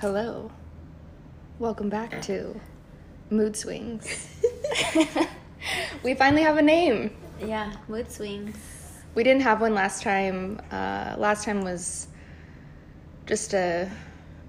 Hello. 0.00 0.50
Welcome 1.58 1.90
back 1.90 2.22
to 2.22 2.58
Mood 3.28 3.54
Swings. 3.54 4.34
we 6.02 6.14
finally 6.14 6.40
have 6.40 6.56
a 6.56 6.62
name. 6.62 7.14
Yeah, 7.38 7.70
mood 7.86 8.10
swings. 8.10 8.56
We 9.14 9.22
didn't 9.24 9.42
have 9.42 9.60
one 9.60 9.74
last 9.74 10.02
time. 10.02 10.62
Uh, 10.70 11.16
last 11.18 11.44
time 11.44 11.60
was 11.60 12.08
just 13.26 13.52
a 13.52 13.90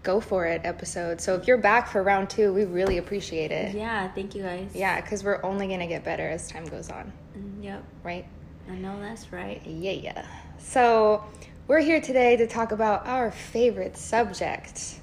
go 0.03 0.21
for 0.21 0.45
it 0.45 0.61
episode. 0.63 1.19
So 1.19 1.35
if 1.35 1.47
you're 1.47 1.57
back 1.57 1.89
for 1.89 2.01
round 2.01 2.29
two, 2.29 2.53
we 2.53 2.63
really 2.63 2.97
appreciate 2.97 3.51
it. 3.51 3.75
Yeah, 3.75 4.09
thank 4.13 4.33
you 4.33 4.43
guys. 4.43 4.71
Yeah, 4.73 5.01
because 5.01 5.21
we're 5.21 5.43
only 5.43 5.67
going 5.67 5.81
to 5.81 5.87
get 5.87 6.05
better 6.05 6.29
as 6.29 6.49
time 6.49 6.63
goes 6.63 6.89
on, 6.89 7.11
Mm, 7.37 7.61
Yep, 7.61 7.83
right? 8.03 8.25
I 8.69 8.75
know 8.75 8.97
that's 9.01 9.33
right. 9.33 9.61
Yeah, 9.65 9.91
yeah. 9.91 10.25
So 10.59 11.25
we're 11.67 11.81
here 11.81 11.99
today 11.99 12.37
to 12.37 12.47
talk 12.47 12.71
about 12.71 13.05
our 13.05 13.31
favorite 13.31 13.97
subject 13.97 15.00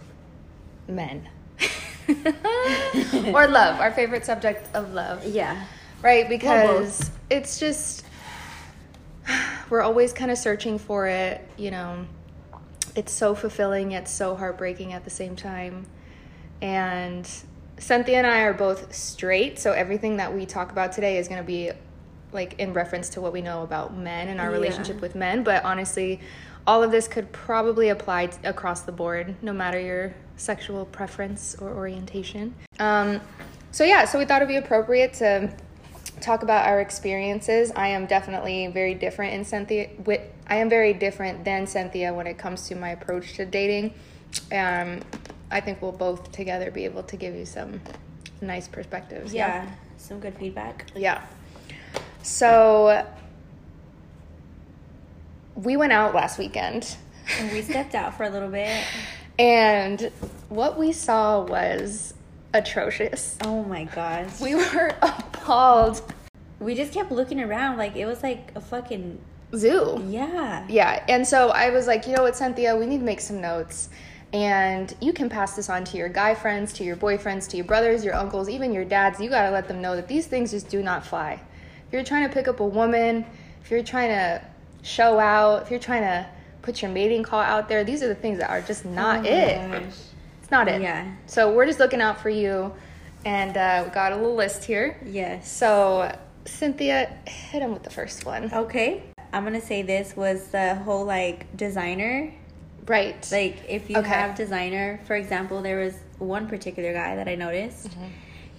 men. 0.88 1.28
or 3.34 3.46
love, 3.48 3.80
our 3.80 3.92
favorite 3.92 4.24
subject 4.24 4.74
of 4.74 4.92
love. 4.92 5.24
Yeah. 5.26 5.64
Right? 6.02 6.22
Well, 6.24 6.30
Because 6.30 7.10
it's 7.30 7.58
just, 7.60 8.04
we're 9.68 9.82
always 9.82 10.12
kind 10.12 10.30
of 10.30 10.38
searching 10.38 10.78
for 10.78 11.06
it, 11.06 11.46
you 11.56 11.70
know. 11.70 12.06
It's 12.94 13.12
so 13.12 13.34
fulfilling 13.34 13.92
yet 13.92 14.08
so 14.08 14.34
heartbreaking 14.34 14.92
at 14.92 15.04
the 15.04 15.10
same 15.10 15.36
time. 15.36 15.86
And 16.62 17.28
Cynthia 17.78 18.18
and 18.18 18.26
I 18.26 18.40
are 18.40 18.54
both 18.54 18.92
straight, 18.94 19.58
so 19.58 19.72
everything 19.72 20.16
that 20.16 20.34
we 20.34 20.46
talk 20.46 20.72
about 20.72 20.92
today 20.92 21.18
is 21.18 21.28
going 21.28 21.40
to 21.40 21.46
be 21.46 21.70
like 22.32 22.58
in 22.58 22.72
reference 22.72 23.08
to 23.10 23.20
what 23.20 23.32
we 23.32 23.40
know 23.40 23.62
about 23.62 23.96
men 23.96 24.28
and 24.28 24.40
our 24.40 24.48
Yeah. 24.48 24.52
relationship 24.52 25.00
with 25.00 25.14
men. 25.14 25.42
But 25.44 25.64
honestly, 25.64 26.20
all 26.66 26.82
of 26.82 26.90
this 26.90 27.06
could 27.08 27.30
probably 27.32 27.88
apply 27.88 28.26
t- 28.26 28.38
across 28.44 28.82
the 28.82 28.92
board, 28.92 29.36
no 29.42 29.52
matter 29.52 29.78
your 29.80 30.14
sexual 30.38 30.86
preference 30.86 31.56
or 31.60 31.72
orientation. 31.74 32.54
Um, 32.78 33.20
so 33.72 33.84
yeah, 33.84 34.04
so 34.04 34.18
we 34.18 34.24
thought 34.24 34.42
it'd 34.42 34.48
be 34.48 34.56
appropriate 34.56 35.12
to 35.14 35.52
talk 36.20 36.42
about 36.42 36.66
our 36.66 36.80
experiences. 36.80 37.70
I 37.76 37.88
am 37.88 38.06
definitely 38.06 38.66
very 38.68 38.94
different 38.94 39.34
in 39.34 39.44
Cynthia. 39.44 39.90
With, 40.04 40.22
I 40.46 40.56
am 40.56 40.70
very 40.70 40.94
different 40.94 41.44
than 41.44 41.66
Cynthia 41.66 42.14
when 42.14 42.26
it 42.26 42.38
comes 42.38 42.66
to 42.68 42.74
my 42.74 42.90
approach 42.90 43.34
to 43.34 43.44
dating. 43.44 43.94
Um, 44.52 45.00
I 45.50 45.60
think 45.60 45.82
we'll 45.82 45.92
both 45.92 46.32
together 46.32 46.70
be 46.70 46.84
able 46.84 47.02
to 47.04 47.16
give 47.16 47.34
you 47.34 47.44
some 47.44 47.80
nice 48.40 48.68
perspectives. 48.68 49.32
Yeah, 49.34 49.68
some 49.96 50.20
good 50.20 50.36
feedback. 50.36 50.86
Yeah. 50.94 51.24
So 52.22 53.06
we 55.54 55.76
went 55.76 55.92
out 55.92 56.14
last 56.14 56.38
weekend 56.38 56.96
And 57.38 57.52
we 57.52 57.62
stepped 57.62 57.94
out 57.94 58.16
for 58.16 58.24
a 58.24 58.30
little 58.30 58.48
bit. 58.48 58.84
and 59.38 60.10
what 60.48 60.78
we 60.78 60.92
saw 60.92 61.42
was 61.42 62.14
atrocious. 62.54 63.36
Oh 63.44 63.62
my 63.64 63.84
gosh. 63.84 64.40
We 64.40 64.54
were 64.54 64.94
appalled. 65.02 66.02
We 66.60 66.74
just 66.74 66.92
kept 66.92 67.12
looking 67.12 67.40
around 67.40 67.76
like 67.76 67.96
it 67.96 68.06
was 68.06 68.22
like 68.22 68.52
a 68.54 68.60
fucking 68.60 69.20
Zoo. 69.54 70.04
yeah. 70.08 70.66
Yeah, 70.68 71.04
and 71.08 71.26
so 71.26 71.48
I 71.48 71.70
was 71.70 71.86
like, 71.86 72.06
you 72.06 72.14
know 72.14 72.22
what, 72.22 72.36
Cynthia, 72.36 72.76
we 72.76 72.84
need 72.84 72.98
to 72.98 73.04
make 73.04 73.20
some 73.20 73.40
notes. 73.40 73.88
And 74.32 74.94
you 75.00 75.14
can 75.14 75.30
pass 75.30 75.56
this 75.56 75.70
on 75.70 75.84
to 75.84 75.96
your 75.96 76.10
guy 76.10 76.34
friends, 76.34 76.74
to 76.74 76.84
your 76.84 76.96
boyfriends, 76.96 77.48
to 77.50 77.56
your 77.56 77.64
brothers, 77.64 78.04
your 78.04 78.14
uncles, 78.14 78.50
even 78.50 78.74
your 78.74 78.84
dads. 78.84 79.20
You 79.20 79.30
gotta 79.30 79.50
let 79.50 79.68
them 79.68 79.80
know 79.80 79.96
that 79.96 80.06
these 80.06 80.26
things 80.26 80.50
just 80.50 80.68
do 80.68 80.82
not 80.82 81.06
fly. 81.06 81.40
If 81.86 81.92
you're 81.92 82.04
trying 82.04 82.28
to 82.28 82.34
pick 82.34 82.46
up 82.46 82.60
a 82.60 82.66
woman, 82.66 83.24
if 83.62 83.70
you're 83.70 83.82
trying 83.82 84.10
to 84.10 84.44
show 84.82 85.18
out, 85.18 85.62
if 85.62 85.70
you're 85.70 85.80
trying 85.80 86.02
to 86.02 86.26
put 86.68 86.82
your 86.82 86.90
mating 86.90 87.22
call 87.22 87.40
out 87.40 87.66
there, 87.66 87.82
these 87.82 88.02
are 88.02 88.08
the 88.08 88.14
things 88.14 88.38
that 88.38 88.50
are 88.50 88.60
just 88.60 88.84
not 88.84 89.24
Oh 89.24 89.30
it. 89.30 89.70
gosh. 89.70 89.94
It's 90.42 90.50
not 90.50 90.68
it. 90.68 90.82
Yeah. 90.82 91.10
So 91.24 91.50
we're 91.54 91.64
just 91.64 91.78
looking 91.78 92.02
out 92.02 92.20
for 92.20 92.28
you. 92.28 92.74
And 93.24 93.56
uh, 93.56 93.84
we 93.86 93.90
got 93.90 94.12
a 94.12 94.16
little 94.16 94.34
list 94.34 94.64
here. 94.64 95.00
Yes. 95.06 95.50
So, 95.50 96.14
Cynthia, 96.44 97.10
hit 97.26 97.62
him 97.62 97.72
with 97.72 97.84
the 97.84 97.90
first 97.90 98.26
one. 98.26 98.52
Okay. 98.52 99.02
I'm 99.32 99.44
gonna 99.44 99.62
say 99.62 99.80
this 99.80 100.14
was 100.14 100.48
the 100.48 100.74
whole 100.74 101.06
like 101.06 101.56
designer. 101.56 102.34
Right. 102.86 103.26
Like 103.32 103.62
if 103.66 103.88
you 103.88 103.96
Okay. 103.96 104.08
have 104.10 104.34
designer, 104.36 105.00
for 105.06 105.16
example, 105.16 105.62
there 105.62 105.78
was 105.78 105.94
one 106.18 106.48
particular 106.48 106.92
guy 106.92 107.16
that 107.16 107.28
I 107.28 107.34
noticed. 107.34 107.88
Mm-hmm. 107.88 108.04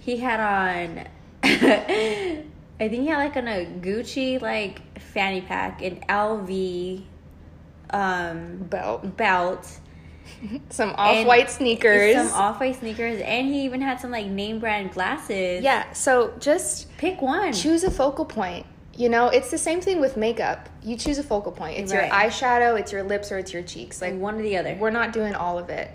He 0.00 0.16
had 0.16 0.40
on 0.40 1.06
I 1.44 2.88
think 2.88 3.02
he 3.02 3.06
had 3.06 3.18
like 3.18 3.36
on 3.36 3.46
a 3.46 3.66
Gucci 3.66 4.40
like 4.42 4.98
fanny 4.98 5.42
pack, 5.42 5.80
an 5.82 6.00
LV 6.08 7.04
um 7.90 8.56
belt. 8.70 9.16
belt, 9.16 9.78
Some 10.70 10.90
off-white 10.96 11.50
sneakers. 11.50 12.14
some 12.14 12.32
off-white 12.32 12.76
sneakers, 12.76 13.20
and 13.20 13.46
he 13.48 13.64
even 13.64 13.80
had 13.80 14.00
some 14.00 14.10
like 14.10 14.26
name 14.26 14.58
brand 14.60 14.92
glasses. 14.92 15.62
yeah, 15.62 15.92
so 15.92 16.32
just 16.38 16.96
Pick 16.98 17.20
one. 17.20 17.52
choose 17.52 17.84
a 17.84 17.90
focal 17.90 18.24
point. 18.24 18.66
You 18.96 19.08
know, 19.08 19.28
it's 19.28 19.50
the 19.50 19.58
same 19.58 19.80
thing 19.80 19.98
with 20.00 20.16
makeup. 20.16 20.68
You 20.82 20.96
choose 20.96 21.18
a 21.18 21.22
focal 21.22 21.52
point. 21.52 21.78
It's 21.78 21.92
your 21.92 22.02
eyeshadow, 22.02 22.78
it's 22.78 22.92
your 22.92 23.02
lips, 23.02 23.32
or 23.32 23.38
it's 23.38 23.52
your 23.52 23.62
cheeks. 23.62 24.02
Like 24.02 24.14
one 24.14 24.34
or 24.38 24.42
the 24.42 24.56
other. 24.58 24.74
we're 24.78 24.90
not 24.90 25.12
doing 25.12 25.34
all 25.34 25.58
of 25.58 25.70
it. 25.70 25.90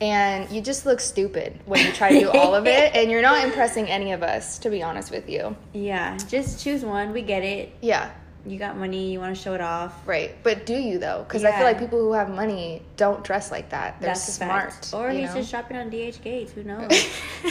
And 0.00 0.48
you 0.50 0.60
just 0.60 0.86
look 0.86 1.00
stupid 1.00 1.58
when 1.66 1.84
you 1.84 1.92
try 1.92 2.10
to 2.12 2.20
do 2.20 2.30
all 2.30 2.54
of 2.54 2.66
it, 2.66 2.94
and 2.94 3.10
you're 3.10 3.22
not 3.22 3.44
impressing 3.48 3.86
any 3.88 4.12
of 4.12 4.22
us, 4.22 4.58
to 4.60 4.70
be 4.70 4.82
honest 4.82 5.10
with 5.10 5.28
you. 5.28 5.56
Yeah, 5.72 6.16
just 6.28 6.62
choose 6.62 6.84
one. 6.84 7.12
We 7.12 7.22
get 7.22 7.42
it. 7.42 7.72
Yeah, 7.80 8.10
You 8.46 8.58
got 8.58 8.76
money. 8.76 9.12
You 9.12 9.20
want 9.20 9.36
to 9.36 9.42
show 9.42 9.54
it 9.54 9.60
off. 9.60 10.06
right. 10.06 10.34
But 10.42 10.64
do 10.64 10.74
you 10.74 10.98
though? 10.98 11.24
Because 11.26 11.44
I 11.44 11.52
feel 11.52 11.64
like 11.64 11.78
people 11.78 11.98
who 11.98 12.12
have 12.12 12.30
money 12.30 12.82
don't 12.96 13.22
dress 13.24 13.50
like 13.50 13.70
that. 13.70 14.00
They're 14.00 14.10
That's 14.10 14.32
smart. 14.32 14.72
fact. 14.72 14.94
Or 14.94 15.10
he's 15.10 15.28
know? 15.30 15.36
just 15.36 15.50
shopping 15.50 15.76
on 15.76 15.88
DH 15.90 16.22
Gates. 16.22 16.52
Who 16.52 16.62
knows? 16.64 16.88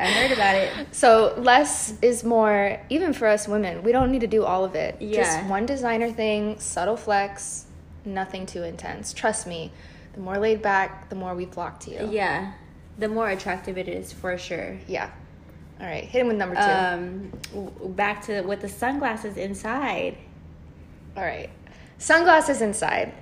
I 0.00 0.06
heard 0.06 0.32
about 0.32 0.54
it. 0.56 0.72
So 0.94 1.34
less 1.38 1.94
is 2.02 2.24
more, 2.24 2.80
even 2.88 3.12
for 3.12 3.26
us 3.26 3.46
women. 3.48 3.82
We 3.82 3.92
don't 3.92 4.10
need 4.12 4.20
to 4.20 4.26
do 4.26 4.44
all 4.44 4.64
of 4.64 4.74
it. 4.74 4.98
Just 5.00 5.12
Yeah. 5.38 5.48
one 5.48 5.66
designer 5.66 6.10
thing, 6.10 6.58
subtle 6.60 6.96
flex, 6.96 7.66
nothing 8.04 8.46
too 8.46 8.62
intense. 8.62 9.12
Trust 9.12 9.46
me, 9.46 9.72
the 10.14 10.20
more 10.20 10.38
laid 10.38 10.62
back, 10.62 11.08
the 11.10 11.16
more 11.16 11.34
we 11.34 11.46
flock 11.46 11.80
to 11.80 11.90
you. 11.90 12.08
Yeah, 12.10 12.52
the 12.98 13.08
more 13.08 13.28
attractive 13.28 13.76
it 13.76 13.88
is 13.88 14.12
for 14.12 14.38
sure. 14.38 14.78
Yeah. 14.86 15.10
All 15.80 15.86
right, 15.86 16.04
hit 16.04 16.20
him 16.22 16.28
with 16.28 16.36
number 16.36 16.56
two. 16.56 16.60
Um, 16.60 17.94
back 17.94 18.22
to 18.26 18.42
with 18.42 18.60
the 18.60 18.68
sunglasses 18.68 19.36
inside. 19.36 20.16
all 21.16 21.22
right, 21.22 21.50
sunglasses 21.98 22.60
inside. 22.60 23.14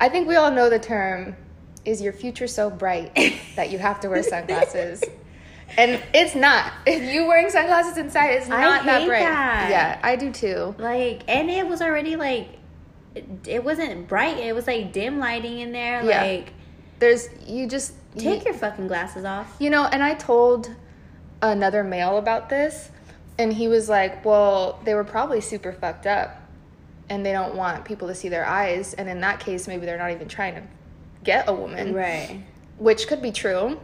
I 0.00 0.08
think 0.08 0.28
we 0.28 0.36
all 0.36 0.50
know 0.50 0.70
the 0.70 0.78
term. 0.78 1.36
Is 1.84 2.02
your 2.02 2.12
future 2.12 2.46
so 2.46 2.70
bright 2.70 3.14
that 3.56 3.70
you 3.70 3.78
have 3.78 4.00
to 4.00 4.08
wear 4.08 4.22
sunglasses? 4.22 5.02
and 5.76 6.02
it's 6.14 6.34
not. 6.34 6.72
If 6.86 7.02
you 7.12 7.26
wearing 7.26 7.50
sunglasses 7.50 7.98
inside, 7.98 8.32
it's 8.32 8.48
not 8.48 8.84
that 8.84 9.06
bright. 9.06 9.20
that. 9.20 9.68
Yeah, 9.70 10.00
I 10.02 10.16
do 10.16 10.32
too. 10.32 10.74
Like, 10.78 11.22
and 11.28 11.50
it 11.50 11.66
was 11.66 11.82
already 11.82 12.16
like, 12.16 12.48
it, 13.14 13.26
it 13.46 13.64
wasn't 13.64 14.08
bright. 14.08 14.38
It 14.38 14.54
was 14.54 14.66
like 14.66 14.92
dim 14.92 15.18
lighting 15.18 15.60
in 15.60 15.72
there. 15.72 16.04
Yeah. 16.04 16.22
Like, 16.22 16.52
There's 16.98 17.28
you 17.46 17.66
just 17.66 17.94
take 18.16 18.40
you, 18.40 18.50
your 18.50 18.54
fucking 18.54 18.88
glasses 18.88 19.24
off. 19.24 19.56
You 19.58 19.70
know, 19.70 19.84
and 19.84 20.02
I 20.02 20.14
told 20.14 20.74
another 21.42 21.84
male 21.84 22.18
about 22.18 22.48
this, 22.48 22.90
and 23.38 23.52
he 23.52 23.68
was 23.68 23.88
like, 23.88 24.24
Well, 24.24 24.80
they 24.84 24.94
were 24.94 25.04
probably 25.04 25.40
super 25.40 25.72
fucked 25.72 26.06
up, 26.06 26.40
and 27.08 27.24
they 27.24 27.32
don't 27.32 27.54
want 27.54 27.84
people 27.84 28.08
to 28.08 28.14
see 28.14 28.28
their 28.28 28.44
eyes. 28.46 28.94
And 28.94 29.08
in 29.08 29.20
that 29.20 29.40
case, 29.40 29.68
maybe 29.68 29.86
they're 29.86 29.98
not 29.98 30.10
even 30.10 30.28
trying 30.28 30.54
to 30.56 30.62
get 31.24 31.48
a 31.48 31.52
woman, 31.52 31.94
Right. 31.94 32.40
which 32.78 33.06
could 33.08 33.22
be 33.22 33.32
true. 33.32 33.78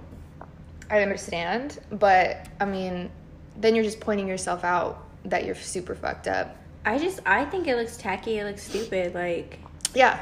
I 0.90 1.02
understand. 1.02 1.78
But 1.90 2.46
I 2.60 2.64
mean, 2.66 3.10
then 3.56 3.74
you're 3.74 3.84
just 3.84 4.00
pointing 4.00 4.28
yourself 4.28 4.64
out 4.64 5.02
that 5.24 5.44
you're 5.44 5.54
super 5.54 5.94
fucked 5.94 6.28
up. 6.28 6.56
I 6.84 6.98
just, 6.98 7.20
I 7.24 7.46
think 7.46 7.66
it 7.66 7.76
looks 7.76 7.96
tacky. 7.96 8.38
It 8.38 8.44
looks 8.44 8.62
stupid. 8.62 9.14
Like, 9.14 9.58
Yeah. 9.94 10.20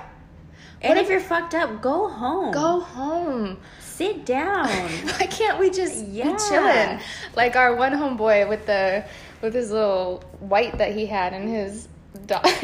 and 0.80 0.96
if 0.98 1.04
if- 1.06 1.10
you're 1.10 1.20
fucked 1.20 1.54
up, 1.54 1.82
go 1.82 2.08
home. 2.08 2.52
Go 2.52 2.78
home. 2.80 3.58
Sit 3.96 4.24
down. 4.24 4.68
Why 4.68 5.26
can't 5.26 5.58
we 5.58 5.70
just 5.70 6.06
Yeah. 6.06 6.32
be 6.32 6.38
chilling? 6.48 7.00
Like 7.36 7.56
our 7.56 7.74
one 7.76 7.92
homeboy 7.92 8.48
with 8.48 8.66
the 8.66 9.04
with 9.40 9.54
his 9.54 9.70
little 9.70 10.22
white 10.40 10.78
that 10.78 10.92
he 10.94 11.06
had 11.06 11.32
and 11.32 11.48
his 11.48 11.88
dog. 12.26 12.46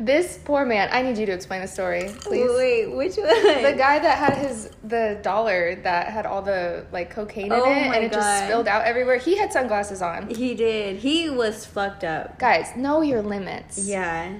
this 0.00 0.38
poor 0.44 0.64
man. 0.64 0.88
I 0.92 1.02
need 1.02 1.18
you 1.18 1.26
to 1.26 1.32
explain 1.32 1.60
the 1.60 1.68
story, 1.68 2.10
please. 2.20 2.48
Wait, 2.56 2.86
which 2.94 3.16
one? 3.16 3.62
The 3.62 3.74
guy 3.76 3.98
that 3.98 4.18
had 4.18 4.38
his 4.38 4.70
the 4.84 5.18
dollar 5.22 5.76
that 5.82 6.08
had 6.08 6.26
all 6.26 6.42
the 6.42 6.86
like 6.92 7.10
cocaine 7.10 7.46
in 7.46 7.52
Oh 7.52 7.64
it 7.64 7.68
and 7.72 8.04
it 8.04 8.12
just 8.12 8.44
spilled 8.44 8.68
out 8.68 8.84
everywhere. 8.84 9.18
He 9.18 9.36
had 9.36 9.52
sunglasses 9.52 10.02
on. 10.02 10.28
He 10.30 10.54
did. 10.54 10.98
He 10.98 11.28
was 11.28 11.64
fucked 11.64 12.04
up. 12.04 12.38
Guys, 12.38 12.72
know 12.76 13.02
your 13.02 13.22
limits. 13.22 13.86
Yeah. 13.86 14.32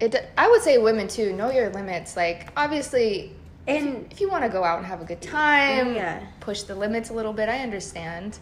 It. 0.00 0.14
I 0.36 0.48
would 0.48 0.62
say 0.62 0.78
women 0.78 1.08
too. 1.08 1.32
Know 1.32 1.50
your 1.50 1.70
limits. 1.70 2.16
Like 2.16 2.48
obviously, 2.56 3.32
And 3.68 4.06
if 4.10 4.20
you 4.20 4.28
want 4.30 4.44
to 4.44 4.48
go 4.48 4.64
out 4.64 4.78
and 4.78 4.86
have 4.86 5.00
a 5.02 5.04
good 5.04 5.20
time, 5.22 5.94
Yeah. 5.94 6.20
push 6.40 6.62
the 6.62 6.74
limits 6.74 7.10
a 7.10 7.12
little 7.12 7.32
bit, 7.32 7.48
I 7.48 7.58
understand. 7.60 8.38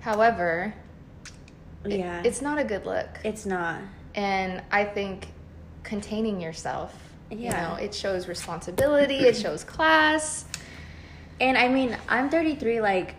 However, 0.00 0.72
it- 1.84 1.98
yeah, 2.00 2.22
it's 2.24 2.40
not 2.40 2.58
a 2.58 2.64
good 2.64 2.86
look. 2.86 3.08
it's 3.24 3.44
not. 3.46 3.80
and 4.14 4.60
I 4.72 4.84
think 4.84 5.28
containing 5.84 6.40
yourself 6.40 6.94
You 7.30 7.38
Yeah. 7.38 7.62
know, 7.68 7.74
it 7.76 7.94
shows 7.94 8.26
responsibility, 8.26 9.18
it 9.18 9.36
shows 9.44 9.62
class. 9.62 10.44
And 11.40 11.56
I 11.56 11.68
mean, 11.68 11.96
I'm 12.08 12.28
33. 12.28 12.80
Like, 12.80 13.14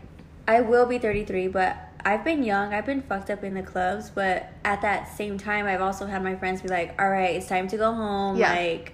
I 0.45 0.59
will 0.59 0.86
be 0.86 0.98
33, 1.00 1.48
but 1.48 1.77
I've 2.03 2.25
been 2.25 2.44
young. 2.44 2.74
I've 2.74 2.86
been 2.86 3.01
fucked 3.03 3.30
up 3.30 3.42
in 3.45 3.53
the 3.53 3.62
clubs, 3.63 4.09
but 4.09 4.50
at 4.65 4.81
that 4.81 5.15
same 5.15 5.38
time, 5.38 5.65
I've 5.65 5.81
also 5.81 6.07
had 6.07 6.21
my 6.24 6.36
friends 6.36 6.62
be 6.62 6.68
like, 6.68 7.01
"All 7.01 7.09
right, 7.09 7.36
it's 7.38 7.48
time 7.48 7.69
to 7.69 7.77
go 7.77 7.94
home." 7.94 8.36
Yeah. 8.36 8.51
Like, 8.51 8.94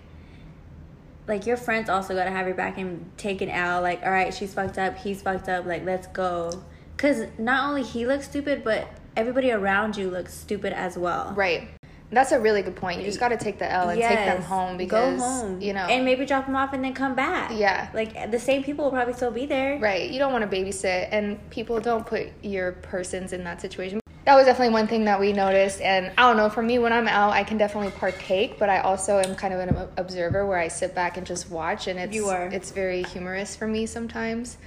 like 1.28 1.46
your 1.46 1.58
friends 1.58 1.90
also 1.90 2.16
got 2.16 2.26
to 2.26 2.32
have 2.32 2.48
your 2.48 2.56
back 2.56 2.78
and 2.78 3.12
take 3.18 3.42
it 3.42 3.50
out. 3.50 3.84
Like, 3.84 4.02
all 4.04 4.12
right, 4.12 4.34
she's 4.34 4.54
fucked 4.54 4.78
up. 4.78 4.98
He's 4.98 5.22
fucked 5.22 5.50
up. 5.50 5.66
Like, 5.66 5.86
let's 5.86 6.08
go. 6.08 6.64
Cause 6.98 7.24
not 7.38 7.70
only 7.70 7.84
he 7.84 8.08
looks 8.08 8.26
stupid, 8.26 8.64
but 8.64 8.88
everybody 9.16 9.52
around 9.52 9.98
you 9.98 10.10
looks 10.10 10.34
stupid 10.34 10.74
as 10.74 10.98
well. 10.98 11.34
Right. 11.36 11.68
That's 12.10 12.32
a 12.32 12.40
really 12.40 12.62
good 12.62 12.78
point. 12.78 13.02
You 13.02 13.06
just 13.06 13.20
got 13.20 13.30
to 13.30 13.38
take 13.38 13.60
the 13.60 13.70
L 13.70 13.90
and 13.90 14.00
take 14.00 14.18
them 14.18 14.42
home 14.42 14.78
because 14.78 15.20
go 15.20 15.26
home, 15.26 15.62
you 15.62 15.74
know, 15.74 15.82
and 15.82 16.06
maybe 16.06 16.26
drop 16.26 16.46
them 16.46 16.56
off 16.56 16.72
and 16.72 16.82
then 16.82 16.94
come 16.94 17.16
back. 17.16 17.52
Yeah. 17.54 17.90
like 17.94 18.32
the 18.32 18.40
same 18.40 18.64
people 18.64 18.86
will 18.86 18.92
probably 18.92 19.14
still 19.14 19.32
be 19.32 19.46
there. 19.46 19.78
Right. 19.78 20.10
You 20.10 20.18
don't 20.18 20.32
want 20.32 20.50
to 20.50 20.58
babysit, 20.58 21.10
and 21.12 21.38
people 21.50 21.82
don't 21.82 22.06
put 22.06 22.28
your 22.42 22.72
persons 22.72 23.34
in 23.34 23.44
that 23.44 23.60
situation. 23.60 24.00
That 24.28 24.36
was 24.36 24.46
definitely 24.46 24.74
one 24.74 24.88
thing 24.88 25.06
that 25.06 25.22
we 25.22 25.32
noticed. 25.32 25.80
And 25.80 26.12
I 26.18 26.24
don't 26.24 26.36
know, 26.36 26.50
for 26.50 26.62
me, 26.62 26.80
when 26.80 26.92
I'm 26.92 27.08
out, 27.08 27.32
I 27.32 27.46
can 27.46 27.58
definitely 27.58 27.92
partake, 27.92 28.60
but 28.60 28.68
I 28.68 28.80
also 28.80 29.20
am 29.20 29.36
kind 29.36 29.54
of 29.54 29.62
an 29.62 29.88
observer 29.96 30.46
where 30.46 30.58
I 30.58 30.68
sit 30.68 30.94
back 30.94 31.16
and 31.16 31.26
just 31.26 31.50
watch, 31.50 31.88
and 31.88 31.98
it's 31.98 32.14
You 32.14 32.28
are. 32.28 32.48
it's 32.48 32.72
very 32.72 33.04
humorous 33.04 33.56
for 33.56 33.68
me 33.68 33.86
sometimes. 33.86 34.58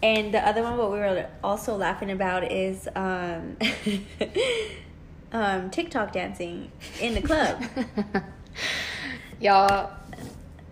And 0.00 0.32
the 0.32 0.38
other 0.46 0.62
one, 0.62 0.78
what 0.78 0.92
we 0.92 0.98
were 1.00 1.26
also 1.42 1.74
laughing 1.74 2.12
about 2.12 2.52
is 2.52 2.88
um, 2.94 3.56
um, 5.32 5.70
TikTok 5.70 6.12
dancing 6.12 6.70
in 7.00 7.14
the 7.14 7.20
club. 7.20 7.64
Y'all, 9.40 9.90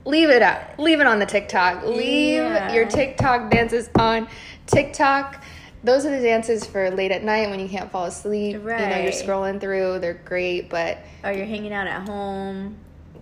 leave 0.05 0.31
it 0.31 0.43
out. 0.43 0.79
Leave 0.79 1.01
it 1.01 1.09
on 1.09 1.19
the 1.19 1.27
TikTok. 1.27 1.83
Leave 1.85 2.35
Yeah. 2.45 2.73
your 2.73 2.87
TikTok 2.87 3.51
dances 3.51 3.91
on 3.99 4.29
TikTok. 4.69 5.43
Those 5.85 6.05
are 6.05 6.11
the 6.11 6.23
dances 6.23 6.67
for 6.67 6.91
late 6.91 7.13
at 7.13 7.23
night 7.23 7.51
when 7.51 7.61
you 7.61 7.69
can't 7.69 7.91
fall 7.91 8.07
asleep. 8.07 8.61
Right. 8.63 8.81
You 8.81 8.89
know, 8.89 9.03
you're 9.03 9.13
scrolling 9.13 9.61
through. 9.61 10.01
They're 10.01 10.15
great, 10.15 10.69
but 10.69 10.99
or 11.25 11.33
you're 11.33 11.47
hanging 11.47 11.73
out 11.73 11.87
at 11.87 12.09
home. 12.09 12.77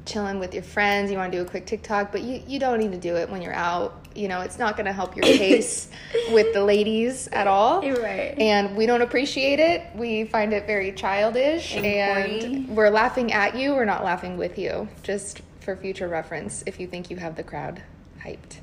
chilling 0.06 0.38
with 0.38 0.55
your 0.55 0.62
friends, 0.62 1.11
you 1.11 1.19
want 1.19 1.32
to 1.32 1.38
do 1.38 1.43
a 1.43 1.49
quick 1.49 1.67
TikTok, 1.67 2.12
but 2.12 2.23
you, 2.23 2.43
you 2.47 2.58
don't 2.58 2.79
need 2.79 2.93
to 2.93 2.99
do 2.99 3.17
it 3.17 3.29
when 3.29 3.43
you're 3.43 3.53
out. 3.53 4.06
You 4.14 4.29
know, 4.29 4.41
it's 4.41 4.58
not 4.58 4.76
going 4.76 4.87
to 4.87 4.93
help 4.93 5.17
your 5.17 5.25
case 5.38 5.91
with 6.31 6.55
the 6.55 6.64
ladies 6.64 7.29
at 7.29 7.47
all. 7.47 7.85
You're 7.85 8.03
right. 8.03 8.38
And 8.38 8.76
we 8.76 8.87
don't 8.87 9.02
appreciate 9.02 9.59
it. 9.59 9.82
We 9.94 10.25
find 10.25 10.52
it 10.52 10.67
very 10.67 10.93
childish 10.93 11.75
And 11.75 11.85
and, 11.85 12.76
we're 12.76 12.91
laughing 12.91 13.32
at 13.32 13.56
you. 13.56 13.75
We're 13.75 13.85
not 13.85 14.05
laughing 14.05 14.38
with 14.38 14.59
you. 14.59 14.88
Just 15.02 15.43
for 15.61 15.76
future 15.76 16.09
reference 16.09 16.62
if 16.64 16.79
you 16.81 16.87
think 16.87 17.11
you 17.11 17.17
have 17.17 17.37
the 17.37 17.43
crowd 17.43 17.82
hyped. 18.25 18.61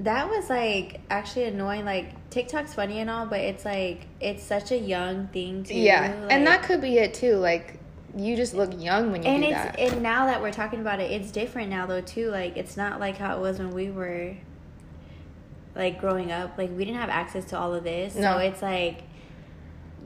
That 0.00 0.28
was 0.30 0.48
like 0.48 1.00
actually 1.10 1.44
annoying. 1.44 1.84
Like 1.84 2.30
TikTok's 2.30 2.74
funny 2.74 3.00
and 3.00 3.10
all, 3.10 3.26
but 3.26 3.40
it's 3.40 3.64
like 3.64 4.06
it's 4.20 4.42
such 4.42 4.70
a 4.70 4.78
young 4.78 5.26
thing 5.28 5.64
too. 5.64 5.74
Yeah. 5.74 6.14
like- 6.22 6.32
and 6.32 6.46
that 6.46 6.62
could 6.62 6.80
be 6.80 6.98
it 6.98 7.14
too. 7.14 7.34
Like 7.36 7.78
you 8.16 8.36
just 8.36 8.54
look 8.54 8.70
young 8.80 9.12
when 9.12 9.22
you 9.22 9.28
and 9.28 9.42
do 9.42 9.48
it's 9.48 9.56
that. 9.56 9.78
and 9.78 10.02
now 10.02 10.26
that 10.26 10.40
we're 10.40 10.52
talking 10.52 10.80
about 10.80 11.00
it, 11.00 11.10
it's 11.10 11.30
different 11.30 11.70
now 11.70 11.86
though 11.86 12.00
too. 12.00 12.30
Like 12.30 12.56
it's 12.56 12.76
not 12.76 13.00
like 13.00 13.16
how 13.18 13.36
it 13.36 13.40
was 13.40 13.58
when 13.58 13.70
we 13.72 13.90
were 13.90 14.34
like 15.74 16.00
growing 16.00 16.30
up. 16.32 16.56
Like 16.58 16.70
we 16.70 16.84
didn't 16.84 17.00
have 17.00 17.10
access 17.10 17.44
to 17.46 17.58
all 17.58 17.74
of 17.74 17.84
this, 17.84 18.14
No. 18.14 18.34
so 18.34 18.38
it's 18.38 18.62
like 18.62 19.02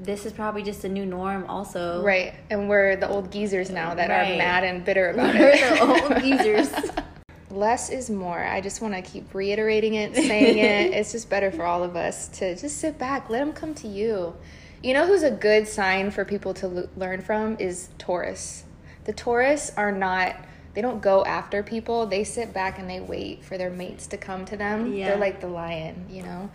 this 0.03 0.27
is 0.27 0.33
probably 0.33 0.63
just 0.63 0.85
a 0.85 0.89
new 0.89 1.07
norm. 1.07 1.45
Also, 1.49 2.03
Right. 2.03 2.35
And 2.51 2.69
we're 2.69 2.97
the 2.97 3.09
old 3.09 3.31
geezers 3.31 3.71
now 3.71 3.95
that 3.95 4.11
are 4.11 4.37
mad 4.37 4.65
and 4.65 4.85
bitter 4.85 5.11
about 5.11 5.37
it. 5.37 5.39
We're 5.41 5.49
it. 5.51 5.61
the 5.61 5.81
old 5.83 6.23
geezers. 6.23 6.91
Less 7.53 7.91
is 7.91 8.09
more. 8.09 8.43
I 8.43 8.61
just 8.61 8.81
want 8.81 8.95
to 8.95 9.03
keep 9.03 9.35
reiterating 9.35 9.95
it, 9.95 10.15
saying 10.17 10.59
it. 10.59 10.93
It's 10.99 11.13
just 11.13 11.29
better 11.29 11.51
for 11.51 11.65
all 11.65 11.83
of 11.85 11.97
us 11.97 12.29
to 12.39 12.57
just 12.57 12.79
sit 12.79 12.99
back, 12.99 13.29
let 13.29 13.41
them 13.41 13.53
come 13.53 13.75
to 13.75 13.89
you. 13.89 14.35
You 14.83 14.95
know 14.95 15.07
who's 15.07 15.23
a 15.23 15.31
good 15.31 15.69
sign 15.69 16.11
for 16.11 16.25
people 16.25 16.55
to 16.55 16.67
l- 16.67 16.89
learn 16.97 17.21
from 17.21 17.57
is 17.61 17.91
Taurus. 17.99 18.65
The 19.05 19.13
Taurus 19.13 19.71
are 19.77 19.93
not, 19.93 20.35
they 20.75 20.81
don't 20.81 21.03
go 21.03 21.25
after 21.25 21.63
people. 21.63 22.07
They 22.07 22.25
sit 22.25 22.53
back 22.55 22.79
and 22.79 22.89
they 22.89 23.01
wait 23.01 23.45
for 23.45 23.59
their 23.59 23.71
mates 23.71 24.07
to 24.09 24.17
come 24.17 24.45
to 24.47 24.57
them. 24.57 24.93
Yeah. 24.93 25.11
They're 25.11 25.19
like 25.19 25.41
the 25.41 25.49
lion, 25.49 26.07
you 26.09 26.23
know? 26.23 26.51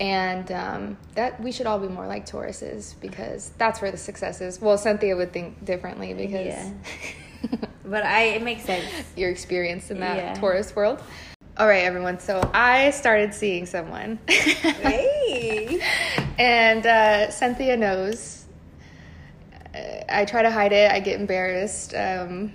And 0.00 0.50
um, 0.52 0.96
that 1.16 1.42
we 1.42 1.50
should 1.52 1.66
all 1.66 1.78
be 1.78 1.88
more 1.88 2.06
like 2.06 2.24
Tauruses 2.26 2.94
because 3.00 3.50
that's 3.58 3.82
where 3.82 3.90
the 3.90 3.96
success 3.98 4.40
is. 4.40 4.60
Well, 4.60 4.78
Cynthia 4.78 5.16
would 5.16 5.32
think 5.32 5.64
differently 5.64 6.14
because 6.14 6.46
Yeah. 6.46 6.70
But 7.84 8.04
I, 8.04 8.22
it 8.34 8.42
makes 8.42 8.64
sense. 8.64 8.84
your 9.16 9.30
experience 9.30 9.92
in 9.92 10.00
that 10.00 10.16
Yeah. 10.16 10.34
Taurus 10.34 10.74
world. 10.74 11.00
All 11.56 11.68
right, 11.68 11.84
everyone. 11.84 12.18
So 12.18 12.40
I 12.52 12.90
started 12.90 13.32
seeing 13.32 13.64
someone. 13.64 14.18
Hey. 14.26 15.80
and 16.38 16.84
uh, 16.84 17.30
Cynthia 17.30 17.76
knows. 17.76 18.44
I 20.08 20.24
try 20.24 20.42
to 20.42 20.50
hide 20.50 20.72
it. 20.72 20.90
I 20.90 20.98
get 21.00 21.20
embarrassed. 21.20 21.94
Um, 21.94 22.52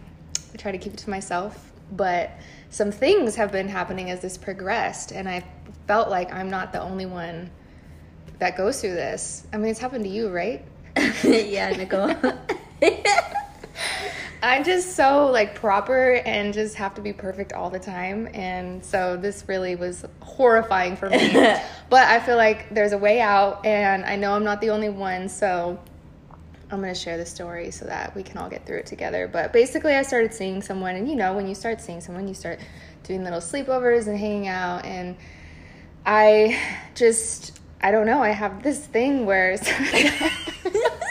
I 0.53 0.57
try 0.57 0.71
to 0.71 0.77
keep 0.77 0.93
it 0.93 0.99
to 0.99 1.09
myself. 1.09 1.71
But 1.93 2.31
some 2.69 2.91
things 2.91 3.35
have 3.35 3.51
been 3.51 3.67
happening 3.69 4.11
as 4.11 4.19
this 4.21 4.37
progressed, 4.37 5.11
and 5.11 5.27
I 5.29 5.45
felt 5.87 6.09
like 6.09 6.33
I'm 6.33 6.49
not 6.49 6.71
the 6.73 6.81
only 6.81 7.05
one 7.05 7.49
that 8.39 8.57
goes 8.57 8.81
through 8.81 8.93
this. 8.95 9.45
I 9.53 9.57
mean, 9.57 9.71
it's 9.71 9.79
happened 9.79 10.03
to 10.03 10.09
you, 10.09 10.29
right? 10.29 10.63
yeah, 11.23 11.69
Nicole. 11.71 12.15
I'm 14.43 14.63
just 14.63 14.95
so 14.95 15.27
like 15.27 15.53
proper 15.53 16.13
and 16.25 16.53
just 16.53 16.75
have 16.75 16.95
to 16.95 17.01
be 17.01 17.13
perfect 17.13 17.53
all 17.53 17.69
the 17.69 17.79
time. 17.79 18.27
And 18.33 18.83
so 18.83 19.15
this 19.15 19.45
really 19.47 19.75
was 19.75 20.03
horrifying 20.19 20.95
for 20.95 21.09
me. 21.09 21.33
but 21.89 22.07
I 22.07 22.19
feel 22.19 22.37
like 22.37 22.73
there's 22.73 22.91
a 22.91 22.97
way 22.97 23.21
out 23.21 23.63
and 23.65 24.03
I 24.03 24.15
know 24.15 24.33
I'm 24.33 24.43
not 24.43 24.59
the 24.59 24.71
only 24.71 24.89
one. 24.89 25.29
So 25.29 25.79
I'm 26.71 26.81
going 26.81 26.91
to 26.93 26.99
share 26.99 27.17
the 27.17 27.25
story 27.25 27.69
so 27.69 27.85
that 27.85 28.15
we 28.15 28.23
can 28.23 28.37
all 28.37 28.49
get 28.49 28.65
through 28.65 28.79
it 28.79 28.87
together. 28.87 29.27
But 29.27 29.53
basically, 29.53 29.93
I 29.93 30.01
started 30.01 30.33
seeing 30.33 30.61
someone. 30.61 30.95
And 30.95 31.07
you 31.07 31.15
know, 31.15 31.33
when 31.33 31.47
you 31.47 31.53
start 31.53 31.81
seeing 31.81 32.01
someone, 32.01 32.27
you 32.27 32.33
start 32.33 32.59
doing 33.03 33.23
little 33.23 33.41
sleepovers 33.41 34.07
and 34.07 34.17
hanging 34.17 34.47
out. 34.47 34.85
And 34.85 35.17
I 36.05 36.59
just, 36.95 37.59
I 37.81 37.91
don't 37.91 38.07
know, 38.07 38.23
I 38.23 38.29
have 38.29 38.63
this 38.63 38.79
thing 38.87 39.25
where. 39.25 39.57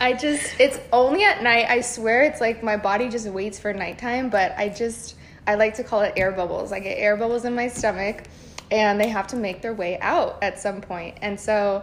I 0.00 0.12
just, 0.12 0.58
it's 0.58 0.78
only 0.92 1.24
at 1.24 1.42
night. 1.42 1.66
I 1.68 1.80
swear 1.80 2.22
it's 2.22 2.40
like 2.40 2.62
my 2.62 2.76
body 2.76 3.08
just 3.08 3.28
waits 3.28 3.58
for 3.58 3.72
nighttime, 3.72 4.28
but 4.28 4.52
I 4.56 4.68
just, 4.68 5.16
I 5.46 5.54
like 5.54 5.74
to 5.76 5.84
call 5.84 6.02
it 6.02 6.14
air 6.16 6.32
bubbles. 6.32 6.72
I 6.72 6.80
get 6.80 6.98
air 6.98 7.16
bubbles 7.16 7.44
in 7.44 7.54
my 7.54 7.68
stomach 7.68 8.24
and 8.70 9.00
they 9.00 9.08
have 9.08 9.26
to 9.28 9.36
make 9.36 9.62
their 9.62 9.74
way 9.74 9.98
out 10.00 10.42
at 10.42 10.58
some 10.58 10.80
point. 10.80 11.18
And 11.22 11.38
so 11.38 11.82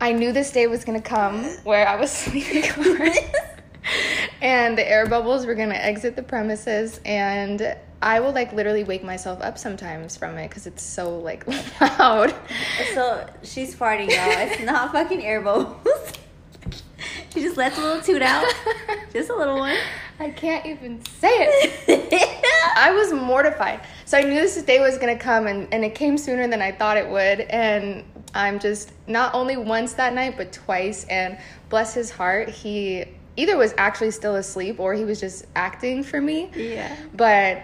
I 0.00 0.12
knew 0.12 0.32
this 0.32 0.52
day 0.52 0.66
was 0.66 0.84
going 0.84 1.00
to 1.00 1.08
come 1.08 1.44
where 1.64 1.88
I 1.88 1.96
was 1.96 2.10
sleeping 2.12 2.64
and 4.42 4.76
the 4.76 4.88
air 4.88 5.06
bubbles 5.06 5.46
were 5.46 5.54
going 5.54 5.70
to 5.70 5.84
exit 5.84 6.14
the 6.14 6.22
premises 6.22 7.00
and 7.04 7.76
I 8.00 8.20
will 8.20 8.32
like 8.32 8.52
literally 8.52 8.84
wake 8.84 9.02
myself 9.02 9.40
up 9.42 9.58
sometimes 9.58 10.16
from 10.16 10.36
it 10.38 10.48
because 10.48 10.66
it's 10.66 10.82
so 10.82 11.18
like 11.18 11.44
loud. 11.80 12.34
so 12.94 13.28
she's 13.42 13.74
farting, 13.74 14.10
y'all. 14.10 14.50
It's 14.50 14.62
not 14.62 14.92
fucking 14.92 15.24
air 15.24 15.40
bubbles. 15.40 16.12
She 17.38 17.44
just 17.44 17.56
lets 17.56 17.78
a 17.78 17.80
little 17.80 18.02
toot 18.02 18.22
out. 18.22 18.44
Just 19.12 19.30
a 19.30 19.36
little 19.36 19.58
one. 19.58 19.76
I 20.18 20.30
can't 20.30 20.66
even 20.66 21.04
say 21.04 21.28
it. 21.30 22.42
I 22.76 22.90
was 22.92 23.12
mortified. 23.12 23.80
So 24.04 24.18
I 24.18 24.22
knew 24.22 24.34
this 24.34 24.60
day 24.62 24.80
was 24.80 24.98
going 24.98 25.16
to 25.16 25.22
come, 25.22 25.46
and, 25.46 25.72
and 25.72 25.84
it 25.84 25.94
came 25.94 26.18
sooner 26.18 26.48
than 26.48 26.60
I 26.60 26.72
thought 26.72 26.96
it 26.96 27.08
would. 27.08 27.40
And 27.42 28.04
I'm 28.34 28.58
just 28.58 28.92
not 29.06 29.34
only 29.34 29.56
once 29.56 29.92
that 29.94 30.14
night, 30.14 30.36
but 30.36 30.52
twice. 30.52 31.04
And 31.04 31.38
bless 31.68 31.94
his 31.94 32.10
heart, 32.10 32.48
he 32.48 33.04
either 33.36 33.56
was 33.56 33.72
actually 33.78 34.10
still 34.10 34.34
asleep 34.34 34.80
or 34.80 34.94
he 34.94 35.04
was 35.04 35.20
just 35.20 35.46
acting 35.54 36.02
for 36.02 36.20
me. 36.20 36.50
yeah. 36.54 36.94
But 37.14 37.62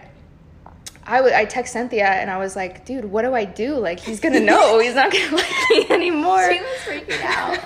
I 1.07 1.45
text 1.45 1.73
Cynthia 1.73 2.07
and 2.07 2.31
I 2.31 2.39
was 2.39 2.57
like, 2.57 2.87
dude, 2.87 3.05
what 3.05 3.23
do 3.23 3.35
I 3.35 3.45
do? 3.45 3.75
Like 3.75 4.01
he's 4.01 4.21
gonna 4.21 4.41
know. 4.41 4.79
He's 4.79 4.95
not 4.95 5.13
gonna 5.13 5.37
like 5.37 5.53
me 5.71 5.87
anymore. 5.91 6.49
She 6.55 6.61
was 6.61 7.03
freaking 7.03 7.23
out. 7.25 7.59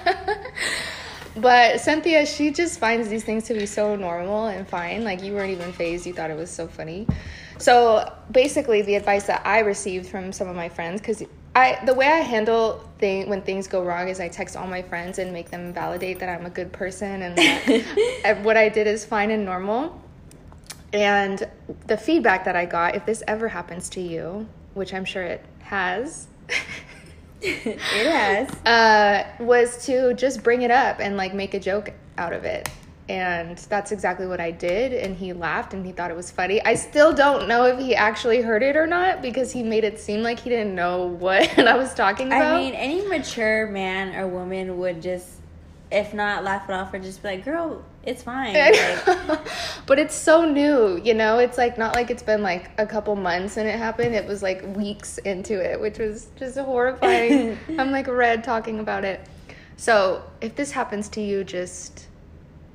But 1.41 1.81
Cynthia, 1.81 2.27
she 2.27 2.51
just 2.51 2.79
finds 2.79 3.09
these 3.09 3.25
things 3.25 3.45
to 3.45 3.55
be 3.55 3.67
so 3.67 3.97
normal 3.97 4.47
and 4.47 4.67
fine. 4.67 5.05
Like 5.05 5.23
you 5.23 5.35
weren't 5.35 5.51
even 5.51 5.73
phased. 5.73 6.07
You 6.07 6.13
thought 6.13 6.31
it 6.31 6.37
was 6.37 6.51
so 6.51 6.67
funny. 6.67 7.07
So 7.59 8.13
basically, 8.31 8.83
the 8.83 8.95
advice 8.95 9.27
that 9.27 9.43
I 9.45 9.61
received 9.61 10.07
from 10.07 10.33
some 10.33 10.49
of 10.49 10.57
my 10.57 10.69
friends, 10.69 11.01
because 11.01 11.23
I 11.55 11.79
the 11.85 11.95
way 11.95 12.07
I 12.07 12.19
handle 12.19 12.89
thing 12.99 13.29
when 13.29 13.43
things 13.43 13.67
go 13.67 13.83
wrong 13.83 14.09
is 14.09 14.21
I 14.21 14.29
text 14.29 14.57
all 14.57 14.67
my 14.67 14.83
friends 14.83 15.19
and 15.19 15.33
make 15.33 15.51
them 15.51 15.73
validate 15.73 16.19
that 16.21 16.29
I'm 16.29 16.47
a 16.47 16.51
good 16.51 16.73
person 16.73 17.23
and 17.23 17.37
that 17.37 18.39
what 18.43 18.57
I 18.57 18.69
did 18.69 18.87
is 18.87 19.05
fine 19.05 19.31
and 19.31 19.45
normal. 19.45 20.01
And 20.93 21.49
the 21.87 21.97
feedback 21.97 22.45
that 22.45 22.57
I 22.57 22.65
got, 22.65 22.95
if 22.95 23.05
this 23.05 23.23
ever 23.29 23.49
happens 23.49 23.89
to 23.91 24.01
you, 24.01 24.49
which 24.75 24.95
I'm 24.95 25.05
sure 25.05 25.23
it 25.23 25.45
has. 25.61 26.29
it 27.43 27.79
has. 27.79 28.51
uh, 28.67 29.25
was 29.45 29.85
to 29.87 30.15
just 30.15 30.43
bring 30.43 30.63
it 30.63 30.71
up 30.71 31.01
and 31.01 31.17
like 31.17 31.35
make 31.35 31.55
a 31.55 31.61
joke 31.61 31.93
out 32.17 32.33
of 32.33 32.45
it. 32.45 32.69
and 33.09 33.57
that's 33.57 33.91
exactly 33.91 34.27
what 34.27 34.39
I 34.41 34.51
did. 34.51 34.93
And 34.93 35.17
he 35.17 35.33
laughed 35.33 35.73
and 35.73 35.87
he 35.87 35.93
thought 35.93 36.11
it 36.11 36.17
was 36.17 36.31
funny. 36.31 36.63
I 36.65 36.75
still 36.75 37.13
don't 37.15 37.49
know 37.49 37.65
if 37.65 37.79
he 37.79 37.95
actually 37.95 38.43
heard 38.43 38.63
it 38.63 38.77
or 38.77 38.87
not 38.87 39.23
because 39.23 39.51
he 39.53 39.63
made 39.63 39.85
it 39.85 39.99
seem 39.99 40.23
like 40.23 40.41
he 40.41 40.51
didn't 40.51 40.75
know 40.75 41.07
what 41.07 41.59
I 41.75 41.77
was 41.77 41.95
talking 41.95 42.27
about. 42.27 42.57
I 42.57 42.59
mean, 42.59 42.75
any 42.75 43.07
mature 43.07 43.67
man 43.69 44.15
or 44.15 44.27
woman 44.29 44.79
would 44.79 45.01
just, 45.01 45.27
if 45.91 46.13
not 46.13 46.45
laugh 46.45 46.69
it 46.69 46.73
off, 46.73 46.93
or 46.93 46.99
just 46.99 47.23
be 47.23 47.29
like, 47.29 47.45
"Girl, 47.47 47.83
it's 48.09 48.23
fine." 48.23 48.55
Like, 49.29 49.47
but 49.87 49.99
it's 49.99 50.15
so 50.15 50.45
new, 50.45 51.01
you 51.03 51.15
know. 51.15 51.39
It's 51.39 51.59
like 51.59 51.79
not 51.79 51.95
like 51.95 52.11
it's 52.11 52.23
been 52.23 52.43
like 52.43 52.71
a 52.79 52.87
couple 52.87 53.15
months 53.17 53.57
and 53.57 53.69
it 53.69 53.79
happened. 53.79 54.15
It 54.15 54.27
was 54.27 54.43
like 54.43 54.63
weeks 54.77 55.19
into 55.19 55.55
it, 55.61 55.81
which 55.81 55.99
was 55.99 56.29
just 56.37 56.59
horrifying. 56.59 57.59
I'm 57.79 57.91
like 57.91 58.07
red 58.09 58.45
talking 58.45 58.81
about 58.81 59.05
it. 59.05 59.21
So 59.77 60.23
if 60.41 60.57
this 60.57 60.71
happens 60.73 61.09
to 61.11 61.21
you, 61.21 61.45
just 61.45 62.09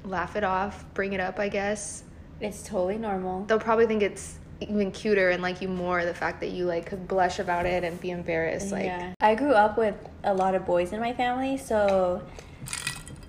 laugh 0.06 0.36
it 0.36 0.44
off, 0.44 0.86
bring 0.94 1.14
it 1.14 1.20
up, 1.20 1.40
I 1.40 1.50
guess. 1.50 2.04
it's 2.40 2.64
totally 2.64 2.98
normal. 2.98 3.46
They'll 3.46 3.60
probably 3.60 3.88
think 3.88 4.04
it's 4.04 4.38
even 4.62 4.92
cuter 4.92 5.30
and 5.32 5.42
like 5.42 5.62
you 5.62 5.68
more 5.68 6.06
the 6.06 6.14
fact 6.14 6.40
that 6.40 6.52
you 6.52 6.66
like 6.66 6.86
could 6.86 7.08
blush 7.08 7.40
about 7.40 7.66
it 7.66 7.84
and 7.84 8.00
be 8.00 8.12
embarrassed. 8.12 8.72
Like, 8.72 8.86
yeah. 8.86 9.14
I 9.20 9.36
grew 9.36 9.54
up 9.54 9.78
with 9.78 9.96
a 10.24 10.34
lot 10.34 10.56
of 10.56 10.66
boys 10.66 10.94
in 10.94 11.00
my 11.00 11.14
family, 11.14 11.58
so 11.58 12.22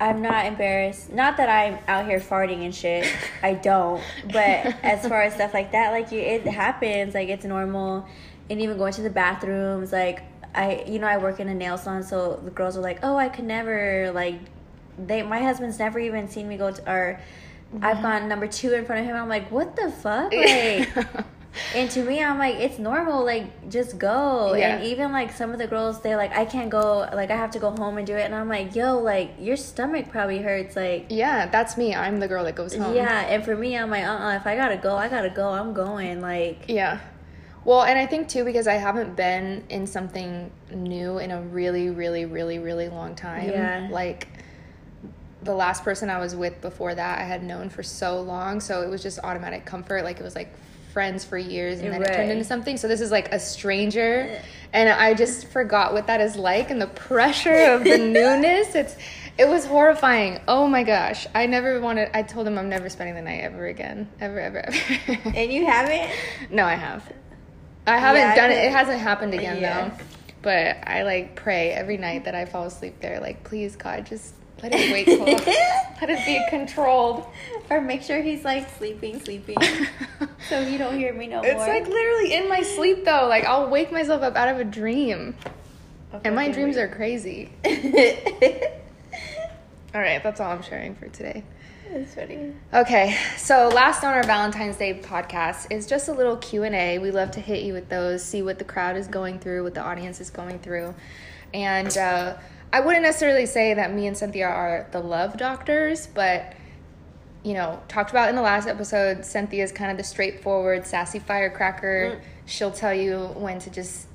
I'm 0.05 0.21
not 0.21 0.45
embarrassed. 0.45 1.11
Not 1.11 1.39
that 1.39 1.49
I'm 1.49 1.79
out 1.89 2.05
here 2.05 2.21
farting 2.21 2.63
and 2.65 2.75
shit. 2.75 3.11
I 3.43 3.55
don't. 3.55 4.03
But 4.27 4.35
as 4.85 5.07
far 5.09 5.23
as 5.23 5.35
stuff 5.35 5.55
like 5.55 5.73
that, 5.73 5.93
like 5.93 6.13
you, 6.13 6.21
it 6.21 6.47
happens. 6.47 7.15
Like 7.15 7.31
it's 7.31 7.47
normal. 7.47 8.07
And 8.51 8.61
even 8.61 8.77
going 8.77 8.93
to 8.93 9.03
the 9.03 9.09
bathrooms, 9.09 9.93
like 9.93 10.23
I, 10.55 10.85
you 10.87 10.99
know, 10.99 11.07
I 11.07 11.17
work 11.17 11.41
in 11.41 11.49
a 11.49 11.55
nail 11.55 11.79
salon, 11.79 12.03
so 12.03 12.39
the 12.45 12.51
girls 12.51 12.77
are 12.77 12.83
like, 12.83 12.99
"Oh, 13.03 13.17
I 13.17 13.29
could 13.29 13.47
never 13.47 14.13
like." 14.13 14.39
They, 14.97 15.23
my 15.23 15.41
husband's 15.41 15.79
never 15.79 15.99
even 15.99 16.29
seen 16.29 16.47
me 16.47 16.57
go 16.57 16.71
to, 16.71 16.91
or 16.91 17.21
I've 17.81 17.95
mm-hmm. 17.95 18.03
gone 18.03 18.29
number 18.29 18.47
two 18.47 18.75
in 18.75 18.85
front 18.85 19.01
of 19.01 19.07
him. 19.07 19.17
I'm 19.17 19.29
like, 19.29 19.51
what 19.51 19.75
the 19.75 19.91
fuck, 19.91 20.33
like. 20.33 20.89
And 21.75 21.91
to 21.93 22.03
me, 22.03 22.23
I'm 22.23 22.39
like, 22.39 22.57
it's 22.57 22.79
normal. 22.79 23.25
Like, 23.25 23.71
just 23.71 23.99
go. 23.99 24.55
Yeah. 24.55 24.77
And 24.77 24.85
even 24.85 25.13
like 25.13 25.33
some 25.33 25.53
of 25.53 25.59
the 25.59 25.67
girls, 25.67 26.01
they're 26.03 26.17
like, 26.17 26.33
I 26.33 26.45
can't 26.45 26.71
go. 26.71 27.09
Like, 27.13 27.31
I 27.31 27.37
have 27.37 27.51
to 27.53 27.59
go 27.59 27.71
home 27.71 27.99
and 27.99 28.07
do 28.07 28.15
it. 28.15 28.23
And 28.23 28.35
I'm 28.35 28.49
like, 28.49 28.75
yo, 28.75 28.99
like 28.99 29.33
your 29.39 29.57
stomach 29.57 30.11
probably 30.11 30.39
hurts. 30.39 30.77
Like, 30.77 31.07
yeah, 31.11 31.47
that's 31.47 31.77
me. 31.77 31.95
I'm 31.95 32.21
the 32.21 32.29
girl 32.29 32.45
that 32.45 32.55
goes 32.55 32.75
home. 32.75 32.95
yeah. 32.95 33.27
And 33.27 33.45
for 33.45 33.57
me, 33.57 33.77
I'm 33.77 33.91
like, 33.91 34.05
uh, 34.05 34.11
uh 34.11 34.37
if 34.37 34.47
I 34.47 34.57
gotta 34.57 34.77
go, 34.77 34.97
I 34.97 35.09
gotta 35.09 35.31
go. 35.31 35.49
I'm 35.49 35.73
going. 35.73 36.21
Like, 36.21 36.65
Yeah. 36.69 37.01
Well, 37.65 37.83
and 37.83 37.99
I 37.99 38.07
think 38.07 38.29
too 38.29 38.45
because 38.45 38.67
I 38.67 38.75
haven't 38.75 39.17
been 39.17 39.65
in 39.71 39.87
something 39.87 40.51
new 40.71 41.19
in 41.19 41.31
a 41.31 41.41
really, 41.41 41.89
really, 41.89 42.27
really, 42.27 42.59
really 42.59 42.89
long 42.89 43.15
time. 43.15 43.49
Yeah. 43.49 43.89
Like 43.91 44.29
the 45.43 45.55
last 45.55 45.83
person 45.83 46.11
I 46.11 46.19
was 46.19 46.37
with 46.37 46.61
before 46.61 46.95
that, 46.95 47.19
I 47.19 47.23
had 47.23 47.43
known 47.43 47.71
for 47.71 47.83
so 47.83 48.21
long, 48.21 48.61
so 48.61 48.83
it 48.83 48.91
was 48.91 49.03
just 49.03 49.19
automatic 49.21 49.65
comfort. 49.65 50.05
Like 50.05 50.21
it 50.21 50.23
was 50.23 50.35
like 50.35 50.53
friends 50.95 51.25
for 51.25 51.37
years, 51.37 51.81
and 51.81 51.93
then 51.93 52.03
it 52.03 52.07
turned 52.07 52.31
into 52.31 52.45
something. 52.45 52.79
So 52.79 52.89
this 52.89 53.03
is 53.03 53.11
like 53.11 53.33
a 53.33 53.39
stranger, 53.39 54.41
and 54.73 54.89
I 54.89 55.13
just 55.13 55.49
forgot 55.53 55.93
what 55.93 56.07
that 56.07 56.23
is 56.23 56.37
like, 56.37 56.71
and 56.71 56.81
the 56.81 56.87
pressure 56.87 57.73
of 57.73 57.85
the 57.85 57.99
newness. 58.17 58.75
It's 58.75 58.97
it 59.37 59.47
was 59.49 59.67
horrifying. 59.67 60.41
Oh 60.47 60.69
my 60.69 60.85
gosh, 60.85 61.27
I 61.35 61.47
never 61.47 61.81
wanted. 61.81 62.11
I 62.15 62.23
told 62.23 62.47
him 62.47 62.57
I'm 62.57 62.69
never 62.69 62.89
spending 62.89 63.17
the 63.17 63.23
night 63.23 63.41
ever 63.41 63.67
again, 63.67 64.09
ever, 64.21 64.39
ever, 64.39 64.61
ever. 64.61 65.21
and 65.37 65.53
you 65.53 65.67
haven't? 65.67 66.11
No, 66.51 66.65
I 66.65 66.77
have. 66.77 67.13
I 67.87 67.99
haven't 67.99 68.23
Yeah, 68.23 68.33
I 68.33 68.37
done 68.37 68.51
it. 68.53 68.65
It 68.65 68.73
hasn't 68.73 69.01
happened 69.01 69.35
again 69.35 69.61
Yeah. 69.61 69.89
though. 69.89 70.05
But 70.41 70.77
I 70.87 71.03
like 71.03 71.35
pray 71.35 71.71
every 71.73 71.97
night 71.97 72.25
that 72.27 72.35
I 72.35 72.45
fall 72.45 72.65
asleep 72.65 73.01
there. 73.01 73.19
Like, 73.19 73.45
please 73.45 73.77
God, 73.77 74.07
just 74.07 74.35
let 74.63 74.73
it 74.75 74.93
wake 74.93 75.09
up. 75.21 75.47
let 76.01 76.11
it 76.11 76.25
be 76.27 76.41
controlled. 76.49 77.27
Or 77.71 77.81
make 77.81 78.03
sure 78.03 78.21
he's 78.21 78.45
like 78.45 78.69
sleeping, 78.77 79.21
sleeping, 79.21 79.57
so 80.49 80.61
you 80.61 80.77
don't 80.77 80.99
hear 80.99 81.15
me 81.15 81.29
no 81.29 81.41
It's 81.43 81.55
more. 81.55 81.65
It's 81.65 81.69
like 81.69 81.89
literally 81.89 82.35
in 82.35 82.49
my 82.49 82.61
sleep 82.63 83.05
though. 83.07 83.27
Like 83.29 83.45
I'll 83.45 83.71
wake 83.71 83.91
myself 83.91 84.23
up 84.23 84.37
out 84.37 84.49
of 84.49 84.59
a 84.61 84.65
dream, 84.65 85.35
and 86.25 86.35
my 86.35 86.51
dreams 86.51 86.77
are 86.77 86.89
crazy. 86.89 87.51
All 89.95 90.01
right, 90.01 90.23
that's 90.23 90.41
all 90.41 90.51
I'm 90.51 90.63
sharing 90.63 90.95
for 90.97 91.09
today. 91.09 91.45
That's 91.91 92.15
funny. 92.15 92.53
Okay, 92.73 93.17
so 93.37 93.69
last 93.69 94.03
on 94.03 94.13
our 94.13 94.25
Valentine's 94.25 94.77
Day 94.77 95.01
podcast 95.01 95.71
is 95.71 95.87
just 95.87 96.09
a 96.09 96.13
little 96.13 96.37
Q 96.37 96.65
and 96.65 96.75
A. 96.75 96.99
We 96.99 97.13
love 97.13 97.31
to 97.33 97.41
hit 97.41 97.63
you 97.63 97.73
with 97.73 97.89
those, 97.89 98.25
see 98.25 98.43
what 98.43 98.59
the 98.59 98.65
crowd 98.65 98.97
is 98.97 99.07
going 99.07 99.39
through, 99.39 99.63
what 99.63 99.75
the 99.75 99.83
audience 99.83 100.21
is 100.21 100.31
going 100.31 100.59
through, 100.59 100.95
and 101.55 101.97
uh, 101.97 102.37
I 102.75 102.81
wouldn't 102.81 103.05
necessarily 103.05 103.47
say 103.47 103.75
that 103.75 103.95
me 103.95 104.09
and 104.09 104.19
Cynthia 104.19 104.49
are 104.49 104.89
the 104.91 104.99
love 104.99 105.37
doctors, 105.37 106.09
but 106.09 106.55
you 107.45 107.55
know, 107.55 107.81
talked 107.87 108.11
about 108.11 108.31
in 108.31 108.35
the 108.35 108.43
last 108.43 108.67
episode, 108.67 109.25
Cynthia 109.25 109.63
is 109.63 109.71
kind 109.71 109.93
of 109.93 109.97
the 109.97 110.03
straightforward, 110.03 110.85
sassy 110.85 111.21
firecracker. 111.21 112.21
She'll 112.47 112.73
tell 112.73 112.93
you 112.93 113.27
when 113.37 113.61
to 113.61 113.71
just 113.71 114.09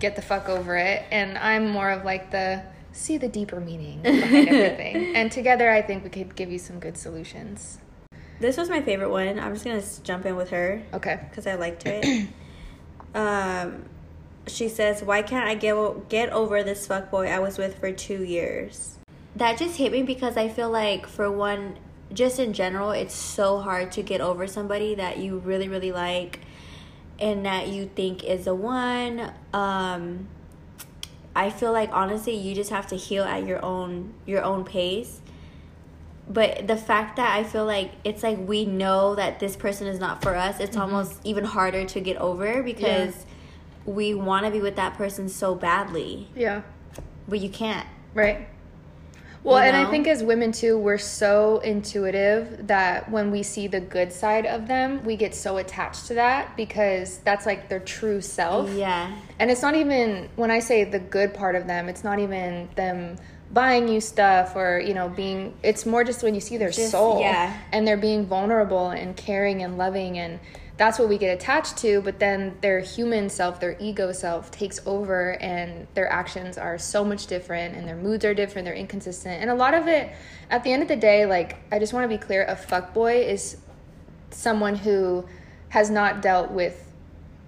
get 0.00 0.16
the 0.16 0.22
fuck 0.22 0.48
over 0.48 0.76
it, 0.76 1.04
and 1.12 1.38
I'm 1.38 1.68
more 1.70 1.92
of 1.92 2.04
like 2.04 2.32
the 2.32 2.60
see 2.90 3.18
the 3.18 3.28
deeper 3.28 3.60
meaning 3.60 4.02
behind 4.02 4.48
everything. 4.48 5.14
And 5.14 5.30
together, 5.30 5.70
I 5.70 5.80
think 5.80 6.02
we 6.02 6.10
could 6.10 6.34
give 6.34 6.50
you 6.50 6.58
some 6.58 6.80
good 6.80 6.98
solutions. 6.98 7.78
This 8.40 8.56
was 8.56 8.68
my 8.68 8.82
favorite 8.82 9.10
one. 9.10 9.38
I'm 9.38 9.52
just 9.52 9.64
gonna 9.64 9.80
jump 10.02 10.26
in 10.26 10.34
with 10.34 10.50
her 10.50 10.82
Okay. 10.92 11.20
because 11.30 11.46
I 11.46 11.54
liked 11.54 11.86
it. 11.86 12.28
um, 13.14 13.84
she 14.46 14.68
says, 14.68 15.02
"Why 15.02 15.22
can't 15.22 15.48
I 15.48 15.54
get 15.54 16.08
get 16.08 16.30
over 16.30 16.62
this 16.62 16.86
fuckboy 16.86 17.30
I 17.30 17.38
was 17.38 17.58
with 17.58 17.78
for 17.78 17.92
two 17.92 18.22
years?" 18.22 18.98
That 19.36 19.58
just 19.58 19.76
hit 19.76 19.92
me 19.92 20.02
because 20.02 20.36
I 20.36 20.48
feel 20.48 20.70
like, 20.70 21.06
for 21.06 21.30
one, 21.30 21.78
just 22.12 22.38
in 22.38 22.52
general, 22.52 22.92
it's 22.92 23.14
so 23.14 23.58
hard 23.58 23.90
to 23.92 24.02
get 24.02 24.20
over 24.20 24.46
somebody 24.46 24.94
that 24.94 25.18
you 25.18 25.38
really, 25.38 25.68
really 25.68 25.90
like, 25.90 26.40
and 27.18 27.44
that 27.44 27.68
you 27.68 27.90
think 27.94 28.22
is 28.22 28.44
the 28.44 28.54
one. 28.54 29.32
Um, 29.52 30.28
I 31.34 31.50
feel 31.50 31.72
like 31.72 31.90
honestly, 31.92 32.36
you 32.36 32.54
just 32.54 32.70
have 32.70 32.86
to 32.88 32.96
heal 32.96 33.24
at 33.24 33.44
your 33.44 33.64
own 33.64 34.14
your 34.26 34.42
own 34.42 34.64
pace 34.64 35.20
but 36.28 36.66
the 36.66 36.76
fact 36.76 37.16
that 37.16 37.36
I 37.36 37.44
feel 37.44 37.66
like 37.66 37.92
it's 38.02 38.22
like 38.22 38.38
we 38.38 38.64
know 38.64 39.14
that 39.14 39.40
this 39.40 39.56
person 39.56 39.86
is 39.86 39.98
not 39.98 40.22
for 40.22 40.34
us, 40.34 40.58
it's 40.58 40.76
almost 40.76 41.20
even 41.24 41.44
harder 41.44 41.84
to 41.84 42.00
get 42.00 42.16
over 42.16 42.62
because 42.62 43.26
we 43.86 44.14
want 44.14 44.46
to 44.46 44.50
be 44.50 44.60
with 44.60 44.76
that 44.76 44.94
person 44.94 45.28
so 45.28 45.54
badly, 45.54 46.28
Yeah. 46.34 46.62
but 47.28 47.40
you 47.40 47.48
can't. 47.48 47.86
Right. 48.14 48.48
Well, 49.42 49.58
You 49.58 49.64
and 49.72 49.76
I 49.76 49.90
think 49.90 50.06
as 50.08 50.22
women 50.22 50.52
too, 50.52 50.78
we're 50.78 50.96
so 50.96 51.58
intuitive 51.58 52.66
that 52.68 53.10
when 53.10 53.30
we 53.30 53.42
see 53.42 53.66
the 53.66 53.80
good 53.80 54.10
side 54.10 54.46
of 54.46 54.66
them, 54.68 55.04
we 55.04 55.16
get 55.16 55.34
so 55.34 55.58
attached 55.58 56.06
to 56.06 56.14
that 56.14 56.56
because 56.56 57.18
that's 57.18 57.44
like 57.44 57.68
their 57.68 57.80
true 57.80 58.22
self. 58.22 58.70
Yeah. 58.72 59.12
And 59.38 59.50
it's 59.50 59.60
not 59.60 59.74
even 59.74 60.30
when 60.36 60.50
I 60.50 60.60
say 60.60 60.84
the 60.84 60.98
good 60.98 61.34
part 61.34 61.56
of 61.56 61.66
them, 61.66 61.90
it's 61.90 62.02
not 62.02 62.20
even 62.20 62.70
them 62.74 63.16
buying 63.52 63.86
you 63.86 64.00
stuff 64.00 64.56
or, 64.56 64.80
you 64.80 64.94
know, 64.94 65.10
being 65.10 65.52
it's 65.62 65.84
more 65.84 66.04
just 66.04 66.22
when 66.22 66.34
you 66.34 66.40
see 66.40 66.56
their 66.56 66.70
Just- 66.70 66.90
soul 66.90 67.20
yeah. 67.20 67.54
and 67.70 67.86
they're 67.86 67.98
being 67.98 68.24
vulnerable 68.24 68.88
and 68.90 69.14
caring 69.14 69.62
and 69.62 69.76
loving 69.76 70.18
and 70.18 70.40
that's 70.76 70.98
what 70.98 71.08
we 71.08 71.18
get 71.18 71.32
attached 71.32 71.76
to, 71.78 72.00
but 72.02 72.18
then 72.18 72.56
their 72.60 72.80
human 72.80 73.28
self, 73.28 73.60
their 73.60 73.76
ego 73.78 74.10
self 74.10 74.50
takes 74.50 74.80
over 74.86 75.40
and 75.40 75.86
their 75.94 76.10
actions 76.10 76.58
are 76.58 76.78
so 76.78 77.04
much 77.04 77.28
different 77.28 77.76
and 77.76 77.86
their 77.86 77.96
moods 77.96 78.24
are 78.24 78.34
different, 78.34 78.64
they're 78.64 78.74
inconsistent. 78.74 79.40
And 79.40 79.50
a 79.50 79.54
lot 79.54 79.74
of 79.74 79.86
it 79.86 80.12
at 80.50 80.64
the 80.64 80.72
end 80.72 80.82
of 80.82 80.88
the 80.88 80.96
day, 80.96 81.26
like 81.26 81.56
I 81.70 81.78
just 81.78 81.92
want 81.92 82.04
to 82.04 82.08
be 82.08 82.20
clear, 82.20 82.44
a 82.46 82.56
fuckboy 82.56 83.24
is 83.24 83.56
someone 84.30 84.74
who 84.74 85.24
has 85.68 85.90
not 85.90 86.22
dealt 86.22 86.50
with 86.50 86.92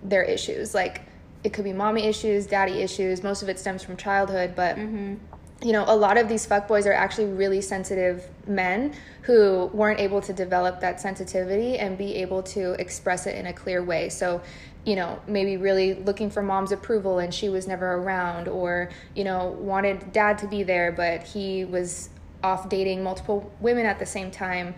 their 0.04 0.22
issues. 0.22 0.72
Like 0.72 1.02
it 1.42 1.52
could 1.52 1.64
be 1.64 1.72
mommy 1.72 2.04
issues, 2.04 2.46
daddy 2.46 2.80
issues. 2.80 3.24
Most 3.24 3.42
of 3.42 3.48
it 3.48 3.58
stems 3.58 3.82
from 3.82 3.96
childhood, 3.96 4.54
but 4.54 4.76
mm-hmm. 4.76 5.14
You 5.62 5.72
know, 5.72 5.84
a 5.86 5.96
lot 5.96 6.18
of 6.18 6.28
these 6.28 6.46
fuckboys 6.46 6.86
are 6.86 6.92
actually 6.92 7.32
really 7.32 7.62
sensitive 7.62 8.28
men 8.46 8.94
who 9.22 9.70
weren't 9.72 9.98
able 9.98 10.20
to 10.20 10.32
develop 10.32 10.80
that 10.80 11.00
sensitivity 11.00 11.78
and 11.78 11.96
be 11.96 12.16
able 12.16 12.42
to 12.42 12.72
express 12.72 13.26
it 13.26 13.36
in 13.36 13.46
a 13.46 13.52
clear 13.52 13.82
way. 13.82 14.08
So, 14.10 14.42
you 14.84 14.96
know, 14.96 15.18
maybe 15.26 15.56
really 15.56 15.94
looking 15.94 16.30
for 16.30 16.42
mom's 16.42 16.72
approval 16.72 17.18
and 17.18 17.32
she 17.32 17.48
was 17.48 17.66
never 17.66 17.94
around, 17.94 18.48
or, 18.48 18.90
you 19.14 19.24
know, 19.24 19.56
wanted 19.58 20.12
dad 20.12 20.38
to 20.38 20.46
be 20.46 20.62
there, 20.62 20.92
but 20.92 21.22
he 21.22 21.64
was 21.64 22.10
off 22.44 22.68
dating 22.68 23.02
multiple 23.02 23.50
women 23.58 23.86
at 23.86 23.98
the 23.98 24.06
same 24.06 24.30
time. 24.30 24.74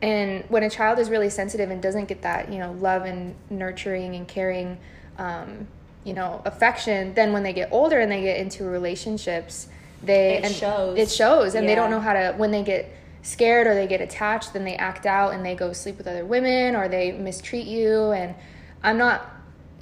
And 0.00 0.44
when 0.48 0.62
a 0.62 0.70
child 0.70 0.98
is 0.98 1.10
really 1.10 1.28
sensitive 1.28 1.70
and 1.70 1.82
doesn't 1.82 2.06
get 2.06 2.22
that, 2.22 2.50
you 2.50 2.58
know, 2.58 2.72
love 2.72 3.04
and 3.04 3.34
nurturing 3.50 4.14
and 4.14 4.26
caring, 4.26 4.78
um, 5.18 5.66
you 6.04 6.14
know, 6.14 6.40
affection, 6.46 7.12
then 7.14 7.32
when 7.32 7.42
they 7.42 7.52
get 7.52 7.68
older 7.70 7.98
and 7.98 8.10
they 8.10 8.22
get 8.22 8.38
into 8.38 8.64
relationships, 8.64 9.68
they 10.02 10.38
It 10.38 10.44
and 10.44 10.54
shows. 10.54 10.98
It 10.98 11.10
shows, 11.10 11.54
and 11.54 11.68
they 11.68 11.74
don't 11.74 11.90
know 11.90 12.00
how 12.00 12.12
to 12.12 12.34
when 12.36 12.50
they 12.50 12.62
get 12.62 12.92
scared 13.22 13.66
or 13.66 13.74
they 13.74 13.86
get 13.86 14.00
attached, 14.00 14.52
then 14.52 14.64
they 14.64 14.76
act 14.76 15.06
out 15.06 15.32
and 15.34 15.44
they 15.44 15.54
go 15.54 15.72
sleep 15.72 15.98
with 15.98 16.06
other 16.06 16.24
women 16.24 16.74
or 16.74 16.88
they 16.88 17.12
mistreat 17.12 17.66
you. 17.66 18.12
And 18.12 18.34
I'm 18.82 18.98
not, 18.98 19.28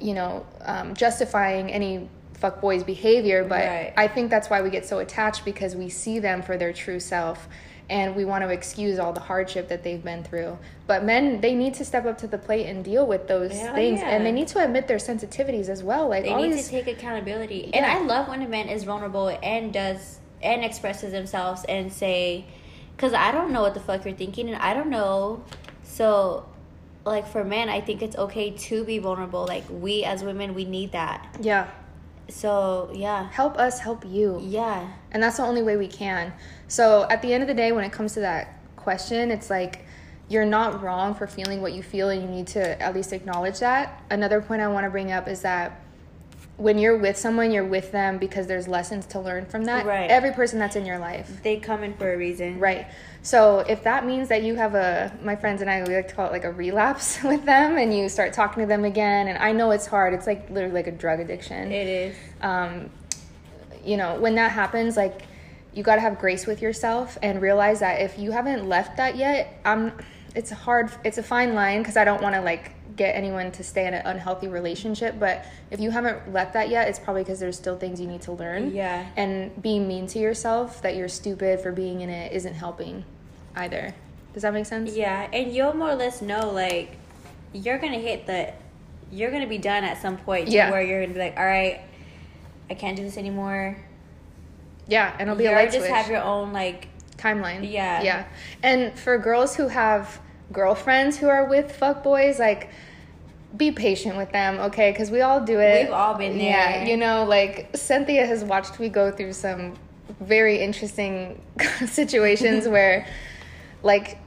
you 0.00 0.14
know, 0.14 0.46
um, 0.62 0.94
justifying 0.94 1.70
any 1.70 2.08
fuck 2.34 2.60
boys 2.60 2.84
behavior, 2.84 3.44
but 3.44 3.64
Right. 3.64 3.92
I 3.96 4.08
think 4.08 4.30
that's 4.30 4.48
why 4.48 4.62
we 4.62 4.70
get 4.70 4.87
so 4.87 4.98
attached 4.98 5.44
because 5.44 5.75
we 5.75 5.88
see 5.88 6.18
them 6.18 6.42
for 6.42 6.56
their 6.56 6.72
true 6.72 7.00
self. 7.00 7.48
And 7.90 8.14
we 8.14 8.25
want 8.25 8.45
to 8.45 8.50
excuse 8.50 8.99
all 8.99 9.12
the 9.12 9.21
hardship 9.21 9.68
that 9.68 9.83
they've 9.83 10.02
been 10.02 10.23
through. 10.23 10.59
But 10.87 11.04
men, 11.04 11.40
they 11.40 11.54
need 11.54 11.75
to 11.75 11.85
step 11.85 12.04
up 12.04 12.18
to 12.18 12.26
the 12.26 12.38
plate 12.38 12.66
and 12.66 12.85
deal 12.85 13.07
with 13.07 13.28
those 13.28 13.50
things, 13.50 14.00
yeah. 14.00 14.11
and 14.11 14.26
they 14.26 14.33
need 14.33 14.49
to 14.49 14.62
admit 14.62 14.88
their 14.88 14.99
sensitivities 14.99 15.68
as 15.68 15.83
well. 15.83 16.09
Like 16.09 16.25
They 16.25 16.35
need 16.35 16.52
these, 16.52 16.66
to 16.66 16.83
take 16.83 16.87
accountability. 16.87 17.71
And 17.73 17.87
I 17.87 18.00
love 18.00 18.28
when 18.28 18.42
a 18.42 18.49
man 18.49 18.68
is 18.68 18.85
vulnerable 18.85 19.28
and 19.42 19.73
does 19.73 20.18
and 20.42 20.64
expresses 20.64 21.12
themselves 21.12 21.64
and 21.64 21.92
say, 21.92 22.45
because 22.97 23.12
I 23.12 23.33
don't 23.33 23.52
know 23.52 23.62
what 23.62 23.75
the 23.75 23.80
fuck 23.80 24.04
you're 24.04 24.14
thinking, 24.14 24.49
and 24.49 24.61
I 24.61 24.75
don't 24.75 24.90
know. 24.90 25.42
So, 25.83 26.47
like 27.04 27.26
for 27.26 27.42
men, 27.45 27.68
I 27.68 27.80
think 27.80 28.02
it's 28.02 28.16
okay 28.16 28.50
to 28.50 28.85
be 28.85 28.99
vulnerable. 28.99 29.47
Like 29.47 29.64
we 29.71 30.04
as 30.04 30.23
women, 30.23 30.54
we 30.54 30.64
need 30.64 30.92
that. 30.92 31.38
yeah, 31.40 31.71
So 32.28 32.90
yeah, 32.94 33.28
help 33.30 33.56
us 33.58 33.80
help 33.80 34.04
you. 34.06 34.38
yeah, 34.42 34.88
And 35.12 35.23
that's 35.23 35.38
the 35.38 35.44
only 35.44 35.62
way 35.62 35.76
we 35.76 35.88
can. 35.88 36.32
So 36.68 37.06
at 37.08 37.23
the 37.23 37.32
end 37.32 37.42
of 37.42 37.49
the 37.49 37.54
day, 37.54 37.73
when 37.73 37.85
it 37.85 37.92
comes 37.92 38.14
to 38.14 38.20
that 38.20 38.61
question, 38.76 39.30
it's 39.30 39.49
like 39.50 39.85
you're 40.28 40.44
not 40.44 40.82
wrong 40.82 41.14
for 41.14 41.26
feeling 41.26 41.62
what 41.62 41.73
you 41.73 41.82
feel, 41.82 42.11
and 42.11 42.23
you 42.23 42.28
need 42.28 42.47
to 42.49 42.82
at 42.82 42.94
least 42.94 43.12
acknowledge 43.14 43.61
that. 43.61 44.02
Another 44.11 44.42
point 44.42 44.61
I 44.61 44.68
want 44.68 44.85
to 44.85 44.90
bring 44.90 45.11
up 45.11 45.26
is 45.26 45.40
that 45.42 45.80
when 46.58 46.76
you're 46.76 46.99
with 46.99 47.16
someone, 47.16 47.50
you're 47.50 47.64
with 47.64 47.92
them 47.92 48.18
because 48.18 48.47
there's 48.47 48.68
lessons 48.68 49.06
to 49.06 49.20
learn 49.20 49.47
from 49.47 49.64
that. 49.64 49.87
Right. 49.87 50.11
Every 50.11 50.32
person 50.32 50.58
that's 50.58 50.76
in 50.76 50.85
your 50.85 50.99
life. 50.99 51.40
they 51.42 51.58
come 51.58 51.82
in 51.85 51.94
for 51.94 52.12
a 52.12 52.16
reason. 52.16 52.58
Right. 52.58 52.87
So 53.22 53.60
if 53.60 53.82
that 53.84 54.06
means 54.06 54.28
that 54.28 54.42
you 54.42 54.54
have 54.54 54.75
a, 54.75 55.12
my 55.22 55.37
friends 55.37 55.60
and 55.60 55.70
I, 55.70 55.82
we 55.82 55.94
like 55.94 56.08
to 56.08 56.14
call 56.14 56.26
it 56.26 56.32
like 56.32 56.44
a 56.44 56.52
relapse 56.52 57.22
with 57.25 57.44
them, 57.44 57.76
and 57.76 57.96
you 57.96 58.08
start 58.08 58.32
talking 58.32 58.62
to 58.62 58.66
them 58.66 58.84
again, 58.84 59.28
and 59.28 59.38
I 59.38 59.52
know 59.52 59.70
it's 59.70 59.87
hard. 59.87 60.14
It's 60.14 60.26
like 60.26 60.48
literally 60.50 60.75
like 60.75 60.87
a 60.87 60.92
drug 60.92 61.20
addiction 61.20 61.72
It 61.72 61.87
is. 61.87 62.16
um, 62.40 62.90
you 63.84 63.96
know, 63.96 64.18
when 64.20 64.34
that 64.37 64.52
happens, 64.52 64.96
like 64.96 65.22
you 65.75 65.82
got 65.82 65.96
to 65.96 66.00
have 66.00 66.18
grace 66.18 66.46
with 66.46 66.62
yourself 66.62 67.18
and 67.22 67.40
realize 67.42 67.80
that 67.80 68.00
if 68.00 68.18
you 68.18 68.30
haven't 68.32 68.68
left 68.68 68.96
that 68.96 69.16
yet, 69.16 69.60
I'm. 69.64 69.92
It's 70.34 70.52
a 70.52 70.54
hard. 70.54 70.90
It's 71.04 71.18
a 71.18 71.22
fine 71.22 71.54
line 71.54 71.80
because 71.80 71.96
I 71.96 72.04
don't 72.04 72.22
want 72.22 72.34
to 72.34 72.40
like 72.40 72.72
get 72.99 73.14
anyone 73.14 73.50
to 73.52 73.64
stay 73.64 73.87
in 73.87 73.95
an 73.95 74.05
unhealthy 74.05 74.49
relationship. 74.49 75.19
But 75.19 75.47
if 75.71 75.81
you 75.81 75.90
haven't 75.90 76.33
left 76.33 76.52
that 76.52 76.69
yet, 76.69 76.88
it's 76.88 76.99
probably 76.99 77.23
because 77.23 77.40
there's 77.40 77.57
still 77.57 77.78
things 77.78 78.00
you 78.00 78.07
need 78.07 78.23
to 78.23 78.33
learn. 78.33 78.75
Yeah. 78.75 79.07
And 79.17 79.62
being 79.62 79.88
mean 79.88 80.07
to 80.09 80.19
yourself 80.19 80.83
that 80.83 80.97
you're 80.97 81.09
stupid 81.09 81.61
for 81.61 81.73
being 81.73 82.02
in 82.02 82.11
it 82.11 82.33
isn't 82.33 82.55
helping, 82.55 83.05
either. 83.57 83.95
Does 84.35 84.43
that 84.43 84.52
make 84.52 84.67
sense? 84.67 84.95
Yeah, 84.95 85.28
and 85.33 85.52
you'll 85.55 85.73
more 85.73 85.90
or 85.90 85.95
less 85.95 86.21
know 86.21 86.50
like 86.50 86.97
you're 87.55 87.78
gonna 87.78 87.99
hit 87.99 88.26
the, 88.26 88.52
you're 89.11 89.31
gonna 89.31 89.47
be 89.47 89.59
done 89.59 89.85
at 89.85 90.02
some 90.02 90.19
point. 90.19 90.49
to 90.49 90.52
Yeah. 90.52 90.71
Where 90.71 90.83
you're 90.83 91.00
gonna 91.00 91.14
be 91.14 91.21
like, 91.21 91.38
all 91.38 91.47
right, 91.47 91.81
I 92.69 92.75
can't 92.75 92.97
do 92.97 93.02
this 93.02 93.17
anymore. 93.17 93.78
Yeah, 94.87 95.12
and 95.12 95.23
it'll 95.23 95.37
be 95.37 95.45
you 95.45 95.50
a 95.50 95.52
light 95.52 95.73
just 95.73 95.87
switch. 95.87 95.90
have 95.90 96.11
your 96.11 96.23
own 96.23 96.52
like 96.52 96.88
timeline. 97.17 97.71
Yeah. 97.71 98.02
Yeah. 98.02 98.26
And 98.62 98.99
for 98.99 99.19
girls 99.19 99.57
who 99.57 99.69
have 99.69 100.21
girlfriends 100.52 101.19
who 101.19 101.28
are 101.28 101.45
with 101.45 101.73
fuck 101.73 102.02
boys, 102.02 102.38
like 102.38 102.71
be 103.57 103.73
patient 103.73 104.17
with 104.17 104.31
them, 104.31 104.59
okay? 104.59 104.90
Because 104.90 105.11
we 105.11 105.23
all 105.23 105.40
do 105.40 105.59
it. 105.61 105.85
We've 105.85 105.93
all 105.93 106.14
been 106.14 106.37
there. 106.37 106.50
Yeah. 106.50 106.85
You 106.85 106.97
know, 106.97 107.25
like 107.25 107.71
Cynthia 107.75 108.26
has 108.26 108.45
watched 108.45 108.78
me 108.78 108.88
go 108.88 109.11
through 109.11 109.33
some 109.33 109.75
very 110.21 110.61
interesting 110.61 111.40
situations 111.87 112.69
where, 112.69 113.07
like, 113.83 114.19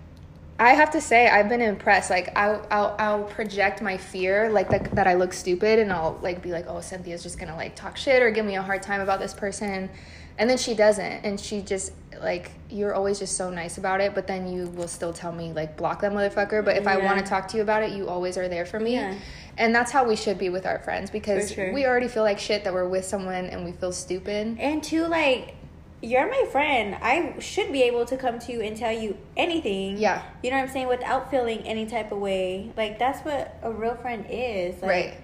I 0.60 0.76
have 0.76 0.92
to 0.92 1.02
say 1.02 1.28
I've 1.28 1.50
been 1.50 1.62
impressed. 1.62 2.12
Like 2.12 2.38
I'll 2.38 2.66
I'll, 2.70 2.96
I'll 3.00 3.24
project 3.24 3.82
my 3.82 3.98
fear, 3.98 4.52
like 4.52 4.70
that, 4.70 4.96
that 4.96 5.08
I 5.08 5.16
look 5.16 5.34
stupid, 5.34 5.80
and 5.80 5.92
I'll 5.92 6.20
like 6.22 6.44
be 6.44 6.52
like, 6.52 6.66
oh, 6.68 6.82
Cynthia's 6.82 7.24
just 7.24 7.40
gonna 7.40 7.56
like 7.56 7.76
talk 7.76 7.98
shit 7.98 8.22
or 8.22 8.30
give 8.30 8.46
me 8.46 8.56
a 8.56 8.62
hard 8.62 8.84
time 8.84 9.02
about 9.02 9.20
this 9.20 9.34
person, 9.34 9.90
and 10.38 10.50
then 10.50 10.58
she 10.58 10.74
doesn't, 10.74 11.04
and 11.26 11.40
she 11.40 11.62
just 11.62 11.94
like 12.22 12.52
you're 12.70 12.94
always 12.94 13.18
just 13.20 13.36
so 13.36 13.50
nice 13.50 13.78
about 13.78 14.00
it, 14.02 14.14
but 14.14 14.28
then 14.28 14.52
you 14.52 14.68
will 14.68 14.88
still 14.88 15.12
tell 15.14 15.32
me 15.32 15.52
like 15.54 15.76
block 15.78 16.02
that 16.02 16.12
motherfucker. 16.12 16.64
But 16.64 16.78
if 16.78 16.88
I 16.88 16.98
want 16.98 17.20
to 17.20 17.26
talk 17.26 17.48
to 17.50 17.58
you 17.58 17.64
about 17.64 17.84
it, 17.84 17.92
you 17.92 18.08
always 18.08 18.38
are 18.38 18.48
there 18.48 18.66
for 18.66 18.80
me, 18.80 18.96
Yeah. 18.96 19.16
and 19.58 19.74
that's 19.74 19.92
how 19.92 20.08
we 20.08 20.16
should 20.16 20.38
be 20.38 20.50
with 20.50 20.66
our 20.66 20.80
friends 20.80 21.10
because 21.10 21.52
sure. 21.52 21.74
we 21.74 21.86
already 21.86 22.08
feel 22.08 22.24
like 22.24 22.40
shit 22.40 22.64
that 22.64 22.74
we're 22.74 22.88
with 22.88 23.06
someone 23.06 23.46
and 23.46 23.66
we 23.66 23.72
feel 23.72 23.92
stupid. 23.92 24.58
and 24.60 24.84
two 24.84 25.06
like 25.08 25.56
you're 26.04 26.28
my 26.28 26.48
friend. 26.52 26.98
I 27.00 27.36
should 27.40 27.72
be 27.72 27.84
able 27.84 28.06
to 28.06 28.18
come 28.18 28.40
to 28.40 28.52
you 28.52 28.62
and 28.62 28.76
tell 28.76 28.92
you 28.92 29.16
anything. 29.38 29.98
Yeah. 30.00 30.24
You 30.42 30.50
know 30.50 30.58
what 30.58 30.64
I'm 30.64 30.70
saying? 30.70 30.88
Without 30.88 31.30
feeling 31.30 31.60
any 31.60 31.86
type 31.86 32.12
of 32.12 32.18
way. 32.18 32.72
Like 32.76 32.98
that's 32.98 33.24
what 33.24 33.56
a 33.62 33.72
real 33.72 33.94
friend 33.96 34.26
is. 34.28 34.82
Like, 34.82 34.90
Right. 34.90 35.18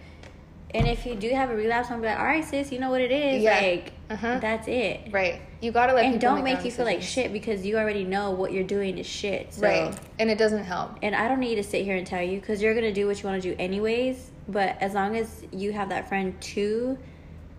And 0.74 0.86
if 0.88 1.06
you 1.06 1.16
do 1.16 1.30
have 1.30 1.50
a 1.50 1.56
relapse, 1.56 1.90
I'm 1.90 2.02
like, 2.02 2.18
all 2.20 2.26
right, 2.26 2.44
sis, 2.44 2.72
you 2.72 2.80
know 2.80 2.90
what 2.92 3.02
it 3.02 3.12
is. 3.12 3.42
Yeah. 3.42 3.60
Like 3.60 3.94
Uh-huh. 4.10 4.40
that's 4.40 4.68
it. 4.68 5.12
Right. 5.12 5.42
You 5.62 5.72
gotta 5.72 5.94
let 5.94 6.06
and 6.06 6.20
don't 6.20 6.44
make 6.44 6.58
their 6.58 6.66
you 6.66 6.72
feel 6.72 6.86
like 6.86 7.02
shit 7.02 7.32
because 7.34 7.66
you 7.66 7.78
already 7.78 8.04
know 8.04 8.32
what 8.32 8.52
you're 8.52 8.64
doing 8.66 8.98
is 8.98 9.06
shit. 9.08 9.54
So. 9.54 9.62
Right. 9.62 9.98
And 10.20 10.30
it 10.30 10.38
doesn't 10.38 10.66
help. 10.66 10.98
And 11.02 11.16
I 11.16 11.28
don't 11.28 11.40
need 11.40 11.56
to 11.56 11.64
sit 11.64 11.84
here 11.86 11.96
and 11.96 12.06
tell 12.06 12.22
you 12.22 12.40
because 12.40 12.62
you're 12.62 12.76
gonna 12.76 12.92
do 12.94 13.08
what 13.08 13.22
you 13.22 13.30
want 13.30 13.42
to 13.42 13.50
do 13.50 13.56
anyways. 13.58 14.32
But 14.50 14.78
as 14.82 14.94
long 14.94 15.16
as 15.16 15.44
you 15.52 15.72
have 15.74 15.90
that 15.90 16.10
friend 16.10 16.40
to 16.42 16.98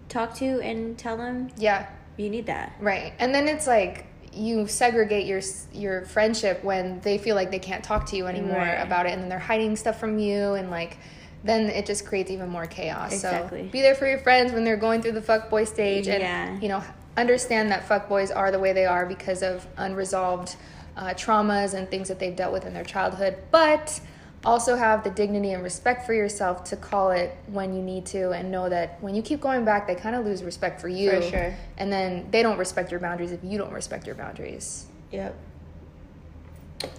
talk 0.08 0.34
to 0.36 0.60
and 0.62 0.96
tell 0.98 1.16
them, 1.16 1.50
Yeah. 1.56 1.86
you 2.16 2.28
need 2.30 2.46
that. 2.46 2.72
Right. 2.80 3.12
And 3.18 3.34
then 3.34 3.48
it's 3.48 3.66
like 3.66 4.04
you 4.34 4.66
segregate 4.66 5.26
your 5.26 5.40
your 5.72 6.04
friendship 6.04 6.62
when 6.62 7.00
they 7.00 7.16
feel 7.18 7.34
like 7.34 7.50
they 7.50 7.58
can't 7.58 7.82
talk 7.82 8.06
to 8.10 8.16
you 8.16 8.26
anymore 8.26 8.58
Right. 8.58 8.74
about 8.74 9.06
it 9.06 9.12
and 9.12 9.22
then 9.22 9.28
they're 9.30 9.38
hiding 9.38 9.74
stuff 9.76 9.98
from 9.98 10.18
you 10.18 10.52
and 10.54 10.70
like 10.70 10.98
then 11.44 11.70
it 11.70 11.86
just 11.86 12.04
creates 12.06 12.30
even 12.30 12.48
more 12.48 12.66
chaos. 12.66 13.12
Exactly. 13.12 13.66
So 13.66 13.72
be 13.72 13.80
there 13.82 13.94
for 13.94 14.06
your 14.08 14.18
friends 14.18 14.52
when 14.52 14.64
they're 14.64 14.76
going 14.76 15.02
through 15.02 15.12
the 15.12 15.20
fuckboy 15.22 15.66
stage 15.66 16.06
and 16.08 16.20
Yeah. 16.22 16.58
you 16.60 16.68
know 16.68 16.82
understand 17.16 17.70
that 17.70 17.88
fuckboys 17.88 18.34
are 18.34 18.50
the 18.50 18.58
way 18.58 18.72
they 18.72 18.86
are 18.86 19.04
because 19.06 19.42
of 19.42 19.66
unresolved 19.76 20.56
uh, 20.96 21.14
traumas 21.14 21.74
and 21.74 21.88
things 21.90 22.08
that 22.08 22.18
they've 22.18 22.34
dealt 22.36 22.52
with 22.52 22.64
in 22.66 22.74
their 22.74 22.84
childhood, 22.84 23.36
but 23.50 24.00
also 24.44 24.76
have 24.76 25.02
the 25.02 25.10
dignity 25.10 25.50
and 25.52 25.64
respect 25.64 26.06
for 26.06 26.14
yourself 26.14 26.62
to 26.62 26.76
call 26.76 27.10
it 27.10 27.36
when 27.48 27.74
you 27.74 27.82
need 27.82 28.06
to 28.06 28.30
and 28.30 28.50
know 28.52 28.68
that 28.68 28.96
when 29.02 29.14
you 29.16 29.20
keep 29.20 29.40
going 29.40 29.64
back 29.64 29.88
they 29.88 29.96
kind 29.96 30.14
of 30.14 30.24
lose 30.24 30.44
respect 30.44 30.80
for 30.80 30.88
you 30.88 31.10
For 31.10 31.22
sure. 31.22 31.54
and 31.76 31.92
then 31.92 32.28
they 32.30 32.44
don't 32.44 32.56
respect 32.56 32.92
your 32.92 33.00
boundaries 33.00 33.32
if 33.32 33.42
you 33.42 33.58
don't 33.58 33.72
respect 33.72 34.06
your 34.06 34.14
boundaries 34.14 34.86
Yep. 35.10 35.34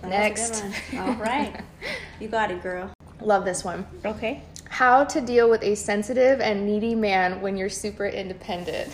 Next. 0.04 0.64
All 0.98 1.14
right. 1.16 1.62
You 2.20 2.28
got 2.28 2.52
it, 2.52 2.62
girl. 2.62 2.92
Love 3.22 3.46
this 3.46 3.64
one. 3.64 3.86
Okay. 4.06 4.44
how 4.70 5.04
to 5.04 5.20
deal 5.20 5.50
with 5.50 5.64
a 5.64 5.74
sensitive 5.76 6.40
and 6.42 6.66
needy 6.66 6.94
man 6.96 7.42
when 7.42 7.58
you're 7.58 7.70
super 7.70 8.06
independent. 8.06 8.94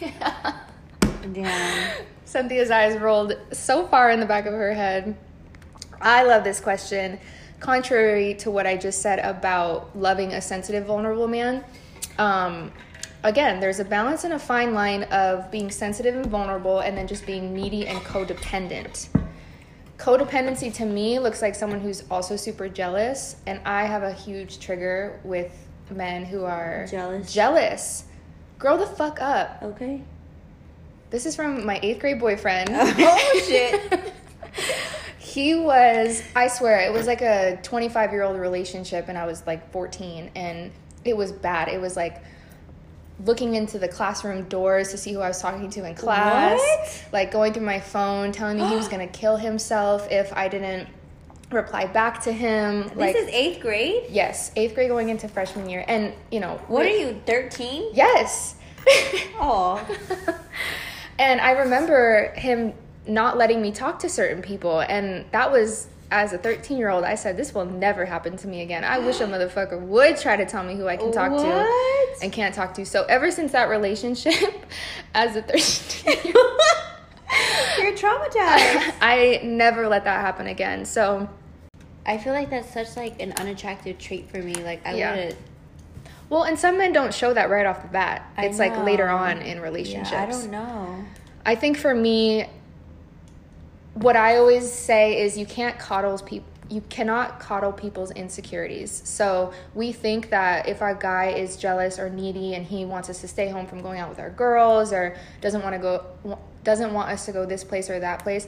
Damn. 1.32 2.04
cynthia's 2.24 2.70
eyes 2.70 2.98
rolled 2.98 3.34
so 3.52 3.86
far 3.86 4.10
in 4.10 4.18
the 4.20 4.26
back 4.26 4.46
of 4.46 4.52
her 4.52 4.72
head. 4.74 5.16
I 6.00 6.24
love 6.24 6.42
this 6.44 6.60
question. 6.60 7.18
Contrary 7.60 8.34
to 8.34 8.50
what 8.52 8.66
i 8.68 8.76
just 8.76 9.02
said 9.02 9.18
about 9.18 9.96
loving 9.98 10.32
a 10.34 10.40
sensitive 10.40 10.86
vulnerable 10.86 11.26
man 11.26 11.64
um, 12.18 12.70
again 13.24 13.58
there's 13.58 13.80
a 13.80 13.84
balance 13.84 14.22
and 14.22 14.32
a 14.32 14.38
fine 14.38 14.74
line 14.74 15.02
of 15.04 15.50
being 15.50 15.68
sensitive 15.70 16.14
and 16.14 16.26
vulnerable 16.26 16.78
and 16.80 16.96
then 16.96 17.06
just 17.08 17.26
being 17.26 17.52
needy 17.52 17.86
and 17.88 17.98
codependent 18.00 19.08
codependency 19.98 20.72
to 20.72 20.84
me 20.84 21.18
looks 21.18 21.42
like 21.42 21.54
someone 21.54 21.80
who's 21.80 22.04
also 22.10 22.36
super 22.36 22.68
jealous 22.68 23.36
and 23.46 23.60
i 23.66 23.84
have 23.84 24.02
a 24.04 24.12
huge 24.12 24.60
trigger 24.60 25.18
with 25.24 25.50
men 25.90 26.24
who 26.24 26.44
are 26.44 26.86
Jealous. 26.88 27.32
jealous 27.32 28.04
grow 28.58 28.76
the 28.76 28.86
fuck 28.86 29.20
up 29.20 29.58
Okay. 29.62 30.02
this 31.10 31.26
is 31.26 31.34
from 31.34 31.66
my 31.66 31.80
eighth 31.82 31.98
grade 32.00 32.20
boyfriend 32.20 32.68
Oh, 32.72 33.42
shit. 33.46 34.12
he 35.18 35.56
was 35.56 36.22
i 36.36 36.46
swear 36.46 36.78
it 36.80 36.92
was 36.92 37.06
like 37.08 37.20
a 37.20 37.58
25 37.62 38.12
year 38.12 38.22
old 38.22 38.36
relationship 38.38 39.06
and 39.08 39.18
i 39.18 39.26
was 39.26 39.44
like 39.46 39.70
14 39.72 40.30
and 40.36 40.70
it 41.04 41.16
was 41.16 41.32
bad 41.32 41.68
it 41.68 41.80
was 41.80 41.96
like 41.96 42.22
looking 43.24 43.54
into 43.54 43.78
the 43.78 43.88
classroom 43.88 44.44
doors 44.44 44.90
to 44.90 44.96
see 44.98 45.12
who 45.12 45.20
i 45.20 45.28
was 45.28 45.40
talking 45.40 45.68
to 45.70 45.84
in 45.84 45.94
class 45.94 46.58
What? 46.58 47.04
like 47.12 47.30
going 47.32 47.52
through 47.52 47.64
my 47.66 47.80
phone 47.80 48.30
telling 48.32 48.56
me 48.58 48.66
he 48.68 48.76
was 48.76 48.88
gonna 48.92 49.08
kill 49.08 49.36
himself 49.36 50.06
if 50.10 50.32
i 50.34 50.48
didn't 50.48 50.88
reply 51.50 51.86
back 51.86 52.22
to 52.22 52.32
him 52.32 52.82
This 52.88 52.96
like 52.96 53.16
is 53.16 53.26
eighth 53.28 53.60
grade? 53.60 54.04
yes 54.10 54.52
eighth 54.56 54.74
grade 54.74 54.88
going 54.88 55.08
into 55.08 55.28
freshman 55.28 55.68
year 55.68 55.84
and 55.88 56.12
you 56.30 56.40
know 56.40 56.60
What 56.68 56.84
are 56.86 56.90
you, 56.90 57.20
13? 57.26 57.90
yes 57.94 58.54
Oh. 59.40 59.84
and 61.18 61.40
I 61.40 61.50
remember 61.52 62.32
him 62.36 62.72
not 63.06 63.36
letting 63.36 63.60
me 63.60 63.70
talk 63.72 63.98
to 64.00 64.08
certain 64.08 64.40
people. 64.42 64.80
And 64.80 65.24
that 65.32 65.50
was, 65.52 65.88
as 66.10 66.32
a 66.32 66.38
13 66.38 66.78
year 66.78 66.88
old, 66.88 67.04
I 67.04 67.14
said, 67.14 67.36
This 67.36 67.54
will 67.54 67.64
never 67.66 68.04
happen 68.04 68.36
to 68.38 68.48
me 68.48 68.62
again. 68.62 68.84
I 68.84 68.98
wish 68.98 69.20
a 69.20 69.24
motherfucker 69.26 69.80
would 69.80 70.16
try 70.16 70.36
to 70.36 70.46
tell 70.46 70.64
me 70.64 70.74
who 70.76 70.88
I 70.88 70.96
can 70.96 71.12
talk 71.12 71.36
to 71.42 71.66
and 72.22 72.32
can't 72.32 72.54
talk 72.54 72.74
to. 72.74 72.86
So, 72.86 73.04
ever 73.04 73.30
since 73.30 73.52
that 73.52 73.68
relationship, 73.68 74.34
as 75.14 75.36
a 75.36 75.42
13 75.42 76.14
year 76.24 76.34
old, 76.36 76.60
You're 77.78 77.92
traumatized. 77.92 78.94
I 79.00 79.40
never 79.44 79.88
let 79.88 80.04
that 80.04 80.20
happen 80.20 80.46
again. 80.46 80.84
So, 80.84 81.28
I 82.06 82.16
feel 82.16 82.32
like 82.32 82.50
that's 82.50 82.72
such 82.72 82.96
like 82.96 83.20
an 83.20 83.32
unattractive 83.32 83.98
trait 83.98 84.30
for 84.30 84.38
me. 84.38 84.54
Like 84.54 84.86
I 84.86 84.94
Yeah. 84.94 85.14
would 85.16 85.36
well, 86.30 86.42
and 86.44 86.58
some 86.58 86.76
men 86.76 86.92
don't 86.92 87.14
show 87.14 87.32
that 87.32 87.48
right 87.48 87.64
off 87.64 87.80
the 87.82 87.88
bat. 87.88 88.30
I 88.36 88.46
It's 88.46 88.58
like 88.58 88.76
later 88.76 89.08
on 89.08 89.38
in 89.40 89.60
relationships. 89.60 90.12
Yeah, 90.12 90.22
I 90.22 90.26
don't 90.26 90.50
know. 90.50 91.04
I 91.46 91.54
think 91.54 91.78
for 91.78 91.94
me, 91.94 92.46
what 94.02 94.16
I 94.16 94.36
always 94.36 94.70
say 94.70 95.20
is 95.22 95.36
you 95.36 95.46
can't 95.46 95.78
coddle 95.78 96.18
people. 96.18 96.48
You 96.70 96.82
cannot 96.90 97.40
coddle 97.40 97.72
people's 97.72 98.10
insecurities. 98.10 99.00
So 99.04 99.54
we 99.74 99.90
think 99.90 100.28
that 100.28 100.68
if 100.68 100.82
our 100.82 100.94
guy 100.94 101.30
is 101.30 101.56
jealous 101.56 101.98
or 101.98 102.10
needy 102.10 102.54
and 102.54 102.66
he 102.66 102.84
wants 102.84 103.08
us 103.08 103.22
to 103.22 103.28
stay 103.28 103.48
home 103.48 103.66
from 103.66 103.80
going 103.80 103.98
out 103.98 104.10
with 104.10 104.18
our 104.18 104.28
girls 104.28 104.92
or 104.92 105.16
doesn't 105.40 105.62
want 105.62 105.74
to 105.74 105.78
go 105.78 106.38
doesn't 106.64 106.92
want 106.92 107.08
us 107.08 107.24
to 107.24 107.32
go 107.32 107.46
this 107.46 107.64
place 107.64 107.88
or 107.88 107.98
that 108.00 108.22
place, 108.22 108.46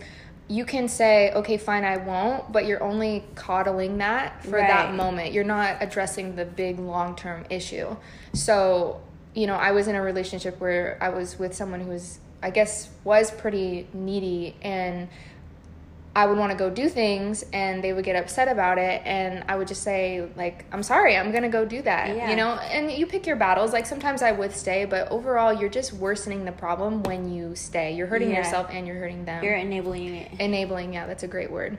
you 0.51 0.65
can 0.65 0.89
say, 0.89 1.33
okay, 1.33 1.57
fine, 1.57 1.85
I 1.85 1.97
won't, 1.97 2.53
but 2.53 2.67
you're 2.67 2.83
only 2.83 3.25
coddling 3.37 3.99
that 3.99 4.45
for 4.45 4.57
right. 4.57 4.67
that 4.67 4.95
moment. 4.95 5.33
You're 5.33 5.45
not 5.45 5.77
addressing 5.81 6.35
the 6.35 6.45
big 6.45 6.79
long 6.81 7.15
term 7.15 7.47
issue. 7.49 7.97
So, 8.35 9.01
you 9.33 9.47
know, 9.47 9.55
I 9.55 9.71
was 9.71 9.87
in 9.87 9.95
a 9.95 10.03
relationship 10.03 10.61
where 10.61 10.99
I 11.01 11.09
was 11.09 11.39
with 11.39 11.55
someone 11.55 11.81
who 11.81 11.91
was, 11.91 12.19
I 12.43 12.51
guess, 12.51 12.91
was 13.05 13.31
pretty 13.31 13.87
needy 13.95 14.57
and 14.61 15.09
I 16.15 16.27
would 16.27 16.37
want 16.37 16.51
to 16.51 16.59
go 16.59 16.69
do 16.69 16.89
things 16.89 17.45
and 17.53 17.85
they 17.85 17.93
would 17.93 18.05
get 18.05 18.17
upset 18.17 18.49
about 18.49 18.79
it 18.79 19.01
and 19.05 19.45
I 19.49 19.57
would 19.57 19.69
just 19.69 19.85
say 19.85 20.29
like 20.35 20.65
I'm 20.73 20.83
sorry 20.83 21.17
I'm 21.17 21.31
going 21.31 21.45
to 21.45 21.49
go 21.49 21.65
do 21.65 21.83
that 21.83 22.17
yeah. 22.17 22.31
you 22.31 22.37
know? 22.37 22.55
And 22.55 22.91
you 22.91 23.07
pick 23.07 23.27
your 23.27 23.37
battles 23.37 23.73
like 23.73 23.87
sometimes 23.87 24.21
I 24.21 24.33
would 24.33 24.53
stay 24.53 24.85
but 24.85 25.09
overall 25.13 25.53
you're 25.53 25.71
just 25.71 25.93
worsening 25.93 26.45
the 26.45 26.53
problem 26.53 27.05
when 27.05 27.33
you 27.33 27.55
stay. 27.55 27.95
You're 27.95 28.09
hurting 28.09 28.31
yeah. 28.31 28.39
yourself 28.39 28.69
and 28.71 28.89
you're 28.89 28.99
hurting 28.99 29.25
them. 29.25 29.45
You're 29.45 29.55
enabling 29.55 30.15
it. 30.17 30.41
Enabling 30.41 30.95
yeah 30.95 31.07
that's 31.07 31.23
a 31.23 31.29
great 31.29 31.51
word. 31.51 31.79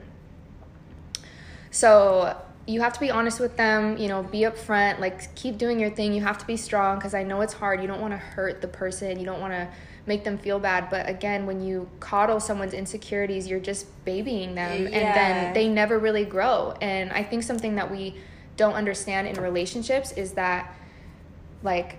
So 1.70 2.34
you 2.66 2.80
have 2.80 2.92
to 2.92 3.00
be 3.00 3.10
honest 3.10 3.40
with 3.40 3.56
them 3.56 3.96
you 3.96 4.08
know 4.08 4.22
be 4.22 4.40
upfront 4.40 5.00
like 5.00 5.34
keep 5.34 5.58
doing 5.58 5.80
your 5.80 5.90
thing 5.90 6.12
you 6.12 6.22
have 6.22 6.38
to 6.38 6.46
be 6.46 6.56
strong 6.56 6.96
because 6.96 7.12
I 7.12 7.22
know 7.22 7.40
it's 7.40 7.52
hard 7.52 7.80
you 7.80 7.88
don't 7.88 8.00
want 8.00 8.12
to 8.12 8.18
hurt 8.18 8.60
the 8.60 8.68
person 8.68 9.18
you 9.18 9.26
don't 9.26 9.40
want 9.40 9.52
to 9.52 9.68
make 10.06 10.24
them 10.24 10.38
feel 10.38 10.58
bad. 10.58 10.90
But 10.90 11.08
again, 11.08 11.46
when 11.46 11.60
you 11.60 11.88
coddle 12.00 12.40
someone's 12.40 12.74
insecurities, 12.74 13.46
you're 13.46 13.60
just 13.60 13.86
babying 14.04 14.54
them 14.54 14.82
yeah. 14.82 14.88
and 14.88 15.16
then 15.16 15.54
they 15.54 15.68
never 15.68 15.98
really 15.98 16.24
grow. 16.24 16.74
And 16.80 17.12
I 17.12 17.22
think 17.22 17.42
something 17.42 17.76
that 17.76 17.90
we 17.90 18.16
don't 18.56 18.74
understand 18.74 19.28
in 19.28 19.40
relationships 19.40 20.12
is 20.12 20.32
that 20.32 20.74
like 21.62 21.98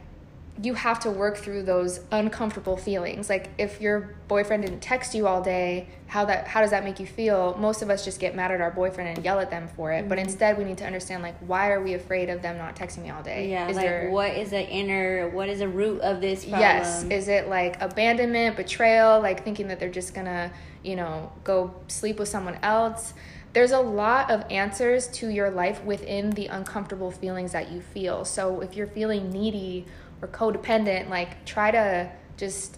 you 0.61 0.75
have 0.75 0.99
to 0.99 1.09
work 1.09 1.37
through 1.37 1.63
those 1.63 2.01
uncomfortable 2.11 2.77
feelings. 2.77 3.27
Like 3.27 3.49
if 3.57 3.81
your 3.81 4.15
boyfriend 4.27 4.63
didn't 4.63 4.81
text 4.81 5.15
you 5.15 5.25
all 5.25 5.41
day, 5.41 5.87
how 6.05 6.25
that 6.25 6.47
how 6.47 6.61
does 6.61 6.69
that 6.69 6.83
make 6.83 6.99
you 6.99 7.07
feel? 7.07 7.57
Most 7.57 7.81
of 7.81 7.89
us 7.89 8.05
just 8.05 8.19
get 8.19 8.35
mad 8.35 8.51
at 8.51 8.61
our 8.61 8.69
boyfriend 8.69 9.17
and 9.17 9.25
yell 9.25 9.39
at 9.39 9.49
them 9.49 9.67
for 9.75 9.91
it. 9.91 10.01
Mm-hmm. 10.01 10.09
But 10.09 10.19
instead 10.19 10.59
we 10.59 10.63
need 10.63 10.77
to 10.77 10.85
understand 10.85 11.23
like 11.23 11.35
why 11.39 11.71
are 11.71 11.81
we 11.81 11.95
afraid 11.95 12.29
of 12.29 12.43
them 12.43 12.59
not 12.59 12.75
texting 12.75 13.01
me 13.01 13.09
all 13.09 13.23
day? 13.23 13.49
Yeah, 13.49 13.67
is 13.67 13.75
like 13.75 13.85
there, 13.85 14.09
what 14.11 14.31
is 14.31 14.51
the 14.51 14.61
inner 14.61 15.29
what 15.29 15.49
is 15.49 15.59
the 15.59 15.67
root 15.67 16.01
of 16.01 16.21
this 16.21 16.43
problem? 16.43 16.61
Yes. 16.61 17.03
Is 17.05 17.27
it 17.29 17.49
like 17.49 17.81
abandonment, 17.81 18.55
betrayal, 18.55 19.19
like 19.21 19.43
thinking 19.43 19.69
that 19.69 19.79
they're 19.79 19.89
just 19.89 20.13
gonna, 20.13 20.51
you 20.83 20.95
know, 20.95 21.31
go 21.43 21.73
sleep 21.87 22.19
with 22.19 22.29
someone 22.29 22.59
else? 22.61 23.15
There's 23.53 23.71
a 23.71 23.79
lot 23.79 24.31
of 24.31 24.43
answers 24.51 25.07
to 25.09 25.29
your 25.29 25.51
life 25.51 25.83
within 25.83 26.31
the 26.31 26.47
uncomfortable 26.47 27.11
feelings 27.11 27.51
that 27.51 27.71
you 27.71 27.81
feel. 27.81 28.25
So 28.25 28.61
if 28.61 28.75
you're 28.75 28.87
feeling 28.87 29.31
needy 29.31 29.85
or 30.23 30.27
codependent, 30.29 31.09
like 31.09 31.45
try 31.45 31.69
to 31.69 32.09
just 32.37 32.77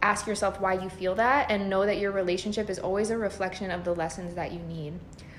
ask 0.00 0.26
yourself 0.26 0.60
why 0.60 0.74
you 0.74 0.88
feel 0.88 1.14
that 1.16 1.50
and 1.50 1.68
know 1.68 1.84
that 1.84 1.98
your 1.98 2.12
relationship 2.12 2.70
is 2.70 2.78
always 2.78 3.10
a 3.10 3.18
reflection 3.18 3.70
of 3.70 3.84
the 3.84 3.94
lessons 3.94 4.34
that 4.36 4.52
you 4.52 4.60
need. 4.60 4.94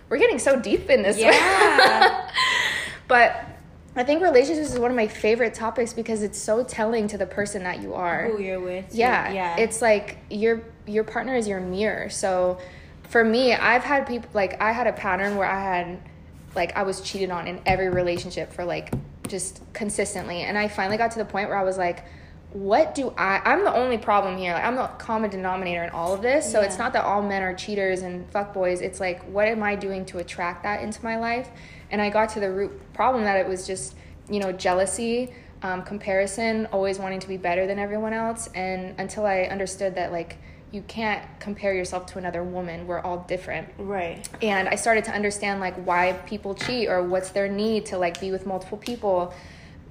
We're 0.10 0.18
getting 0.18 0.40
so 0.40 0.60
deep 0.60 0.90
in 0.90 1.02
this. 1.02 1.18
Yeah. 1.18 2.30
but 3.08 3.46
I 3.96 4.04
think 4.04 4.22
relationships 4.22 4.74
is 4.74 4.80
one 4.80 4.92
of 4.92 4.98
my 4.98 5.08
favorite 5.08 5.54
topics 5.54 5.94
because 5.94 6.22
it's 6.22 6.38
so 6.38 6.64
telling 6.64 7.08
to 7.08 7.18
the 7.18 7.26
person 7.26 7.64
that 7.64 7.82
you 7.82 7.94
are. 7.94 8.30
Who 8.30 8.42
you're 8.42 8.60
with. 8.60 8.94
Yeah. 8.94 9.32
Yeah. 9.32 9.58
It's 9.58 9.82
like 9.82 10.18
your 10.30 10.62
your 10.86 11.06
partner 11.06 11.36
is 11.36 11.48
your 11.48 11.62
mirror. 11.62 12.10
So 12.10 12.60
for 13.04 13.24
me, 13.24 13.54
I've 13.54 13.84
had 13.84 14.06
people 14.06 14.30
like 14.34 14.62
I 14.62 14.74
had 14.74 14.88
a 14.88 14.94
pattern 14.94 15.38
where 15.38 15.50
I 15.50 15.60
had 15.60 16.02
like 16.56 16.76
I 16.76 16.84
was 16.84 17.02
cheated 17.02 17.32
on 17.32 17.48
in 17.48 17.62
every 17.66 17.90
relationship 17.90 18.52
for 18.52 18.66
like 18.66 18.94
just 19.28 19.62
consistently. 19.74 20.42
And 20.42 20.58
I 20.58 20.68
finally 20.68 20.98
got 20.98 21.12
to 21.12 21.20
the 21.20 21.26
point 21.26 21.50
where 21.50 21.58
I 21.58 21.64
was 21.64 21.78
like, 21.78 22.06
what 22.56 22.96
do 22.96 23.14
I 23.18 23.42
I'm 23.44 23.66
the 23.66 23.76
only 23.76 23.98
problem 23.98 24.38
here. 24.38 24.54
Like 24.54 24.64
I'm 24.64 24.78
the 24.78 24.88
common 24.88 25.30
denominator 25.30 25.84
in 25.84 25.90
all 25.90 26.14
of 26.14 26.22
this. 26.22 26.50
So 26.50 26.62
yeah. 26.62 26.68
it's 26.68 26.78
not 26.78 26.94
that 26.94 27.04
all 27.04 27.22
men 27.22 27.44
are 27.44 27.54
cheaters 27.54 28.02
and 28.02 28.32
fuckboys. 28.32 28.82
It's 28.82 29.02
like 29.02 29.22
what 29.24 29.48
am 29.48 29.62
I 29.62 29.76
doing 29.76 30.06
to 30.06 30.20
attract 30.20 30.64
that 30.64 30.82
into 30.82 31.04
my 31.04 31.18
life? 31.18 31.50
And 31.92 32.02
I 32.02 32.10
got 32.10 32.30
to 32.30 32.40
the 32.40 32.50
root 32.50 32.94
problem 32.94 33.26
that 33.26 33.38
it 33.38 33.48
was 33.48 33.68
just, 33.68 33.96
you 34.30 34.40
know, 34.40 34.54
jealousy, 34.54 35.34
um, 35.64 35.84
comparison, 35.84 36.68
always 36.68 36.98
wanting 36.98 37.20
to 37.20 37.28
be 37.28 37.36
better 37.36 37.68
than 37.68 37.78
everyone 37.78 38.14
else. 38.14 38.48
And 38.56 38.96
until 39.00 39.26
I 39.26 39.42
understood 39.44 39.96
that 39.96 40.14
like 40.14 40.38
you 40.76 40.84
can't 40.84 41.24
compare 41.40 41.74
yourself 41.74 42.06
to 42.08 42.18
another 42.20 42.44
woman. 42.44 42.86
We're 42.86 43.00
all 43.00 43.20
different. 43.30 43.70
Right. 43.78 44.28
And 44.42 44.68
I 44.68 44.76
started 44.76 45.06
to 45.06 45.12
understand 45.12 45.62
like 45.62 45.76
why 45.76 46.14
people 46.28 46.54
cheat 46.54 46.90
or 46.90 47.02
what's 47.02 47.30
their 47.30 47.48
need 47.48 47.86
to 47.88 47.98
like 47.98 48.20
be 48.20 48.30
with 48.30 48.46
multiple 48.46 48.78
people. 48.78 49.34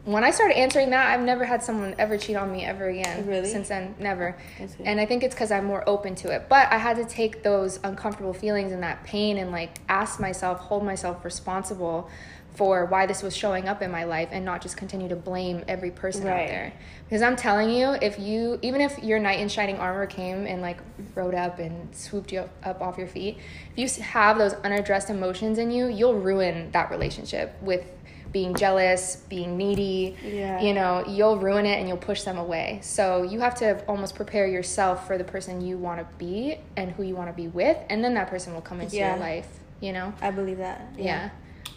When 0.05 0.23
I 0.23 0.31
started 0.31 0.59
answering 0.59 0.91
that, 0.91 1.07
I've 1.07 1.25
never 1.25 1.47
had 1.47 1.63
someone 1.63 1.95
ever 1.97 2.19
cheat 2.19 2.37
on 2.37 2.53
me 2.53 2.63
ever 2.63 2.89
again. 2.91 3.27
Really? 3.27 3.49
Since 3.49 3.69
then, 3.69 3.95
never. 3.99 4.37
And 4.85 5.01
I 5.01 5.07
think 5.07 5.23
it's 5.23 5.35
because 5.35 5.51
I'm 5.51 5.65
more 5.65 5.83
open 5.89 6.15
to 6.17 6.29
it. 6.31 6.51
But 6.51 6.71
I 6.71 6.77
had 6.77 6.97
to 6.99 7.07
take 7.07 7.43
those 7.43 7.81
uncomfortable 7.83 8.35
feelings 8.35 8.71
and 8.71 8.83
that 8.83 9.03
pain 9.05 9.39
and 9.39 9.51
like 9.51 9.79
ask 9.89 10.21
myself, 10.21 10.59
hold 10.59 10.85
myself 10.85 11.25
responsible 11.25 12.11
for 12.55 12.87
why 12.87 13.07
this 13.07 13.23
was 13.23 13.37
showing 13.37 13.69
up 13.69 13.83
in 13.83 13.91
my 13.91 14.05
life 14.05 14.29
and 14.31 14.45
not 14.45 14.63
just 14.63 14.77
continue 14.77 15.09
to 15.09 15.17
blame 15.17 15.65
every 15.67 15.91
person 15.91 16.25
right. 16.25 16.43
out 16.43 16.49
there. 16.49 16.73
Because 17.05 17.21
I'm 17.21 17.37
telling 17.37 17.69
you, 17.69 17.91
if 18.01 18.19
you, 18.19 18.59
even 18.63 18.81
if 18.81 19.03
your 19.03 19.19
knight 19.19 19.41
in 19.41 19.49
shining 19.49 19.77
armor 19.79 20.07
came 20.07 20.47
and 20.47 20.63
like 20.63 20.79
rode 21.15 21.35
up 21.35 21.59
and 21.59 21.95
swooped 21.95 22.33
you 22.33 22.49
up, 22.63 22.81
off 22.81 22.97
your 22.97 23.09
feet, 23.09 23.39
if 23.77 23.99
you 23.99 24.03
have 24.05 24.39
those 24.39 24.55
unaddressed 24.55 25.11
emotions 25.11 25.59
in 25.59 25.71
you, 25.71 25.89
you'll 25.89 26.15
ruin 26.15 26.71
that 26.71 26.91
relationship 26.91 27.57
with 27.61 27.85
being 28.31 28.55
jealous, 28.55 29.17
being 29.29 29.57
needy. 29.57 30.17
Yeah. 30.25 30.61
You 30.61 30.75
know, 30.75 31.05
you'll 31.07 31.39
ruin 31.39 31.67
it 31.67 31.79
and 31.79 31.89
you'll 31.89 31.97
push 31.97 32.23
them 32.23 32.39
away. 32.39 32.81
So 32.83 33.23
you 33.23 33.41
have 33.41 33.55
to 33.57 33.85
almost 33.87 34.15
prepare 34.15 34.47
yourself 34.47 35.07
for 35.07 35.19
the 35.19 35.25
person 35.25 35.61
you 35.61 35.77
want 35.77 36.01
to 36.01 36.17
be 36.19 36.59
and 36.77 36.91
who 36.93 37.03
you 37.03 37.15
want 37.15 37.31
to 37.31 37.33
be 37.33 37.49
with, 37.49 37.79
and 37.89 38.03
then 38.03 38.15
that 38.15 38.29
person 38.29 38.53
will 38.53 38.61
come 38.61 38.81
into 38.81 38.97
yeah. 38.97 39.13
your 39.13 39.21
life. 39.21 39.49
You 39.81 39.93
know. 39.93 40.15
I 40.21 40.31
believe 40.31 40.59
that. 40.59 40.95
yeah. 40.97 41.05
yeah. 41.05 41.31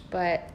But 0.09 0.49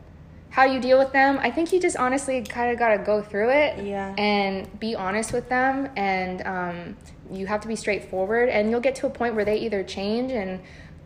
how 0.53 0.65
you 0.65 0.81
deal 0.81 0.99
with 0.99 1.13
them, 1.13 1.39
I 1.41 1.51
think 1.51 1.73
you 1.73 1.81
just 1.81 1.97
honestly 1.97 2.43
kind 2.43 2.71
of 2.71 2.79
got 2.79 2.91
to 2.91 2.99
go 2.99 3.23
through 3.23 3.51
it 3.51 3.83
yeah. 3.85 4.15
and 4.19 4.79
be 4.79 4.95
honest 4.95 5.33
with 5.33 5.49
them. 5.49 5.89
And 5.97 6.47
um, 6.47 6.97
you 7.31 7.47
have 7.47 7.63
to 7.63 7.69
be 7.69 7.75
straightforward. 7.75 8.51
And 8.51 8.71
you'll 8.71 8.81
get 8.81 8.95
to 8.97 9.07
a 9.07 9.11
point 9.11 9.35
where 9.35 9.47
they 9.47 9.57
either 9.61 9.83
change 9.83 10.31
and 10.31 10.61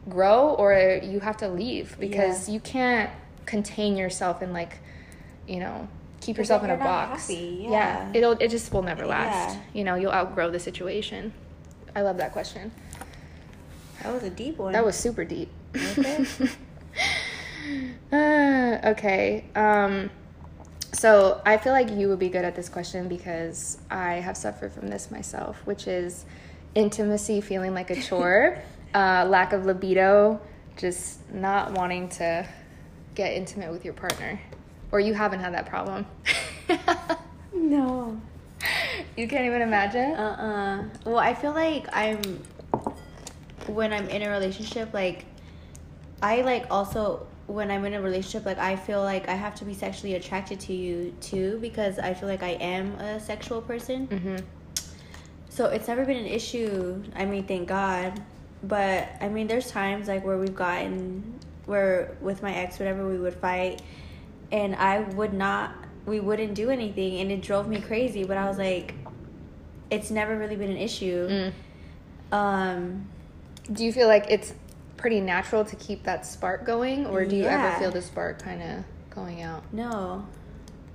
grow 0.09 0.49
or 0.51 1.01
you 1.01 1.21
have 1.21 1.37
to 1.39 1.49
leave 1.49 1.97
because 2.01 2.49
yeah. 2.49 2.55
you 2.55 2.61
can't 2.61 3.11
contain 3.47 3.97
yourself 3.97 4.43
and, 4.43 4.53
like, 4.53 4.79
you 5.47 5.61
know, 5.61 5.89
keep 6.21 6.39
yourself 6.39 6.65
in 6.65 6.71
a 6.71 6.77
box. 6.77 7.31
Yeah. 7.31 7.71
yeah. 7.71 8.13
It'll, 8.15 8.33
it 8.33 8.49
just 8.49 8.73
will 8.73 8.83
never 8.83 9.07
last. 9.07 9.57
You 9.73 9.85
know, 9.85 9.95
you'll 9.95 10.13
outgrow 10.13 10.51
the 10.51 10.59
situation. 10.59 11.33
I 11.95 12.03
love 12.03 12.17
that 12.17 12.33
question. 12.33 12.73
That 14.03 14.13
was 14.13 14.25
a 14.25 14.31
deep 14.31 14.59
one. 14.59 14.73
That 14.73 14.85
was 14.85 14.97
super 14.97 15.25
deep. 15.25 15.51
Okay. 15.77 16.27
Uh, 18.13 18.79
okay. 18.85 19.45
Um, 19.57 20.11
so 20.93 21.43
I 21.45 21.57
feel 21.57 21.73
like 21.73 21.91
you 21.91 22.09
would 22.09 22.21
be 22.21 22.29
good 22.29 22.45
at 22.45 22.55
this 22.55 22.69
question 22.69 23.09
because 23.09 23.79
I 23.91 24.15
have 24.15 24.37
suffered 24.37 24.73
from 24.73 24.89
this 24.89 25.11
myself, 25.11 25.61
which 25.67 25.87
is 25.89 26.25
intimacy 26.75 27.41
feeling 27.41 27.75
like 27.75 27.91
a 27.91 28.01
chore, 28.01 28.63
uh, 28.95 29.27
lack 29.29 29.53
of 29.53 29.67
libido, 29.67 30.41
just 30.77 31.19
not 31.33 31.73
wanting 31.73 32.09
to 32.11 32.47
get 33.15 33.33
intimate 33.33 33.73
with 33.73 33.85
your 33.85 33.95
partner. 33.95 34.41
Or 34.93 35.01
you 35.01 35.15
haven't 35.15 35.41
had 35.41 35.53
that 35.55 35.67
problem. 35.67 36.07
no. 37.53 38.21
You 39.17 39.27
can't 39.27 39.45
even 39.45 39.63
imagine? 39.63 40.13
Uh 40.13 40.89
uh 41.05 41.11
Well, 41.11 41.19
I 41.19 41.35
feel 41.35 41.53
like 41.53 41.87
I'm, 41.93 42.23
when 43.67 43.93
I'm 43.93 44.09
in 44.09 44.23
a 44.23 44.31
relationship, 44.31 44.95
like, 44.95 45.25
I 46.23 46.43
like 46.43 46.67
also 46.71 47.27
when 47.47 47.71
I'm 47.71 47.85
in 47.85 47.95
a 47.95 48.03
relationship, 48.03 48.45
like 48.45 48.59
I 48.59 48.77
feel 48.77 49.03
like 49.03 49.29
I 49.29 49.35
have 49.35 49.55
to 49.57 49.65
be 49.65 49.75
sexually 49.75 50.15
attracted 50.15 50.59
to 50.61 50.73
you 50.73 51.15
too 51.21 51.59
because 51.61 51.99
I 51.99 52.15
feel 52.15 52.29
like 52.29 52.43
I 52.43 52.51
am 52.61 52.95
a 52.97 53.21
sexual 53.21 53.61
person. 53.63 54.09
Mm-hmm. 54.09 54.37
So 55.49 55.67
it's 55.67 55.89
never 55.89 56.05
been 56.05 56.19
an 56.19 56.27
issue. 56.27 57.03
I 57.15 57.25
mean, 57.25 57.45
thank 57.45 57.69
God. 57.69 58.21
But 58.63 59.09
I 59.21 59.29
mean, 59.29 59.47
there's 59.47 59.71
times 59.71 60.09
like 60.09 60.25
where 60.25 60.39
we've 60.39 60.55
gotten 60.55 61.39
where 61.67 62.17
with 62.21 62.43
my 62.43 62.55
ex, 62.55 62.79
whatever, 62.79 63.07
we 63.09 63.19
would 63.19 63.35
fight, 63.35 63.83
and 64.51 64.75
I 64.77 65.01
would 65.01 65.35
not, 65.35 65.75
we 66.07 66.21
wouldn't 66.21 66.55
do 66.55 66.71
anything, 66.71 67.21
and 67.21 67.31
it 67.31 67.43
drove 67.43 67.69
me 67.69 67.81
crazy. 67.81 68.25
But 68.25 68.37
I 68.37 68.49
was 68.49 68.59
like, 68.59 68.95
it's 69.91 70.11
never 70.11 70.37
really 70.39 70.57
been 70.57 70.71
an 70.71 70.77
issue. 70.77 71.29
Mm. 71.29 71.53
Um, 72.33 73.09
do 73.73 73.85
you 73.85 73.93
feel 73.93 74.09
like 74.09 74.27
it's 74.29 74.55
pretty 75.07 75.21
natural 75.21 75.65
to 75.65 75.77
keep 75.77 76.03
that 76.03 76.27
spark 76.27 76.65
going, 76.65 77.07
or 77.07 77.25
do 77.25 77.37
you 77.37 77.45
yeah. 77.45 77.69
ever 77.69 77.79
feel 77.79 77.93
the 77.93 78.03
spark 78.03 78.43
kind 78.43 78.61
of 78.61 78.85
going 79.09 79.41
out? 79.41 79.63
No, 79.73 80.27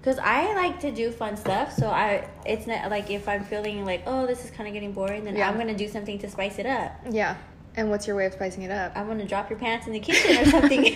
because 0.01 0.19
I 0.19 0.53
like 0.53 0.81
to 0.81 0.91
do 0.91 1.11
fun 1.11 1.37
stuff. 1.37 1.71
So 1.71 1.87
I, 1.87 2.27
it's 2.45 2.67
not 2.67 2.91
like 2.91 3.09
if 3.09 3.29
I'm 3.29 3.45
feeling 3.45 3.85
like, 3.85 4.03
oh, 4.05 4.27
this 4.27 4.43
is 4.43 4.51
kind 4.51 4.67
of 4.67 4.73
getting 4.73 4.91
boring, 4.91 5.23
then 5.23 5.37
yeah. 5.37 5.47
I'm 5.47 5.57
gonna 5.57 5.77
do 5.77 5.87
something 5.87 6.19
to 6.19 6.29
spice 6.29 6.59
it 6.59 6.65
up. 6.65 6.91
Yeah. 7.09 7.37
And 7.77 7.89
what's 7.89 8.05
your 8.05 8.17
way 8.17 8.25
of 8.25 8.33
spicing 8.33 8.63
it 8.63 8.71
up? 8.71 8.91
I 8.97 9.03
want 9.03 9.21
to 9.21 9.25
drop 9.25 9.49
your 9.49 9.57
pants 9.57 9.87
in 9.87 9.93
the 9.93 9.99
kitchen 10.01 10.39
or 10.39 10.45
something. 10.51 10.93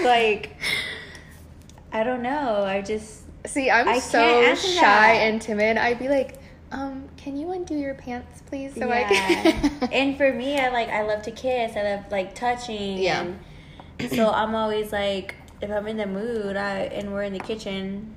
like, 0.04 0.56
I 1.90 2.04
don't 2.04 2.20
know. 2.20 2.64
I 2.64 2.82
just 2.82 3.22
See, 3.46 3.70
I'm 3.70 3.88
I 3.88 3.98
so 3.98 4.54
shy 4.56 4.82
that. 4.82 5.14
and 5.14 5.40
timid. 5.40 5.78
I'd 5.78 5.98
be 5.98 6.08
like, 6.08 6.34
um, 6.70 7.07
can 7.28 7.36
you 7.36 7.52
undo 7.52 7.74
your 7.74 7.92
pants, 7.92 8.40
please? 8.46 8.74
So 8.74 8.90
I 8.90 9.02
can. 9.04 9.88
and 9.92 10.16
for 10.16 10.32
me, 10.32 10.58
I 10.58 10.68
like 10.70 10.88
I 10.88 11.02
love 11.02 11.20
to 11.24 11.30
kiss. 11.30 11.76
I 11.76 11.82
love 11.82 12.10
like 12.10 12.34
touching. 12.34 12.96
Yeah. 12.96 13.32
So 14.08 14.30
I'm 14.30 14.54
always 14.54 14.92
like, 14.92 15.34
if 15.60 15.70
I'm 15.70 15.86
in 15.88 15.98
the 15.98 16.06
mood, 16.06 16.56
I 16.56 16.84
and 16.84 17.12
we're 17.12 17.24
in 17.24 17.34
the 17.34 17.38
kitchen, 17.38 18.14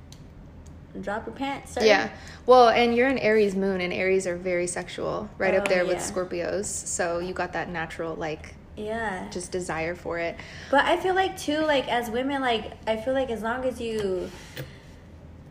drop 1.02 1.26
your 1.26 1.36
pants. 1.36 1.74
Sir. 1.74 1.84
yeah. 1.84 2.10
Well, 2.46 2.70
and 2.70 2.96
you're 2.96 3.10
an 3.10 3.18
Aries 3.18 3.54
moon, 3.54 3.82
and 3.82 3.92
Aries 3.92 4.26
are 4.28 4.38
very 4.38 4.66
sexual, 4.68 5.30
right 5.38 5.56
up 5.56 5.64
Oh, 5.68 5.70
there 5.70 5.86
with. 5.86 5.98
Scorpios. 5.98 6.66
So 6.68 7.20
you 7.20 7.34
got 7.34 7.52
that 7.52 7.68
natural, 7.70 8.16
like, 8.16 8.56
Yeah. 8.78 9.28
just 9.30 9.52
desire 9.52 9.94
for 9.94 10.20
it. 10.20 10.38
But 10.70 10.86
I 10.86 10.96
feel 10.96 11.16
like 11.16 11.36
too, 11.36 11.60
like 11.60 11.90
as 11.90 12.10
women, 12.10 12.40
like 12.42 12.72
I 12.88 12.96
feel 12.96 13.14
like 13.14 13.30
as 13.30 13.42
long 13.42 13.66
as 13.66 13.82
you, 13.82 14.32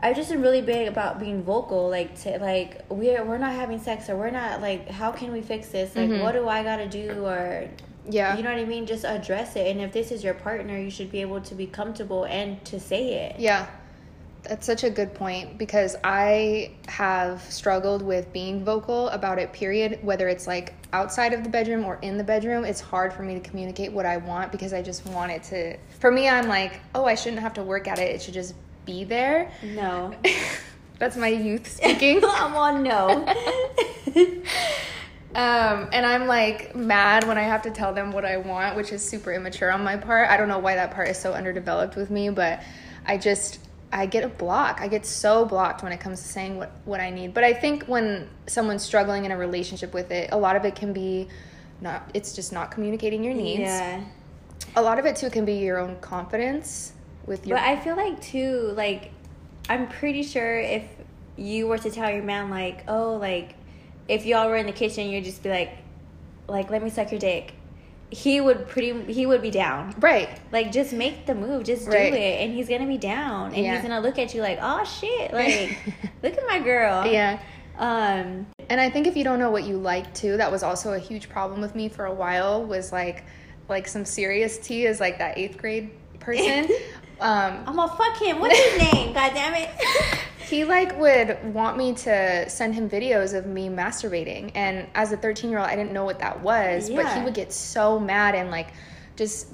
I 0.02 0.12
just 0.14 0.30
am 0.32 0.40
really 0.40 0.62
big 0.62 0.88
about 0.88 1.18
being 1.20 1.42
vocal. 1.42 1.88
Like 1.88 2.18
to 2.22 2.38
like 2.38 2.84
we're 2.88 3.24
we're 3.24 3.38
not 3.38 3.52
having 3.54 3.78
sex 3.78 4.08
or 4.08 4.16
we're 4.16 4.30
not 4.30 4.60
like 4.60 4.88
how 4.88 5.12
can 5.12 5.32
we 5.32 5.42
fix 5.42 5.68
this? 5.68 5.94
Like 5.94 6.08
Mhm. 6.08 6.22
what 6.22 6.32
do 6.32 6.48
I 6.48 6.62
gotta 6.62 6.86
do 6.88 7.24
or 7.26 7.68
Yeah. 8.08 8.36
you 8.36 8.42
know 8.42 8.50
what 8.50 8.58
I 8.58 8.64
mean? 8.64 8.86
Just 8.86 9.04
address 9.04 9.56
it. 9.56 9.66
And 9.66 9.80
if 9.80 9.92
this 9.92 10.10
is 10.10 10.24
your 10.24 10.34
partner, 10.34 10.78
you 10.78 10.90
should 10.90 11.10
be 11.12 11.20
able 11.20 11.40
to 11.42 11.54
be 11.54 11.66
comfortable 11.66 12.24
and 12.24 12.64
to 12.64 12.80
say 12.80 13.12
it. 13.26 13.36
Yeah. 13.38 13.66
That's 14.42 14.64
such 14.64 14.84
a 14.84 14.90
good 14.90 15.12
point 15.12 15.58
because 15.58 15.96
I 16.02 16.70
have 16.88 17.42
struggled 17.42 18.00
with 18.00 18.32
being 18.32 18.64
vocal 18.64 19.10
about 19.10 19.38
it, 19.38 19.52
period. 19.52 19.98
Whether 20.00 20.28
it's 20.28 20.46
like 20.46 20.72
outside 20.94 21.34
of 21.34 21.44
the 21.44 21.50
bedroom 21.50 21.84
or 21.84 21.98
in 22.00 22.16
the 22.16 22.24
bedroom, 22.24 22.64
it's 22.64 22.80
hard 22.80 23.12
for 23.12 23.22
me 23.22 23.34
to 23.34 23.40
communicate 23.40 23.92
what 23.92 24.06
I 24.06 24.16
want 24.16 24.50
because 24.50 24.72
I 24.72 24.80
just 24.80 25.06
want 25.08 25.30
it 25.30 25.42
to. 25.44 25.76
For 25.98 26.10
me, 26.10 26.26
I'm 26.26 26.48
like, 26.48 26.80
oh, 26.94 27.04
I 27.04 27.16
shouldn't 27.16 27.42
have 27.42 27.52
to 27.54 27.62
work 27.62 27.86
at 27.86 27.98
it, 27.98 28.14
it 28.14 28.22
should 28.22 28.32
just 28.32 28.54
be 28.90 29.04
there. 29.04 29.52
No. 29.62 30.14
That's 30.98 31.16
my 31.16 31.28
youth 31.28 31.66
speaking. 31.76 32.20
I'm 32.24 32.54
on 32.54 32.82
no. 32.82 33.26
Um, 35.32 35.88
and 35.92 36.04
I'm 36.04 36.26
like 36.26 36.74
mad 36.74 37.24
when 37.28 37.38
I 37.38 37.42
have 37.42 37.62
to 37.62 37.70
tell 37.70 37.94
them 37.94 38.10
what 38.10 38.24
I 38.24 38.38
want, 38.38 38.74
which 38.74 38.90
is 38.90 39.00
super 39.00 39.32
immature 39.32 39.70
on 39.70 39.84
my 39.84 39.96
part. 39.96 40.28
I 40.28 40.36
don't 40.36 40.48
know 40.48 40.58
why 40.58 40.74
that 40.74 40.90
part 40.90 41.06
is 41.06 41.18
so 41.18 41.32
underdeveloped 41.32 41.94
with 41.94 42.10
me, 42.10 42.30
but 42.30 42.60
I 43.06 43.16
just 43.16 43.60
I 43.92 44.06
get 44.06 44.24
a 44.24 44.28
block. 44.28 44.80
I 44.80 44.88
get 44.88 45.06
so 45.06 45.44
blocked 45.44 45.84
when 45.84 45.92
it 45.92 46.00
comes 46.00 46.20
to 46.20 46.26
saying 46.26 46.56
what 46.56 46.72
what 46.84 46.98
I 47.00 47.10
need. 47.10 47.32
But 47.32 47.44
I 47.44 47.52
think 47.52 47.84
when 47.84 48.28
someone's 48.48 48.82
struggling 48.82 49.24
in 49.24 49.30
a 49.30 49.36
relationship 49.36 49.94
with 49.94 50.10
it, 50.10 50.30
a 50.32 50.36
lot 50.36 50.56
of 50.56 50.64
it 50.64 50.74
can 50.74 50.92
be 50.92 51.28
not 51.80 52.10
it's 52.12 52.34
just 52.34 52.52
not 52.52 52.72
communicating 52.72 53.22
your 53.22 53.34
needs. 53.34 53.60
yeah. 53.60 54.02
A 54.74 54.82
lot 54.82 54.98
of 54.98 55.06
it 55.06 55.14
too 55.14 55.30
can 55.30 55.44
be 55.44 55.54
your 55.54 55.78
own 55.78 55.96
confidence 56.00 56.92
with 57.26 57.46
your 57.46 57.56
But 57.58 57.64
I 57.66 57.76
feel 57.78 57.96
like 57.96 58.20
too, 58.20 58.72
like 58.76 59.10
I'm 59.68 59.88
pretty 59.88 60.22
sure 60.22 60.58
if 60.58 60.84
you 61.36 61.66
were 61.66 61.78
to 61.78 61.90
tell 61.90 62.10
your 62.10 62.22
man 62.22 62.50
like, 62.50 62.84
oh, 62.88 63.16
like 63.16 63.54
if 64.08 64.26
y'all 64.26 64.48
were 64.48 64.56
in 64.56 64.66
the 64.66 64.72
kitchen, 64.72 65.08
you'd 65.08 65.24
just 65.24 65.42
be 65.42 65.48
like, 65.50 65.70
like 66.48 66.70
let 66.70 66.82
me 66.82 66.90
suck 66.90 67.10
your 67.12 67.20
dick. 67.20 67.52
He 68.12 68.40
would 68.40 68.66
pretty, 68.66 69.04
he 69.12 69.24
would 69.24 69.40
be 69.40 69.52
down. 69.52 69.94
right. 70.00 70.28
Like 70.50 70.72
just 70.72 70.92
make 70.92 71.26
the 71.26 71.34
move, 71.34 71.62
just 71.64 71.88
do 71.88 71.96
it, 71.96 72.40
and 72.40 72.52
he's 72.52 72.68
gonna 72.68 72.86
be 72.86 72.98
down, 72.98 73.54
and 73.54 73.64
Yeah. 73.64 73.74
he's 73.74 73.82
gonna 73.82 74.00
look 74.00 74.18
at 74.18 74.34
you 74.34 74.42
like, 74.42 74.58
oh 74.60 74.82
shit, 74.84 75.32
like 75.32 75.78
look 76.22 76.36
at 76.36 76.44
my 76.48 76.58
girl. 76.58 77.06
Yeah. 77.06 77.40
Um. 77.78 78.46
And 78.68 78.80
I 78.80 78.90
think 78.90 79.06
if 79.06 79.16
you 79.16 79.24
don't 79.24 79.38
know 79.38 79.50
what 79.50 79.64
you 79.64 79.76
like 79.76 80.12
too, 80.14 80.36
that 80.36 80.50
was 80.52 80.62
also 80.62 80.92
a 80.92 80.98
huge 80.98 81.28
problem 81.28 81.60
with 81.60 81.74
me 81.74 81.88
for 81.88 82.04
a 82.06 82.12
while. 82.12 82.64
Was 82.64 82.92
like, 82.92 83.24
like 83.68 83.86
some 83.88 84.04
serious 84.04 84.58
tea 84.58 84.86
is 84.86 84.98
like 85.00 85.18
that 85.18 85.38
eighth 85.38 85.56
grade 85.56 85.90
person. 86.18 86.68
um, 87.20 87.64
I'm 87.66 87.76
gonna 87.76 87.92
fuck 87.94 88.20
him. 88.20 88.40
What's 88.40 88.58
his 88.58 88.92
name? 88.92 89.12
God 89.12 89.32
damn 89.34 89.54
it. 89.54 89.70
he 90.48 90.64
like 90.64 90.98
would 90.98 91.54
want 91.54 91.76
me 91.76 91.94
to 91.94 92.48
send 92.48 92.74
him 92.74 92.88
videos 92.88 93.34
of 93.36 93.46
me 93.46 93.68
masturbating, 93.68 94.52
and 94.54 94.86
as 94.94 95.12
a 95.12 95.16
13 95.16 95.50
year 95.50 95.58
old, 95.58 95.68
I 95.68 95.76
didn't 95.76 95.92
know 95.92 96.04
what 96.04 96.18
that 96.20 96.40
was. 96.42 96.90
But 96.90 97.12
he 97.16 97.22
would 97.22 97.34
get 97.34 97.52
so 97.52 97.98
mad 97.98 98.34
and 98.34 98.50
like 98.50 98.68
just 99.16 99.48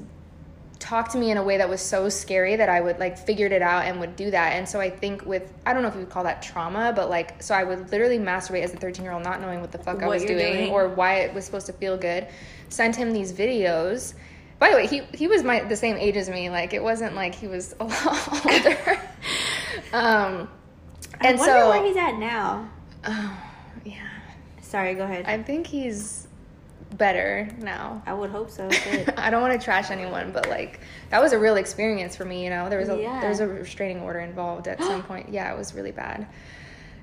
talk 0.79 1.11
to 1.11 1.18
me 1.18 1.31
in 1.31 1.37
a 1.38 1.42
way 1.42 1.57
that 1.57 1.68
was 1.68 1.81
so 1.81 2.09
scary 2.09 2.55
that 2.57 2.68
I 2.68 2.81
would 2.81 2.98
like 2.98 3.18
figured 3.18 3.50
it 3.50 3.62
out 3.62 3.85
and 3.87 3.98
would 4.00 4.14
do 4.14 4.31
that. 4.31 4.52
And 4.52 4.68
so 4.68 4.79
I 4.81 4.90
think 4.90 5.24
with 5.26 5.52
I 5.64 5.72
don't 5.72 5.83
know 5.83 5.88
if 5.88 5.94
you 5.94 6.00
would 6.00 6.11
call 6.11 6.24
that 6.24 6.42
trauma, 6.42 6.92
but 6.94 7.11
like 7.11 7.42
so 7.42 7.55
I 7.55 7.64
would 7.64 7.90
literally 7.90 8.18
masturbate 8.18 8.62
as 8.62 8.72
a 8.72 8.76
13 8.76 9.05
year 9.05 9.12
old, 9.12 9.24
not 9.24 9.40
knowing 9.40 9.61
what 9.61 9.72
the 9.72 9.79
fuck 9.79 10.02
I 10.02 10.09
was 10.09 10.24
doing, 10.24 10.38
doing. 10.38 10.70
or 10.70 10.88
why 10.88 11.20
it 11.20 11.35
was 11.35 11.44
supposed 11.44 11.66
to 11.66 11.72
feel 11.72 11.96
good. 11.96 12.29
Sent 12.68 12.94
him 12.96 13.12
these 13.12 13.33
videos. 13.33 14.14
By 14.59 14.71
the 14.71 14.77
way, 14.77 14.87
he 14.87 15.03
he 15.14 15.27
was 15.29 15.42
my 15.42 15.61
the 15.61 15.77
same 15.77 15.97
age 15.97 16.16
as 16.16 16.29
me. 16.31 16.49
Like 16.51 16.73
it 16.73 16.83
wasn't 16.83 17.14
like 17.14 17.35
he 17.35 17.47
was 17.49 17.75
a 17.81 17.85
lot 17.87 18.47
older. 18.47 19.01
um, 19.92 20.49
I 21.21 21.29
and 21.29 21.38
wonder 21.38 21.45
so 21.45 21.69
where 21.71 21.85
he's 21.85 21.97
at 21.97 22.19
now. 22.19 22.69
oh, 23.05 23.42
yeah, 23.85 24.09
Sorry, 24.62 24.95
go 24.95 25.05
ahead. 25.05 25.25
I 25.27 25.42
think 25.42 25.66
he's 25.66 26.27
better 26.97 27.49
now. 27.59 28.03
I 28.07 28.14
would 28.14 28.31
hope 28.31 28.51
so. 28.51 28.69
I 29.16 29.29
don't 29.31 29.42
want 29.42 29.59
to 29.59 29.62
trash 29.62 29.90
anyone, 29.90 30.33
but 30.33 30.49
like 30.49 30.81
that 31.11 31.21
was 31.21 31.33
a 31.33 31.38
real 31.38 31.57
experience 31.57 32.16
for 32.16 32.25
me. 32.25 32.42
You 32.45 32.51
know, 32.51 32.69
there 32.69 32.79
was 32.79 32.88
a 32.88 32.97
Yeah. 32.99 33.21
there 33.21 33.31
was 33.31 33.40
a 33.40 33.47
restraining 33.47 34.01
order 34.01 34.21
involved 34.21 34.69
at 34.69 34.83
some 34.83 35.03
point. 35.11 35.29
Yeah, 35.31 35.53
it 35.53 35.59
was 35.59 35.75
really 35.75 35.92
bad. 35.92 36.27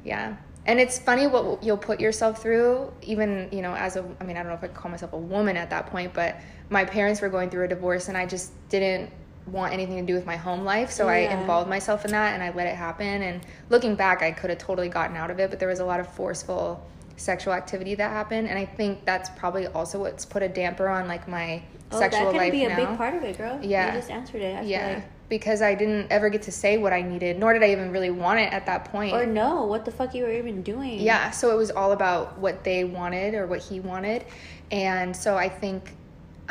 Yeah, 0.03 0.35
and 0.65 0.79
it's 0.79 0.99
funny 0.99 1.27
what 1.27 1.63
you'll 1.63 1.77
put 1.77 1.99
yourself 1.99 2.41
through. 2.41 2.91
Even 3.03 3.49
you 3.51 3.61
know, 3.61 3.73
as 3.75 3.95
a 3.95 4.03
I 4.19 4.23
mean, 4.23 4.37
I 4.37 4.43
don't 4.43 4.49
know 4.51 4.57
if 4.57 4.63
I 4.63 4.67
call 4.67 4.89
myself 4.91 5.13
a 5.13 5.17
woman 5.17 5.55
at 5.57 5.69
that 5.69 5.87
point, 5.87 6.13
but 6.13 6.37
my 6.73 6.83
parents 6.83 7.21
were 7.21 7.29
going 7.29 7.49
through 7.49 7.65
a 7.65 7.67
divorce, 7.67 8.09
and 8.09 8.17
I 8.17 8.25
just 8.25 8.51
didn't 8.69 9.09
want 9.45 9.73
anything 9.73 9.97
to 9.97 10.05
do 10.05 10.13
with 10.15 10.25
my 10.25 10.37
home 10.37 10.63
life 10.63 10.89
so 10.89 11.09
i 11.09 11.17
involved 11.17 11.67
myself 11.69 12.05
in 12.05 12.11
that 12.11 12.33
and 12.33 12.41
i 12.41 12.49
let 12.55 12.65
it 12.65 12.75
happen 12.77 13.21
and 13.23 13.41
looking 13.69 13.93
back 13.93 14.21
i 14.21 14.31
could 14.31 14.49
have 14.49 14.57
totally 14.57 14.87
gotten 14.87 15.17
out 15.17 15.29
of 15.29 15.37
it 15.37 15.49
but 15.49 15.59
there 15.59 15.67
was 15.67 15.81
a 15.81 15.85
lot 15.85 15.99
of 15.99 16.07
forceful 16.07 16.81
sexual 17.17 17.51
activity 17.53 17.93
that 17.93 18.09
happened 18.09 18.47
and 18.47 18.57
i 18.57 18.63
think 18.63 19.03
that's 19.03 19.29
probably 19.31 19.67
also 19.67 19.99
what's 19.99 20.23
put 20.23 20.41
a 20.41 20.47
damper 20.47 20.87
on 20.87 21.09
like 21.09 21.27
my 21.27 21.61
Oh, 21.91 21.99
sexual 21.99 22.21
that 22.23 22.31
could 22.31 22.37
life 22.37 22.51
be 22.53 22.63
a 22.63 22.69
now 22.69 22.75
big 22.77 22.97
part 22.97 23.13
of 23.13 23.21
it, 23.23 23.37
girl. 23.37 23.59
Yeah. 23.61 23.93
you 23.93 23.99
just 23.99 24.09
answered 24.09 24.41
it. 24.41 24.57
I 24.59 24.61
yeah 24.61 24.93
like. 24.95 25.03
because 25.27 25.61
i 25.61 25.75
didn't 25.75 26.07
ever 26.09 26.29
get 26.29 26.41
to 26.43 26.51
say 26.53 26.77
what 26.77 26.93
i 26.93 27.01
needed 27.01 27.37
nor 27.37 27.51
did 27.51 27.63
i 27.63 27.69
even 27.71 27.91
really 27.91 28.11
want 28.11 28.39
it 28.39 28.51
at 28.53 28.65
that 28.67 28.85
point 28.85 29.13
Or 29.13 29.25
no, 29.25 29.65
what 29.65 29.83
the 29.83 29.91
fuck 29.91 30.15
you 30.15 30.23
were 30.23 30.31
even 30.31 30.63
doing? 30.63 31.01
yeah 31.01 31.31
so 31.31 31.51
it 31.51 31.57
was 31.57 31.69
all 31.69 31.91
about 31.91 32.39
what 32.39 32.63
they 32.63 32.85
wanted 32.85 33.33
or 33.33 33.45
what 33.45 33.59
he 33.59 33.81
wanted 33.81 34.23
and 34.71 35.13
so 35.13 35.35
i 35.35 35.49
think 35.49 35.91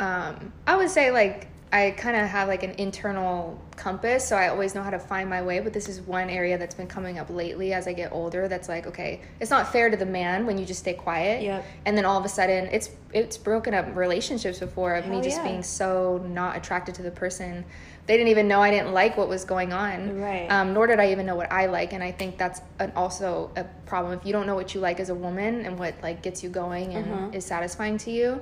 um, 0.03 0.51
i 0.67 0.75
would 0.75 0.89
say 0.89 1.11
like 1.11 1.47
i 1.71 1.89
kind 1.91 2.15
of 2.15 2.27
have 2.27 2.47
like 2.47 2.63
an 2.63 2.71
internal 2.77 3.59
compass 3.75 4.27
so 4.27 4.35
i 4.35 4.47
always 4.49 4.75
know 4.75 4.83
how 4.83 4.91
to 4.91 4.99
find 4.99 5.27
my 5.29 5.41
way 5.41 5.59
but 5.59 5.73
this 5.73 5.87
is 5.89 5.99
one 6.01 6.29
area 6.29 6.55
that's 6.57 6.75
been 6.75 6.87
coming 6.87 7.17
up 7.17 7.29
lately 7.29 7.73
as 7.73 7.87
i 7.87 7.93
get 7.93 8.11
older 8.11 8.47
that's 8.47 8.69
like 8.69 8.85
okay 8.85 9.21
it's 9.39 9.49
not 9.49 9.71
fair 9.71 9.89
to 9.89 9.97
the 9.97 10.05
man 10.05 10.45
when 10.45 10.57
you 10.59 10.65
just 10.65 10.79
stay 10.81 10.93
quiet 10.93 11.41
Yep. 11.41 11.65
and 11.85 11.97
then 11.97 12.05
all 12.05 12.19
of 12.19 12.25
a 12.25 12.29
sudden 12.29 12.65
it's 12.67 12.89
it's 13.11 13.37
broken 13.37 13.73
up 13.73 13.85
relationships 13.95 14.59
before 14.59 14.93
of 14.95 15.07
me 15.07 15.21
just 15.21 15.37
yeah. 15.37 15.43
being 15.49 15.63
so 15.63 16.23
not 16.27 16.55
attracted 16.55 16.93
to 16.95 17.01
the 17.01 17.11
person 17.11 17.65
they 18.05 18.15
didn't 18.17 18.29
even 18.29 18.47
know 18.47 18.61
i 18.61 18.69
didn't 18.69 18.91
like 18.93 19.17
what 19.17 19.27
was 19.29 19.43
going 19.45 19.73
on 19.73 20.19
Right. 20.19 20.47
um, 20.51 20.73
nor 20.73 20.85
did 20.87 20.99
I 20.99 21.11
even 21.11 21.25
know 21.25 21.35
what 21.35 21.51
I 21.51 21.65
like, 21.67 21.93
and 21.93 22.03
I 22.03 22.11
think 22.11 22.37
that's 22.37 22.59
an, 22.79 22.91
also 22.95 23.49
a 23.55 23.63
problem. 23.85 24.11
If 24.19 24.25
you 24.25 24.33
don't 24.33 24.45
know 24.45 24.55
what 24.55 24.75
you 24.75 24.81
like 24.81 24.99
as 24.99 25.09
a 25.09 25.15
woman 25.15 25.65
and 25.65 25.79
what 25.79 25.93
like 26.03 26.21
gets 26.21 26.43
you 26.43 26.49
going 26.49 26.93
and 26.95 27.05
Mhm. 27.05 27.35
is 27.35 27.45
satisfying 27.45 27.97
to 27.99 28.11
you, 28.11 28.41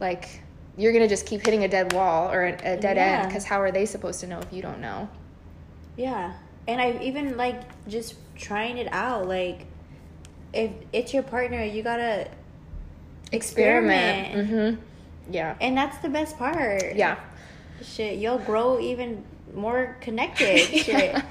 like 0.00 0.42
you're 0.76 0.92
gonna 0.92 1.08
just 1.08 1.26
keep 1.26 1.44
hitting 1.44 1.64
a 1.64 1.68
dead 1.68 1.92
wall 1.92 2.30
or 2.30 2.44
a, 2.44 2.52
a 2.52 2.76
dead 2.76 2.98
end 2.98 3.28
because 3.28 3.44
how 3.44 3.60
are 3.60 3.70
they 3.70 3.86
supposed 3.86 4.20
to 4.20 4.26
know 4.26 4.38
if 4.40 4.52
you 4.52 4.62
don't 4.62 4.80
know? 4.80 5.08
Yeah. 5.96 6.34
And 6.66 6.80
I 6.80 6.98
even 7.02 7.36
like 7.36 7.62
just 7.88 8.14
trying 8.36 8.78
it 8.78 8.88
out. 8.92 9.28
Like, 9.28 9.66
if 10.52 10.72
it's 10.92 11.12
your 11.12 11.22
partner, 11.22 11.62
you 11.62 11.82
gotta 11.82 12.28
experiment. 13.32 14.48
Mm-hmm. 14.48 15.32
Yeah. 15.32 15.56
And 15.60 15.76
that's 15.76 15.98
the 15.98 16.08
best 16.08 16.38
part. 16.38 16.94
Yeah. 16.94 17.18
Shit, 17.82 18.18
you'll 18.18 18.38
grow 18.38 18.80
even 18.80 19.24
more 19.54 19.96
connected. 20.00 20.58
Shit. 20.58 21.22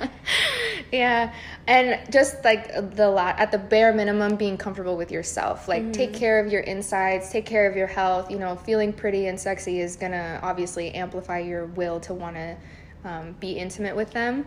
Yeah 0.94 1.34
and 1.68 2.00
just 2.12 2.44
like 2.46 2.72
the 2.96 3.08
lot 3.10 3.38
at 3.40 3.52
the 3.52 3.58
bare 3.58 3.92
minimum 3.94 4.36
being 4.36 4.56
comfortable 4.58 4.96
with 4.96 5.12
yourself 5.12 5.68
like 5.68 5.92
take 5.92 6.14
care 6.14 6.40
of 6.40 6.52
your 6.52 6.62
insides 6.62 7.30
take 7.32 7.46
care 7.46 7.70
of 7.70 7.76
your 7.76 7.88
health 7.88 8.30
you 8.32 8.38
know 8.40 8.56
feeling 8.56 8.94
pretty 8.94 9.28
and 9.28 9.38
sexy 9.40 9.80
is 9.82 9.96
gonna 9.96 10.40
obviously 10.44 10.92
amplify 10.94 11.40
your 11.40 11.66
will 11.66 12.00
to 12.00 12.14
want 12.14 12.36
to 12.36 12.56
um, 13.06 13.36
be 13.40 13.54
intimate 13.54 13.96
with 13.96 14.12
them 14.12 14.46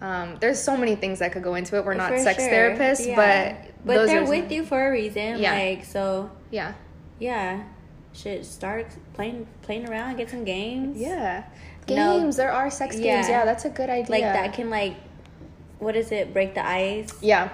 um, 0.00 0.36
there's 0.40 0.60
so 0.62 0.76
many 0.76 0.94
things 0.94 1.18
that 1.18 1.32
could 1.32 1.42
go 1.42 1.56
into 1.56 1.76
it 1.76 1.84
we're 1.84 1.94
not 1.94 2.12
For 2.12 2.18
sex 2.20 2.42
sure. 2.44 2.52
therapists 2.52 3.04
Yeah. 3.06 3.16
but 3.64 3.74
But 3.84 3.94
those 3.94 4.08
they're 4.08 4.22
are 4.22 4.28
with 4.28 4.52
you 4.52 4.64
for 4.64 4.88
a 4.88 4.92
reason. 4.92 5.38
Yeah. 5.40 5.52
Like, 5.52 5.84
so, 5.84 6.30
yeah 6.52 6.74
yeah. 7.18 7.64
Should 8.12 8.46
start 8.46 8.86
playing 9.14 9.46
playing 9.62 9.88
around, 9.88 10.16
get 10.16 10.30
some 10.30 10.44
games. 10.44 10.96
yeah 10.98 11.44
No. 11.88 12.20
games 12.20 12.36
there 12.36 12.52
are 12.52 12.70
sex 12.70 12.94
games 12.94 13.28
Yeah. 13.28 13.40
yeah 13.40 13.44
that's 13.44 13.64
a 13.64 13.70
good 13.70 13.90
idea 13.90 14.10
Like, 14.10 14.22
that 14.22 14.52
can, 14.54 14.70
like, 14.70 14.94
what 15.78 15.96
is 15.96 16.12
it, 16.12 16.32
break 16.32 16.54
the 16.54 16.66
ice? 16.66 17.10
yeah 17.22 17.50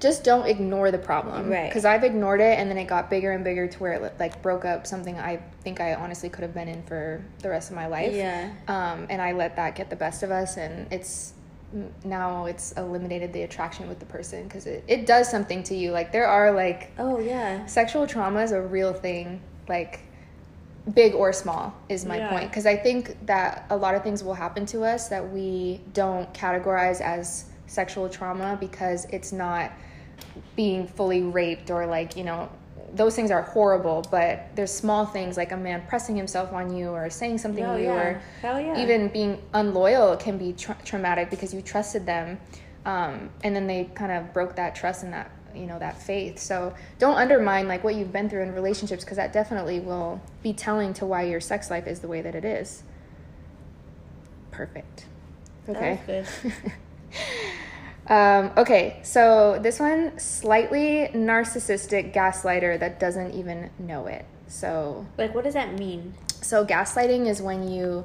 just 0.00 0.22
don't 0.22 0.46
ignore 0.46 0.90
the 0.90 0.98
problem 0.98 1.48
Right. 1.50 1.68
because 1.68 1.84
i've 1.84 2.04
ignored 2.04 2.40
it 2.40 2.58
and 2.58 2.70
then 2.70 2.78
it 2.78 2.84
got 2.84 3.08
bigger 3.10 3.32
and 3.32 3.42
bigger 3.42 3.66
to 3.66 3.78
where 3.78 3.92
it 3.94 4.14
like 4.20 4.40
broke 4.42 4.64
up 4.64 4.86
something 4.86 5.18
i 5.18 5.40
think 5.62 5.80
i 5.80 5.94
honestly 5.94 6.28
could 6.28 6.42
have 6.42 6.54
been 6.54 6.68
in 6.68 6.82
for 6.84 7.24
the 7.40 7.48
rest 7.48 7.70
of 7.70 7.76
my 7.76 7.86
life 7.86 8.12
Yeah. 8.12 8.50
um, 8.68 9.06
and 9.10 9.20
i 9.22 9.32
let 9.32 9.56
that 9.56 9.74
get 9.74 9.90
the 9.90 9.96
best 9.96 10.22
of 10.22 10.30
us 10.30 10.56
and 10.58 10.92
it's 10.92 11.32
now 12.04 12.44
it's 12.46 12.70
eliminated 12.72 13.32
the 13.32 13.42
attraction 13.42 13.88
with 13.88 13.98
the 13.98 14.06
person 14.06 14.44
because 14.44 14.66
it, 14.66 14.84
it 14.86 15.06
does 15.06 15.28
something 15.28 15.62
to 15.64 15.74
you 15.74 15.90
like 15.90 16.12
there 16.12 16.26
are 16.28 16.52
like 16.52 16.92
Oh 16.98 17.18
yeah. 17.18 17.66
sexual 17.66 18.06
trauma 18.06 18.40
is 18.42 18.52
a 18.52 18.60
real 18.60 18.92
thing 18.92 19.40
like 19.68 20.00
big 20.92 21.14
or 21.14 21.32
small 21.32 21.72
is 21.88 22.04
my 22.04 22.18
Yeah. 22.18 22.28
point 22.28 22.50
because 22.50 22.66
i 22.66 22.76
think 22.76 23.16
that 23.26 23.64
a 23.70 23.76
lot 23.76 23.94
of 23.94 24.02
things 24.02 24.22
will 24.22 24.34
happen 24.34 24.66
to 24.66 24.82
us 24.84 25.08
that 25.08 25.26
we 25.32 25.80
don't 25.94 26.32
categorize 26.34 27.00
as 27.00 27.46
sexual 27.66 28.08
trauma 28.08 28.58
because 28.60 29.06
it's 29.06 29.32
not 29.32 29.72
being 30.56 30.86
fully 30.86 31.22
raped 31.22 31.70
or 31.70 31.86
like 31.86 32.16
you 32.16 32.24
know 32.24 32.50
those 32.92 33.16
things 33.16 33.30
are 33.30 33.42
horrible 33.42 34.04
but 34.10 34.46
there's 34.54 34.72
small 34.72 35.06
things 35.06 35.36
like 35.38 35.52
a 35.52 35.56
man 35.56 35.82
pressing 35.88 36.14
himself 36.16 36.52
on 36.52 36.76
you 36.76 36.88
or 36.90 37.08
saying 37.08 37.38
something 37.38 37.64
to 37.64 37.78
you 37.78 37.86
yeah. 37.86 37.94
or 37.94 38.22
Hell 38.42 38.60
yeah. 38.60 38.80
even 38.80 39.08
being 39.08 39.40
unloyal 39.54 40.16
can 40.16 40.36
be 40.36 40.52
tra- 40.52 40.76
traumatic 40.84 41.30
because 41.30 41.54
you 41.54 41.62
trusted 41.62 42.04
them 42.04 42.38
um, 42.84 43.30
and 43.42 43.56
then 43.56 43.66
they 43.66 43.84
kind 43.94 44.12
of 44.12 44.32
broke 44.34 44.54
that 44.56 44.74
trust 44.74 45.02
and 45.02 45.12
that 45.14 45.30
you 45.56 45.66
know 45.66 45.78
that 45.78 46.00
faith. 46.00 46.38
So 46.38 46.74
don't 46.98 47.16
undermine 47.16 47.68
like 47.68 47.84
what 47.84 47.94
you've 47.94 48.12
been 48.12 48.28
through 48.28 48.42
in 48.42 48.54
relationships 48.54 49.04
because 49.04 49.16
that 49.16 49.32
definitely 49.32 49.80
will 49.80 50.20
be 50.42 50.52
telling 50.52 50.92
to 50.94 51.06
why 51.06 51.22
your 51.22 51.40
sex 51.40 51.70
life 51.70 51.86
is 51.86 52.00
the 52.00 52.08
way 52.08 52.20
that 52.22 52.34
it 52.34 52.44
is. 52.44 52.82
Perfect. 54.50 55.06
Okay. 55.68 56.24
Um, 58.06 58.50
okay 58.58 59.00
so 59.02 59.58
this 59.62 59.80
one 59.80 60.18
slightly 60.18 61.08
narcissistic 61.14 62.12
gaslighter 62.12 62.78
that 62.78 63.00
doesn't 63.00 63.32
even 63.32 63.70
know 63.78 64.06
it. 64.08 64.26
So 64.46 65.06
Like, 65.16 65.34
what 65.34 65.44
does 65.44 65.54
that 65.54 65.78
mean? 65.78 66.12
so 66.42 66.66
gaslighting 66.66 67.26
is 67.26 67.40
when 67.40 67.66
you 67.66 68.04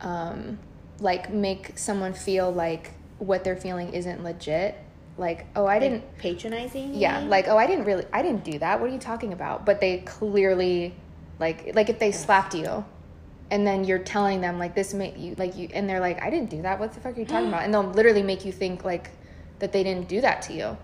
um, 0.00 0.58
like 1.00 1.30
make 1.30 1.78
someone 1.78 2.14
feel 2.14 2.50
like 2.50 2.92
what 3.18 3.44
they're 3.44 3.56
feeling 3.56 3.92
isn't 3.92 4.24
legit. 4.24 4.78
Like, 5.18 5.46
oh, 5.56 5.66
I 5.66 5.78
didn't. 5.78 6.18
Patronizing. 6.18 6.94
Yeah, 6.94 7.20
like, 7.20 7.48
oh, 7.48 7.56
I 7.56 7.66
didn't 7.66 7.84
really, 7.84 8.04
I 8.12 8.22
didn't 8.22 8.44
do 8.44 8.58
that. 8.58 8.80
What 8.80 8.90
are 8.90 8.92
you 8.92 8.98
talking 8.98 9.32
about? 9.32 9.64
But 9.64 9.80
they 9.80 9.98
clearly, 9.98 10.94
like, 11.38 11.74
like 11.74 11.88
if 11.88 11.98
they 11.98 12.12
slapped 12.12 12.54
you, 12.54 12.84
and 13.50 13.66
then 13.66 13.84
you're 13.84 14.00
telling 14.00 14.40
them 14.40 14.58
like 14.58 14.74
this 14.74 14.92
made 14.92 15.16
you 15.16 15.34
like 15.38 15.56
you, 15.56 15.68
and 15.72 15.88
they're 15.88 16.00
like, 16.00 16.20
I 16.22 16.30
didn't 16.30 16.50
do 16.50 16.62
that. 16.62 16.78
What 16.78 16.92
the 16.92 17.00
fuck 17.00 17.16
are 17.16 17.20
you 17.20 17.26
talking 17.26 17.48
about? 17.52 17.62
And 17.62 17.72
they'll 17.72 17.82
literally 17.84 18.22
make 18.22 18.44
you 18.44 18.52
think 18.52 18.84
like 18.84 19.10
that 19.58 19.72
they 19.72 19.82
didn't 19.82 20.08
do 20.08 20.20
that 20.20 20.42
to 20.42 20.52
you, 20.52 20.76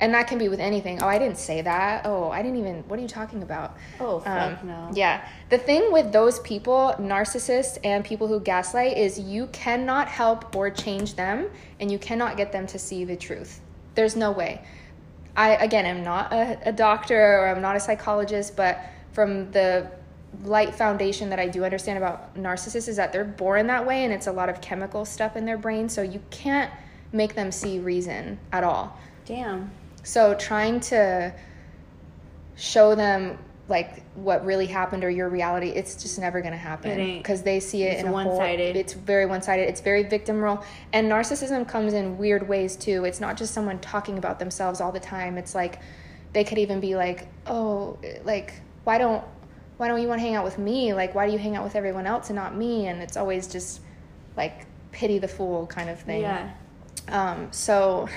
and 0.00 0.12
that 0.14 0.26
can 0.26 0.38
be 0.38 0.48
with 0.48 0.58
anything. 0.58 1.00
Oh, 1.00 1.06
I 1.06 1.18
didn't 1.18 1.38
say 1.38 1.62
that. 1.62 2.06
Oh, 2.06 2.30
I 2.30 2.42
didn't 2.42 2.58
even. 2.58 2.82
What 2.88 2.98
are 2.98 3.02
you 3.02 3.08
talking 3.08 3.42
about? 3.44 3.76
Oh 4.00 4.18
fuck 4.18 4.62
Um, 4.62 4.66
no. 4.66 4.90
Yeah. 4.94 5.28
The 5.50 5.58
thing 5.58 5.92
with 5.92 6.10
those 6.12 6.40
people, 6.40 6.94
narcissists 6.98 7.78
and 7.84 8.04
people 8.04 8.26
who 8.26 8.40
gaslight, 8.40 8.96
is 8.96 9.16
you 9.18 9.46
cannot 9.48 10.08
help 10.08 10.56
or 10.56 10.70
change 10.70 11.14
them 11.14 11.50
and 11.78 11.92
you 11.92 11.98
cannot 12.00 12.36
get 12.36 12.50
them 12.50 12.66
to 12.66 12.80
see 12.80 13.04
the 13.04 13.14
truth. 13.14 13.60
There's 13.96 14.14
no 14.14 14.30
way. 14.30 14.62
I, 15.36 15.56
again, 15.56 15.84
am 15.84 16.04
not 16.04 16.32
a, 16.32 16.68
a 16.68 16.72
doctor 16.72 17.40
or 17.40 17.48
I'm 17.48 17.60
not 17.60 17.76
a 17.76 17.80
psychologist, 17.80 18.56
but 18.56 18.80
from 19.12 19.50
the 19.50 19.90
light 20.44 20.74
foundation 20.74 21.30
that 21.30 21.38
I 21.38 21.48
do 21.48 21.64
understand 21.64 21.98
about 21.98 22.34
narcissists 22.36 22.88
is 22.88 22.96
that 22.96 23.12
they're 23.12 23.24
born 23.24 23.66
that 23.66 23.86
way 23.86 24.04
and 24.04 24.12
it's 24.12 24.26
a 24.26 24.32
lot 24.32 24.48
of 24.48 24.60
chemical 24.60 25.04
stuff 25.04 25.36
in 25.36 25.44
their 25.44 25.58
brain. 25.58 25.88
So 25.88 26.02
you 26.02 26.22
can't 26.30 26.70
make 27.12 27.34
them 27.34 27.50
see 27.50 27.78
reason 27.78 28.38
at 28.52 28.64
all. 28.64 28.98
Damn. 29.24 29.70
So 30.02 30.34
trying 30.34 30.80
to 30.80 31.34
show 32.56 32.94
them 32.94 33.38
like 33.68 34.02
what 34.14 34.44
really 34.44 34.66
happened 34.66 35.02
or 35.02 35.10
your 35.10 35.28
reality, 35.28 35.68
it's 35.68 36.00
just 36.00 36.18
never 36.18 36.40
gonna 36.40 36.56
happen 36.56 37.18
because 37.18 37.42
they 37.42 37.58
see 37.58 37.82
it 37.82 37.94
It's 37.94 38.02
in 38.02 38.08
a 38.08 38.12
one-sided. 38.12 38.72
Whole, 38.74 38.80
it's 38.80 38.92
very 38.92 39.26
one-sided. 39.26 39.68
It's 39.68 39.80
very 39.80 40.04
victim 40.04 40.40
role, 40.40 40.62
and 40.92 41.10
narcissism 41.10 41.66
comes 41.66 41.92
in 41.92 42.16
weird 42.16 42.48
ways 42.48 42.76
too. 42.76 43.04
It's 43.04 43.20
not 43.20 43.36
just 43.36 43.52
someone 43.52 43.78
talking 43.80 44.18
about 44.18 44.38
themselves 44.38 44.80
all 44.80 44.92
the 44.92 45.00
time. 45.00 45.36
It's 45.36 45.54
like 45.54 45.80
they 46.32 46.44
could 46.44 46.58
even 46.58 46.80
be 46.80 46.96
like, 46.96 47.28
oh, 47.46 47.98
like 48.24 48.54
why 48.84 48.98
don't 48.98 49.24
why 49.78 49.88
don't 49.88 50.00
you 50.00 50.08
want 50.08 50.20
to 50.20 50.26
hang 50.26 50.36
out 50.36 50.44
with 50.44 50.58
me? 50.58 50.94
Like 50.94 51.14
why 51.14 51.26
do 51.26 51.32
you 51.32 51.38
hang 51.38 51.56
out 51.56 51.64
with 51.64 51.74
everyone 51.74 52.06
else 52.06 52.30
and 52.30 52.36
not 52.36 52.54
me? 52.54 52.86
And 52.86 53.02
it's 53.02 53.16
always 53.16 53.46
just 53.48 53.80
like 54.36 54.66
pity 54.92 55.18
the 55.18 55.28
fool 55.28 55.66
kind 55.66 55.90
of 55.90 56.00
thing. 56.00 56.22
Yeah. 56.22 56.50
Um, 57.08 57.48
so 57.50 58.08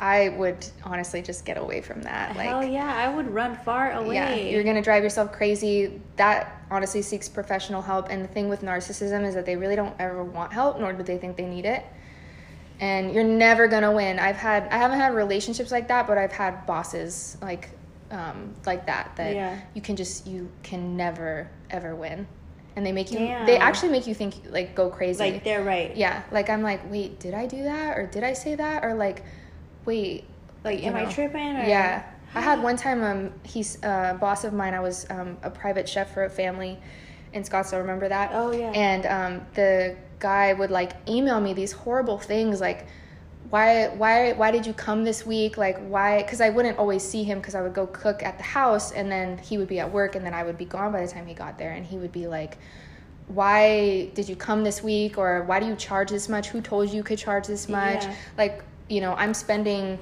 I 0.00 0.30
would 0.30 0.66
honestly 0.82 1.20
just 1.20 1.44
get 1.44 1.58
away 1.58 1.82
from 1.82 2.00
that. 2.02 2.34
Like, 2.34 2.48
Hell 2.48 2.64
yeah, 2.64 2.92
I 2.96 3.14
would 3.14 3.28
run 3.32 3.54
far 3.54 3.92
away. 3.92 4.14
yeah, 4.14 4.34
you're 4.34 4.64
gonna 4.64 4.80
drive 4.80 5.02
yourself 5.02 5.30
crazy. 5.30 6.00
That 6.16 6.62
honestly 6.70 7.02
seeks 7.02 7.28
professional 7.28 7.82
help. 7.82 8.08
And 8.08 8.24
the 8.24 8.28
thing 8.28 8.48
with 8.48 8.62
narcissism 8.62 9.26
is 9.26 9.34
that 9.34 9.44
they 9.44 9.56
really 9.56 9.76
don't 9.76 9.94
ever 9.98 10.24
want 10.24 10.54
help, 10.54 10.80
nor 10.80 10.94
do 10.94 11.02
they 11.02 11.18
think 11.18 11.36
they 11.36 11.44
need 11.44 11.66
it. 11.66 11.84
And 12.80 13.12
you're 13.12 13.24
never 13.24 13.68
gonna 13.68 13.92
win. 13.92 14.18
I've 14.18 14.36
had, 14.36 14.68
I 14.68 14.78
haven't 14.78 14.98
had 14.98 15.14
relationships 15.14 15.70
like 15.70 15.88
that, 15.88 16.06
but 16.06 16.16
I've 16.16 16.32
had 16.32 16.64
bosses 16.64 17.36
like, 17.42 17.68
um, 18.10 18.54
like 18.64 18.86
that. 18.86 19.12
That 19.16 19.34
Yeah. 19.34 19.58
you 19.74 19.82
can 19.82 19.96
just, 19.96 20.26
you 20.26 20.50
can 20.62 20.96
never 20.96 21.50
ever 21.68 21.94
win. 21.94 22.26
And 22.74 22.86
they 22.86 22.92
make 22.92 23.10
you, 23.12 23.18
they 23.18 23.58
actually 23.58 23.90
make 23.92 24.06
you 24.06 24.14
think 24.14 24.34
like 24.48 24.74
go 24.74 24.88
crazy. 24.88 25.22
like 25.32 25.44
they're 25.44 25.62
right. 25.62 25.94
Yeah, 25.94 26.22
like 26.30 26.48
I'm 26.48 26.62
like, 26.62 26.90
wait, 26.90 27.20
did 27.20 27.34
I 27.34 27.44
do 27.46 27.64
that 27.64 27.98
or 27.98 28.06
did 28.06 28.24
I 28.24 28.32
say 28.32 28.54
that 28.54 28.82
or 28.82 28.94
like, 28.94 29.24
wait, 29.90 30.24
Like, 30.64 30.84
am 30.84 30.94
I 30.94 31.04
tripping? 31.06 31.56
Or? 31.56 31.64
Yeah, 31.64 32.04
I 32.34 32.40
had 32.40 32.62
one 32.68 32.76
time. 32.76 33.02
Um, 33.02 33.32
he's 33.42 33.76
a 33.82 34.16
boss 34.20 34.44
of 34.44 34.52
mine. 34.52 34.74
I 34.74 34.80
was 34.80 35.06
um 35.10 35.36
a 35.42 35.50
private 35.50 35.88
chef 35.88 36.14
for 36.14 36.24
a 36.24 36.30
family 36.30 36.78
in 37.32 37.42
Scottsdale. 37.42 37.80
Remember 37.86 38.08
that? 38.08 38.30
Oh, 38.32 38.52
yeah. 38.52 38.70
And 38.88 39.02
um, 39.06 39.46
the 39.54 39.96
guy 40.18 40.52
would 40.52 40.70
like 40.70 40.92
email 41.08 41.40
me 41.40 41.52
these 41.54 41.72
horrible 41.72 42.18
things 42.18 42.60
like. 42.60 42.86
Why, 43.54 43.88
why, 43.88 44.32
why 44.34 44.52
did 44.52 44.64
you 44.64 44.72
come 44.72 45.02
this 45.02 45.26
week? 45.26 45.56
Like, 45.58 45.76
why? 45.88 46.22
Because 46.22 46.40
I 46.40 46.50
wouldn't 46.50 46.78
always 46.78 47.02
see 47.02 47.24
him 47.24 47.38
because 47.40 47.56
I 47.56 47.62
would 47.62 47.74
go 47.74 47.84
cook 47.88 48.22
at 48.22 48.38
the 48.38 48.44
house 48.44 48.92
and 48.92 49.10
then 49.10 49.38
he 49.38 49.58
would 49.58 49.66
be 49.66 49.80
at 49.80 49.90
work 49.90 50.14
and 50.14 50.24
then 50.24 50.34
I 50.34 50.44
would 50.44 50.56
be 50.56 50.66
gone 50.66 50.92
by 50.92 51.04
the 51.04 51.10
time 51.10 51.26
he 51.26 51.34
got 51.34 51.58
there. 51.58 51.72
And 51.72 51.84
he 51.84 51.96
would 51.98 52.12
be 52.12 52.28
like, 52.28 52.58
why 53.26 54.10
did 54.14 54.28
you 54.28 54.36
come 54.36 54.62
this 54.62 54.84
week 54.84 55.18
or 55.18 55.42
why 55.44 55.58
do 55.58 55.66
you 55.66 55.74
charge 55.74 56.10
this 56.10 56.28
much 56.28 56.48
who 56.48 56.60
told 56.60 56.90
you 56.90 56.96
you 56.98 57.02
could 57.02 57.18
charge 57.18 57.48
this 57.48 57.68
much 57.68 58.04
Yeah. 58.04 58.14
like 58.38 58.62
you 58.90 59.00
know 59.00 59.14
i'm 59.14 59.32
spending 59.32 59.98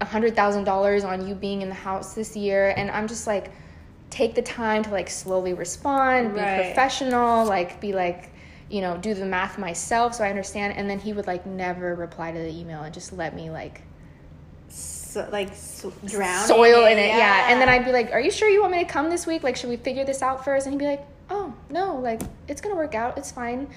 a 0.00 0.04
hundred 0.04 0.34
thousand 0.36 0.64
dollars 0.64 1.04
on 1.04 1.26
you 1.26 1.34
being 1.34 1.62
in 1.62 1.68
the 1.68 1.74
house 1.74 2.14
this 2.14 2.36
year 2.36 2.74
and 2.76 2.90
i'm 2.90 3.06
just 3.08 3.26
like 3.26 3.50
take 4.10 4.34
the 4.34 4.42
time 4.42 4.82
to 4.82 4.90
like 4.90 5.08
slowly 5.08 5.54
respond 5.54 6.34
be 6.34 6.40
Right. 6.40 6.66
professional 6.66 7.46
like 7.46 7.80
be 7.80 7.92
like 7.92 8.30
you 8.70 8.80
know 8.80 8.96
do 8.98 9.14
the 9.14 9.24
math 9.24 9.58
myself 9.58 10.14
so 10.14 10.24
i 10.24 10.28
understand 10.30 10.74
and 10.76 10.90
then 10.90 10.98
he 10.98 11.12
would 11.12 11.26
like 11.26 11.46
never 11.46 11.94
reply 11.94 12.32
to 12.32 12.38
the 12.38 12.50
email 12.50 12.82
and 12.82 12.92
just 12.92 13.12
let 13.12 13.34
me 13.34 13.48
like 13.50 13.80
So, 14.68 15.28
like 15.32 15.54
so, 15.54 15.92
drown 16.04 16.46
soil 16.46 16.84
in 16.86 16.98
it 16.98 17.08
yeah. 17.08 17.50
and 17.50 17.60
then 17.60 17.68
i'd 17.68 17.84
be 17.84 17.92
like 17.92 18.10
are 18.12 18.20
you 18.20 18.30
sure 18.30 18.48
you 18.48 18.60
want 18.60 18.72
me 18.72 18.84
to 18.84 18.90
come 18.90 19.08
this 19.10 19.26
week 19.26 19.42
like 19.42 19.56
should 19.56 19.70
we 19.70 19.76
figure 19.76 20.04
this 20.04 20.20
out 20.22 20.44
first 20.44 20.66
and 20.66 20.72
he'd 20.74 20.78
be 20.78 20.86
like 20.86 21.06
oh 21.30 21.52
no 21.70 21.96
like 21.96 22.20
it's 22.46 22.60
gonna 22.60 22.74
work 22.76 22.94
out 22.94 23.16
it's 23.18 23.30
fine 23.32 23.68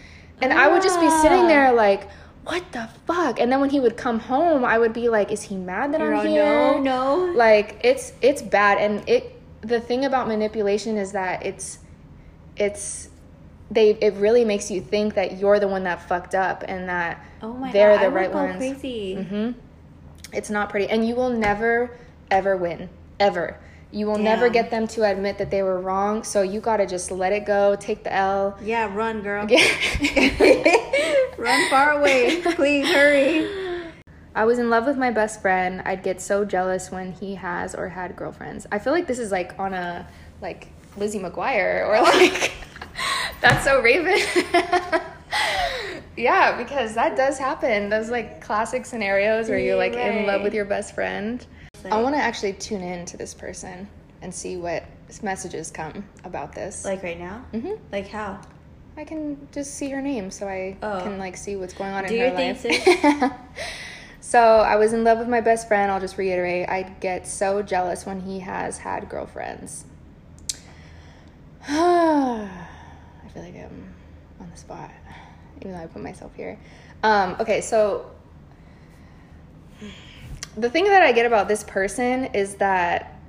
and 0.42 0.52
i 0.54 0.68
would 0.68 0.82
just 0.84 1.00
be 1.00 1.10
sitting 1.22 1.46
Ah. 1.46 1.48
there 1.48 1.72
like 1.74 2.10
what 2.44 2.72
the 2.72 2.90
fuck? 3.06 3.40
And 3.40 3.52
then 3.52 3.60
when 3.62 3.70
he 3.70 3.80
would 3.80 3.98
come 3.98 4.20
home 4.20 4.66
i 4.66 4.78
would 4.78 4.94
be 4.94 5.10
like 5.10 5.32
is 5.32 5.44
he 5.44 5.56
mad 5.56 5.94
that 5.94 6.02
i'm 6.02 6.28
here? 6.28 6.44
No, 6.44 6.80
no. 6.80 7.34
like 7.36 7.80
it's 7.84 8.14
it's 8.22 8.42
bad. 8.42 8.78
And 8.80 9.08
it 9.08 9.40
the 9.62 9.80
thing 9.80 10.06
about 10.06 10.28
manipulation 10.28 10.98
is 10.98 11.12
that 11.12 11.46
it's 11.46 11.80
it's 12.58 13.10
they 13.70 13.92
it 13.92 14.14
really 14.16 14.44
makes 14.44 14.70
you 14.72 14.82
think 14.82 15.14
that 15.14 15.38
you're 15.38 15.60
the 15.60 15.68
one 15.68 15.84
that 15.84 16.08
fucked 16.08 16.36
up 16.36 16.64
and 16.68 16.90
that 16.90 17.24
oh 17.42 17.54
my 17.54 17.72
they're 17.72 17.92
god, 17.96 18.02
the 18.02 18.06
I 18.06 18.10
right 18.10 18.34
ones. 18.34 18.58
crazy. 18.58 19.16
hmm 19.22 19.52
It's 20.34 20.50
not 20.50 20.70
pretty, 20.70 20.88
and 20.88 21.08
you 21.08 21.16
will 21.16 21.30
never 21.30 21.98
ever 22.30 22.58
win. 22.58 22.90
Ever. 23.20 23.60
You 23.94 24.06
will 24.06 24.18
never 24.18 24.48
get 24.50 24.72
them 24.72 24.88
to 24.90 25.04
admit 25.04 25.38
that 25.40 25.52
they 25.52 25.64
were 25.64 25.80
wrong. 25.80 26.24
So 26.24 26.42
you 26.42 26.62
gotta 26.62 26.86
just 26.86 27.12
let 27.12 27.34
it 27.34 27.46
go, 27.46 27.76
take 27.76 28.04
the 28.04 28.14
L. 28.14 28.58
Yeah, 28.64 28.94
run, 28.94 29.22
girl. 29.22 29.46
Run 31.38 31.70
far 31.70 31.92
away, 32.00 32.42
please 32.42 32.88
hurry. 32.88 33.92
I 34.34 34.46
was 34.46 34.60
in 34.60 34.70
love 34.70 34.86
with 34.86 34.98
my 34.98 35.12
best 35.12 35.42
friend. 35.42 35.82
I'd 35.84 36.04
get 36.04 36.22
so 36.22 36.46
jealous 36.46 36.90
when 36.90 37.12
he 37.12 37.36
has 37.36 37.76
or 37.76 37.90
had 37.90 38.16
girlfriends. 38.16 38.66
I 38.72 38.80
feel 38.80 38.94
like 38.94 39.08
this 39.08 39.20
is 39.20 39.30
like 39.32 39.60
on 39.60 39.74
a 39.74 40.08
like 40.42 40.70
Lizzie 40.96 41.20
McGuire 41.20 41.86
or 41.88 42.02
like 42.02 42.54
that's 43.42 43.66
so 43.66 43.82
Raven. 43.82 44.20
yeah, 46.16 46.58
because 46.58 46.94
that 46.96 47.18
does 47.18 47.38
happen. 47.38 47.90
Those 47.90 48.10
like 48.10 48.40
classic 48.40 48.86
scenarios 48.86 49.50
where 49.50 49.60
you're 49.60 49.76
like 49.76 49.94
in 49.94 50.26
love 50.26 50.44
with 50.44 50.54
your 50.54 50.66
best 50.66 50.96
friend. 50.96 51.46
Like- 51.84 51.94
I 51.94 52.02
want 52.02 52.16
to 52.16 52.22
actually 52.22 52.54
tune 52.54 52.82
in 52.82 53.06
to 53.08 53.18
this 53.18 53.34
person 53.34 53.88
and 54.22 54.34
see 54.34 54.58
what 54.58 54.84
messages 55.24 55.72
come 55.72 56.06
about 56.24 56.54
this. 56.54 56.86
Like 56.86 57.04
right 57.04 57.20
now? 57.20 57.44
hmm 57.52 57.72
Like 57.92 58.08
how? 58.08 58.40
I 58.98 59.04
can 59.06 59.48
just 59.52 59.74
see 59.76 59.90
her 59.90 60.02
name 60.02 60.30
so 60.32 60.48
I 60.48 60.78
Oh. 60.84 61.00
can 61.02 61.18
like 61.18 61.36
see 61.38 61.56
what's 61.56 61.74
going 61.74 61.92
on 61.92 62.04
Do 62.06 62.14
in 62.14 62.20
your 62.20 62.30
her 62.30 62.54
life. 62.54 63.34
So 64.24 64.40
I 64.40 64.76
was 64.76 64.94
in 64.94 65.04
love 65.04 65.18
with 65.18 65.28
my 65.28 65.42
best 65.42 65.68
friend. 65.68 65.92
I'll 65.92 66.00
just 66.00 66.18
reiterate. 66.18 66.70
I 66.70 66.84
get 66.84 67.28
so 67.28 67.62
jealous 67.64 68.06
when 68.06 68.22
he 68.22 68.40
has 68.40 68.78
had 68.78 69.10
girlfriends. 69.10 69.84
I 71.68 72.48
feel 73.34 73.44
like 73.44 73.56
I'm 73.56 73.94
on 74.40 74.50
the 74.52 74.58
spot, 74.58 74.92
even 75.60 75.74
though 75.74 75.80
I 75.80 75.88
put 75.88 76.02
myself 76.02 76.34
here. 76.36 76.58
Um, 77.04 77.36
okay, 77.40 77.62
so 77.62 78.12
the 80.58 80.70
thing 80.70 80.86
that 80.86 81.02
I 81.02 81.12
get 81.12 81.26
about 81.26 81.48
this 81.48 81.64
person 81.64 82.26
is 82.26 82.56
that 82.56 83.20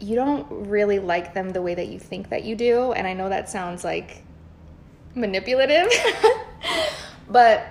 you 0.00 0.14
don't 0.16 0.68
really 0.68 0.98
like 0.98 1.32
them 1.34 1.50
the 1.50 1.62
way 1.62 1.74
that 1.74 1.88
you 1.88 1.98
think 1.98 2.28
that 2.28 2.44
you 2.44 2.56
do. 2.56 2.92
And 2.92 3.06
I 3.06 3.14
know 3.14 3.28
that 3.28 3.48
sounds 3.48 3.84
like 3.84 4.22
manipulative, 5.14 5.88
but 7.28 7.66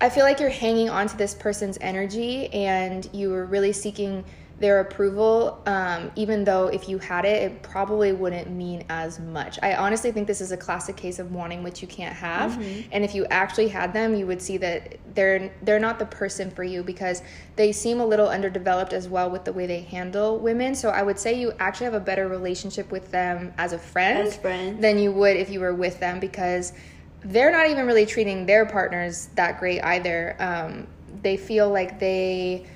I 0.00 0.10
feel 0.10 0.24
like 0.24 0.38
you're 0.38 0.50
hanging 0.50 0.90
on 0.90 1.08
to 1.08 1.16
this 1.16 1.34
person's 1.34 1.78
energy 1.80 2.48
and 2.52 3.08
you 3.12 3.30
were 3.30 3.44
really 3.44 3.72
seeking 3.72 4.24
their 4.60 4.80
approval, 4.80 5.62
um, 5.66 6.10
even 6.16 6.42
though 6.42 6.66
if 6.66 6.88
you 6.88 6.98
had 6.98 7.24
it, 7.24 7.42
it 7.42 7.62
probably 7.62 8.12
wouldn't 8.12 8.50
mean 8.50 8.84
as 8.88 9.20
much. 9.20 9.58
I 9.62 9.76
honestly 9.76 10.10
think 10.10 10.26
this 10.26 10.40
is 10.40 10.50
a 10.50 10.56
classic 10.56 10.96
case 10.96 11.20
of 11.20 11.32
wanting 11.32 11.62
what 11.62 11.80
you 11.80 11.86
can't 11.86 12.14
have. 12.14 12.52
Mm-hmm. 12.52 12.88
And 12.90 13.04
if 13.04 13.14
you 13.14 13.24
actually 13.26 13.68
had 13.68 13.92
them, 13.92 14.16
you 14.16 14.26
would 14.26 14.42
see 14.42 14.56
that 14.58 14.98
they're 15.14 15.52
they're 15.62 15.78
not 15.78 16.00
the 16.00 16.06
person 16.06 16.50
for 16.50 16.64
you 16.64 16.82
because 16.82 17.22
they 17.54 17.70
seem 17.70 18.00
a 18.00 18.06
little 18.06 18.28
underdeveloped 18.28 18.92
as 18.92 19.08
well 19.08 19.30
with 19.30 19.44
the 19.44 19.52
way 19.52 19.66
they 19.66 19.80
handle 19.80 20.38
women. 20.38 20.74
So 20.74 20.90
I 20.90 21.02
would 21.02 21.20
say 21.20 21.38
you 21.38 21.52
actually 21.60 21.84
have 21.84 21.94
a 21.94 22.00
better 22.00 22.26
relationship 22.26 22.90
with 22.90 23.12
them 23.12 23.54
as 23.58 23.72
a 23.72 23.78
friend 23.78 24.26
as 24.26 24.38
than 24.80 24.98
you 24.98 25.12
would 25.12 25.36
if 25.36 25.50
you 25.50 25.60
were 25.60 25.74
with 25.74 26.00
them 26.00 26.18
because 26.18 26.72
they're 27.20 27.52
not 27.52 27.68
even 27.68 27.86
really 27.86 28.06
treating 28.06 28.46
their 28.46 28.66
partners 28.66 29.28
that 29.36 29.60
great 29.60 29.82
either. 29.82 30.34
Um, 30.40 30.88
they 31.22 31.36
feel 31.36 31.70
like 31.70 31.98
they 31.98 32.66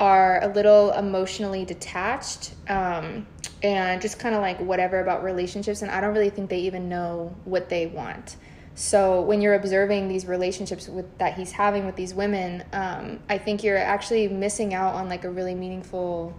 are 0.00 0.42
a 0.42 0.48
little 0.48 0.92
emotionally 0.92 1.64
detached 1.66 2.54
um, 2.68 3.26
and 3.62 4.00
just 4.00 4.18
kind 4.18 4.34
of 4.34 4.40
like 4.40 4.58
whatever 4.58 5.00
about 5.00 5.22
relationships. 5.22 5.82
And 5.82 5.90
I 5.90 6.00
don't 6.00 6.14
really 6.14 6.30
think 6.30 6.48
they 6.48 6.60
even 6.60 6.88
know 6.88 7.36
what 7.44 7.68
they 7.68 7.86
want. 7.86 8.36
So 8.74 9.20
when 9.20 9.42
you're 9.42 9.54
observing 9.54 10.08
these 10.08 10.24
relationships 10.24 10.88
with 10.88 11.18
that 11.18 11.34
he's 11.34 11.52
having 11.52 11.84
with 11.84 11.96
these 11.96 12.14
women, 12.14 12.64
um, 12.72 13.20
I 13.28 13.36
think 13.36 13.62
you're 13.62 13.76
actually 13.76 14.26
missing 14.28 14.72
out 14.72 14.94
on 14.94 15.08
like 15.08 15.24
a 15.24 15.30
really 15.30 15.54
meaningful 15.54 16.34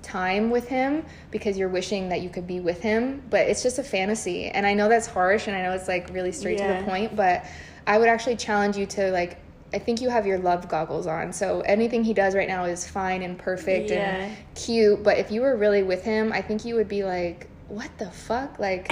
time 0.00 0.50
with 0.50 0.68
him 0.68 1.04
because 1.30 1.58
you're 1.58 1.68
wishing 1.68 2.08
that 2.08 2.22
you 2.22 2.30
could 2.30 2.46
be 2.46 2.60
with 2.60 2.80
him, 2.80 3.22
but 3.28 3.40
it's 3.40 3.62
just 3.62 3.78
a 3.78 3.82
fantasy. 3.82 4.46
And 4.46 4.64
I 4.64 4.72
know 4.72 4.88
that's 4.88 5.06
harsh 5.06 5.48
and 5.48 5.56
I 5.56 5.62
know 5.62 5.72
it's 5.72 5.88
like 5.88 6.08
really 6.14 6.32
straight 6.32 6.58
yeah. 6.58 6.78
to 6.78 6.84
the 6.84 6.90
point, 6.90 7.14
but 7.14 7.44
I 7.86 7.98
would 7.98 8.08
actually 8.08 8.36
challenge 8.36 8.78
you 8.78 8.86
to 8.86 9.10
like 9.10 9.38
I 9.76 9.78
think 9.78 10.00
you 10.00 10.08
have 10.08 10.26
your 10.26 10.38
love 10.38 10.68
goggles 10.68 11.06
on. 11.06 11.32
So 11.32 11.60
anything 11.60 12.02
he 12.02 12.14
does 12.14 12.34
right 12.34 12.48
now 12.48 12.64
is 12.64 12.86
fine 12.86 13.22
and 13.22 13.38
perfect 13.38 13.90
yeah. 13.90 14.16
and 14.16 14.36
cute, 14.54 15.02
but 15.02 15.18
if 15.18 15.30
you 15.30 15.42
were 15.42 15.56
really 15.56 15.82
with 15.82 16.02
him, 16.02 16.32
I 16.32 16.42
think 16.42 16.64
you 16.64 16.74
would 16.76 16.88
be 16.88 17.04
like, 17.04 17.46
"What 17.68 17.90
the 17.98 18.10
fuck?" 18.10 18.58
Like 18.58 18.90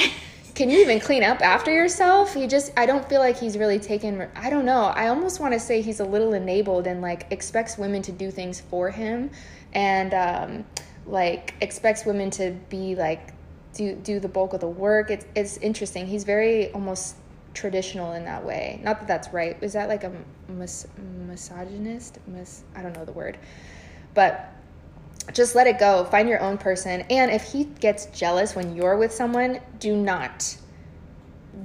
can 0.55 0.71
you 0.71 0.79
even 0.81 1.01
clean 1.01 1.25
up 1.25 1.41
after 1.41 1.73
yourself? 1.73 2.33
He 2.33 2.47
just, 2.47 2.73
I 2.77 2.87
don't 2.87 3.07
feel 3.09 3.21
like 3.21 3.37
he's 3.37 3.59
really 3.59 3.81
taken, 3.81 4.29
I 4.37 4.51
don't 4.51 4.65
know. 4.65 4.85
I 4.85 5.09
almost 5.09 5.41
want 5.41 5.53
to 5.53 5.59
say 5.59 5.83
he's 5.83 5.99
a 5.99 6.05
little 6.05 6.33
enabled 6.33 6.87
and 6.87 7.03
like 7.03 7.27
expects 7.31 7.77
women 7.77 8.03
to 8.03 8.13
do 8.13 8.31
things 8.31 8.61
for 8.61 8.91
him. 8.91 9.31
And 9.73 10.15
um, 10.15 10.65
like 11.07 11.55
expects 11.61 12.05
women 12.07 12.31
to 12.31 12.53
be 12.69 12.95
like 12.95 13.33
do 13.75 13.97
do 13.97 14.21
the 14.21 14.29
bulk 14.29 14.53
of 14.53 14.61
the 14.61 14.69
work. 14.69 15.11
It's 15.11 15.27
it's 15.35 15.57
interesting. 15.57 16.07
He's 16.07 16.23
very 16.23 16.71
almost 16.71 17.17
traditional 17.55 18.13
in 18.13 18.25
that 18.25 18.45
way. 18.45 18.81
Not 18.83 18.99
that 19.01 19.09
that's 19.09 19.33
right. 19.33 19.57
Is 19.61 19.73
that 19.73 19.89
like 19.89 20.05
a 20.05 20.13
mis- 20.49 20.87
misogynist? 21.27 22.19
Mis- 22.27 22.65
I 22.75 22.83
don't 22.83 22.95
know 22.95 23.05
the 23.05 23.13
word, 23.13 23.39
but 24.13 24.53
just 25.33 25.55
let 25.55 25.67
it 25.67 25.79
go. 25.79 26.05
Find 26.05 26.29
your 26.29 26.41
own 26.41 26.59
person. 26.59 27.03
And 27.11 27.31
if 27.31 27.45
he 27.45 27.65
gets 27.65 28.07
jealous 28.07 28.55
when 28.55 28.77
you're 28.77 28.97
with 28.97 29.13
someone, 29.13 29.61
do 29.79 29.97
not 29.97 30.57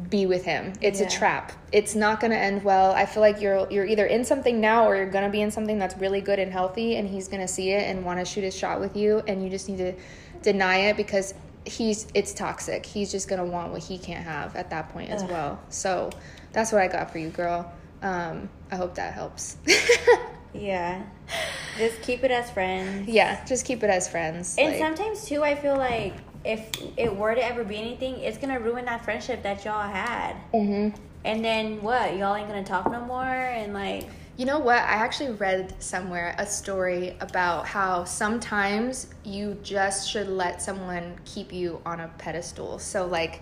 be 0.09 0.25
with 0.25 0.45
him. 0.45 0.73
It's 0.81 0.99
yeah. 0.99 1.07
a 1.07 1.09
trap. 1.09 1.51
It's 1.71 1.95
not 1.95 2.19
going 2.19 2.31
to 2.31 2.37
end 2.37 2.63
well. 2.63 2.91
I 2.91 3.05
feel 3.05 3.21
like 3.21 3.41
you're 3.41 3.69
you're 3.71 3.85
either 3.85 4.05
in 4.05 4.23
something 4.23 4.59
now 4.61 4.87
or 4.87 4.95
you're 4.95 5.09
going 5.09 5.25
to 5.25 5.29
be 5.29 5.41
in 5.41 5.51
something 5.51 5.77
that's 5.77 5.97
really 5.97 6.21
good 6.21 6.39
and 6.39 6.51
healthy 6.51 6.95
and 6.95 7.07
he's 7.07 7.27
going 7.27 7.41
to 7.41 7.47
see 7.47 7.71
it 7.71 7.83
and 7.83 8.05
want 8.05 8.19
to 8.19 8.25
shoot 8.25 8.43
his 8.43 8.55
shot 8.55 8.79
with 8.79 8.95
you 8.95 9.21
and 9.27 9.43
you 9.43 9.49
just 9.49 9.67
need 9.67 9.77
to 9.77 9.93
deny 10.41 10.77
it 10.77 10.97
because 10.97 11.33
he's 11.69 12.07
it's 12.13 12.33
toxic. 12.33 12.85
He's 12.85 13.11
just 13.11 13.29
to 13.29 13.45
want 13.45 13.71
what 13.71 13.83
he 13.83 13.97
can't 13.97 14.23
have 14.23 14.55
at 14.55 14.69
that 14.71 14.89
point 14.89 15.09
as 15.09 15.23
Ugh. 15.23 15.29
well. 15.29 15.59
So, 15.69 16.09
that's 16.51 16.71
what 16.71 16.81
I 16.81 16.87
got 16.87 17.11
for 17.11 17.19
you, 17.19 17.29
girl. 17.29 17.71
Um, 18.01 18.49
I 18.71 18.75
hope 18.75 18.95
that 18.95 19.13
helps. 19.13 19.57
yeah. 20.53 21.03
Just 21.77 22.01
keep 22.01 22.23
it 22.23 22.31
as 22.31 22.49
friends. 22.51 23.07
Yeah, 23.07 23.43
just 23.45 23.65
keep 23.65 23.83
it 23.83 23.89
as 23.89 24.07
friends. 24.07 24.55
And 24.57 24.71
like, 24.71 24.79
sometimes 24.79 25.25
too 25.25 25.43
I 25.43 25.55
feel 25.55 25.77
like 25.77 26.15
if 26.43 26.69
it 26.97 27.15
were 27.15 27.35
to 27.35 27.43
ever 27.43 27.63
be 27.63 27.77
anything, 27.77 28.19
it's 28.19 28.37
gonna 28.37 28.59
ruin 28.59 28.85
that 28.85 29.03
friendship 29.03 29.43
that 29.43 29.65
y'all 29.65 29.87
had. 29.87 30.35
Mm-hmm. 30.53 30.97
And 31.25 31.43
then 31.45 31.81
what? 31.81 32.15
Y'all 32.17 32.35
ain't 32.35 32.47
gonna 32.47 32.63
talk 32.63 32.91
no 32.91 33.01
more, 33.01 33.23
and 33.23 33.73
like. 33.73 34.07
You 34.39 34.45
know 34.45 34.59
what? 34.59 34.77
I 34.77 34.93
actually 34.93 35.33
read 35.33 35.75
somewhere 35.83 36.33
a 36.37 36.45
story 36.45 37.17
about 37.19 37.67
how 37.67 38.05
sometimes 38.05 39.07
you 39.25 39.57
just 39.63 40.09
should 40.09 40.29
let 40.29 40.61
someone 40.61 41.19
keep 41.25 41.51
you 41.51 41.81
on 41.85 41.99
a 41.99 42.07
pedestal. 42.17 42.79
So 42.79 43.05
like 43.05 43.41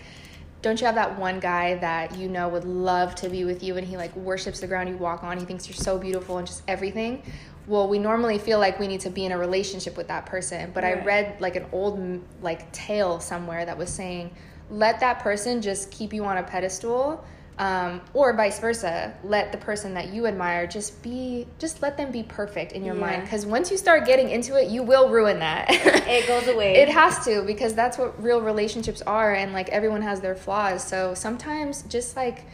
don't 0.64 0.82
you 0.82 0.88
have 0.88 0.96
that 0.96 1.20
one 1.20 1.40
guy 1.40 1.76
that 1.76 2.18
you 2.18 2.28
know 2.28 2.50
would 2.50 2.66
love 2.66 3.14
to 3.14 3.30
be 3.30 3.46
with 3.46 3.62
you 3.62 3.78
and 3.78 3.86
he 3.86 3.96
like 3.96 4.16
worships 4.16 4.60
the 4.60 4.66
ground 4.66 4.90
you 4.90 4.98
walk 4.98 5.24
on 5.24 5.38
he 5.38 5.46
thinks 5.46 5.70
you're 5.70 5.76
so 5.76 6.00
beautiful 6.00 6.40
and 6.40 6.48
just 6.48 6.64
everything 6.68 7.22
well 7.68 7.88
we 7.88 8.00
normally 8.00 8.40
feel 8.40 8.58
like 8.58 8.80
we 8.80 8.88
need 8.88 9.00
to 9.00 9.12
be 9.12 9.24
in 9.24 9.32
a 9.32 9.38
relationship 9.38 9.96
with 9.96 10.08
that 10.08 10.26
person 10.26 10.72
but 10.74 10.84
right. 10.84 10.98
i 10.98 11.04
read 11.06 11.40
like 11.40 11.56
an 11.56 11.66
old 11.72 12.22
like 12.42 12.70
tale 12.72 13.20
somewhere 13.20 13.66
that 13.66 13.78
was 13.78 13.88
saying 13.88 14.36
let 14.72 15.00
that 15.00 15.20
person 15.20 15.62
just 15.62 15.92
keep 15.92 16.12
you 16.12 16.26
on 16.26 16.40
a 16.40 16.44
pedestal 16.44 17.24
um, 17.60 18.02
or 18.14 18.34
vice 18.34 18.60
versa 18.60 19.14
let 19.24 19.52
the 19.52 19.58
person 19.58 19.94
that 19.96 20.14
you 20.14 20.28
admire 20.28 20.68
just 20.68 21.02
be 21.02 21.48
just 21.58 21.82
let 21.82 21.98
them 21.98 22.12
be 22.12 22.24
perfect 22.24 22.72
in 22.72 22.84
your 22.86 22.96
yeah. 22.96 23.02
mind. 23.02 23.22
Because 23.24 23.46
once 23.46 23.72
you 23.72 23.78
start 23.78 24.06
getting 24.06 24.30
into 24.30 24.56
it 24.62 24.70
you 24.70 24.84
will 24.84 25.10
ruin 25.10 25.40
that. 25.40 25.68
It 26.08 26.26
goes 26.26 26.48
away. 26.48 26.76
It 26.76 26.90
has 26.90 27.24
to 27.26 27.42
because 27.42 27.74
that's 27.74 27.98
what 27.98 28.22
real 28.24 28.42
relationships 28.42 29.02
are 29.02 29.34
and 29.34 29.52
like 29.52 29.70
everyone 29.70 30.02
has 30.04 30.22
their 30.22 30.36
flaws. 30.36 30.84
So 30.84 31.14
sometimes 31.14 31.82
just 31.84 32.16
like 32.16 32.46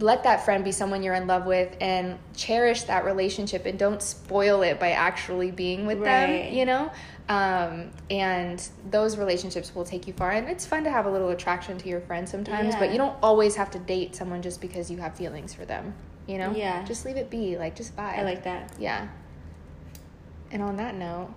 let 0.00 0.22
that 0.24 0.44
friend 0.44 0.64
be 0.64 0.72
someone 0.72 1.02
you're 1.02 1.14
in 1.14 1.26
love 1.26 1.46
with 1.46 1.76
and 1.80 2.18
cherish 2.34 2.84
that 2.84 3.04
relationship 3.04 3.66
and 3.66 3.78
don't 3.78 4.02
spoil 4.02 4.62
it 4.62 4.80
by 4.80 4.92
actually 4.92 5.50
being 5.50 5.86
with 5.86 5.98
right. 5.98 6.26
them, 6.26 6.54
you 6.54 6.64
know? 6.64 6.90
Um, 7.28 7.90
and 8.10 8.66
those 8.90 9.16
relationships 9.16 9.74
will 9.74 9.84
take 9.84 10.06
you 10.06 10.12
far. 10.12 10.32
And 10.32 10.48
it's 10.48 10.66
fun 10.66 10.84
to 10.84 10.90
have 10.90 11.06
a 11.06 11.10
little 11.10 11.30
attraction 11.30 11.78
to 11.78 11.88
your 11.88 12.00
friends 12.00 12.30
sometimes, 12.30 12.74
yeah. 12.74 12.80
but 12.80 12.92
you 12.92 12.98
don't 12.98 13.16
always 13.22 13.56
have 13.56 13.70
to 13.72 13.78
date 13.78 14.16
someone 14.16 14.42
just 14.42 14.60
because 14.60 14.90
you 14.90 14.98
have 14.98 15.14
feelings 15.14 15.54
for 15.54 15.64
them, 15.64 15.94
you 16.26 16.38
know? 16.38 16.52
Yeah. 16.52 16.84
Just 16.84 17.04
leave 17.04 17.16
it 17.16 17.30
be. 17.30 17.56
Like, 17.56 17.76
just 17.76 17.96
vibe. 17.96 18.18
I 18.18 18.22
like 18.22 18.44
that. 18.44 18.72
Yeah. 18.78 19.08
And 20.50 20.62
on 20.62 20.76
that 20.78 20.96
note, 20.96 21.32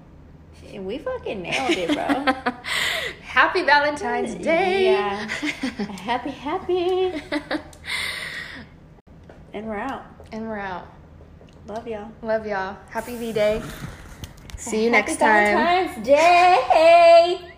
we 0.74 0.97
fucking 0.97 1.41
nailed 1.41 1.72
it, 1.72 1.93
bro. 1.93 2.34
happy 3.22 3.64
Valentine's 3.64 4.36
Day. 4.36 4.86
Yeah. 4.86 5.28
happy, 5.28 6.32
happy. 6.32 7.22
And 9.54 9.68
we're 9.68 9.78
out. 9.78 10.06
And 10.32 10.47
we're 10.47 10.58
out. 10.58 10.88
Love 11.68 11.88
y'all. 11.88 12.12
Love 12.24 12.47
y'all. 12.47 12.76
Happy 12.89 13.16
V 13.18 13.32
Day. 13.32 13.62
See 14.58 14.86
you 14.86 14.91
Happy 14.91 15.12
next 15.12 15.20
time. 15.20 15.56
Valentine's 15.56 16.06
Day. 16.06 17.53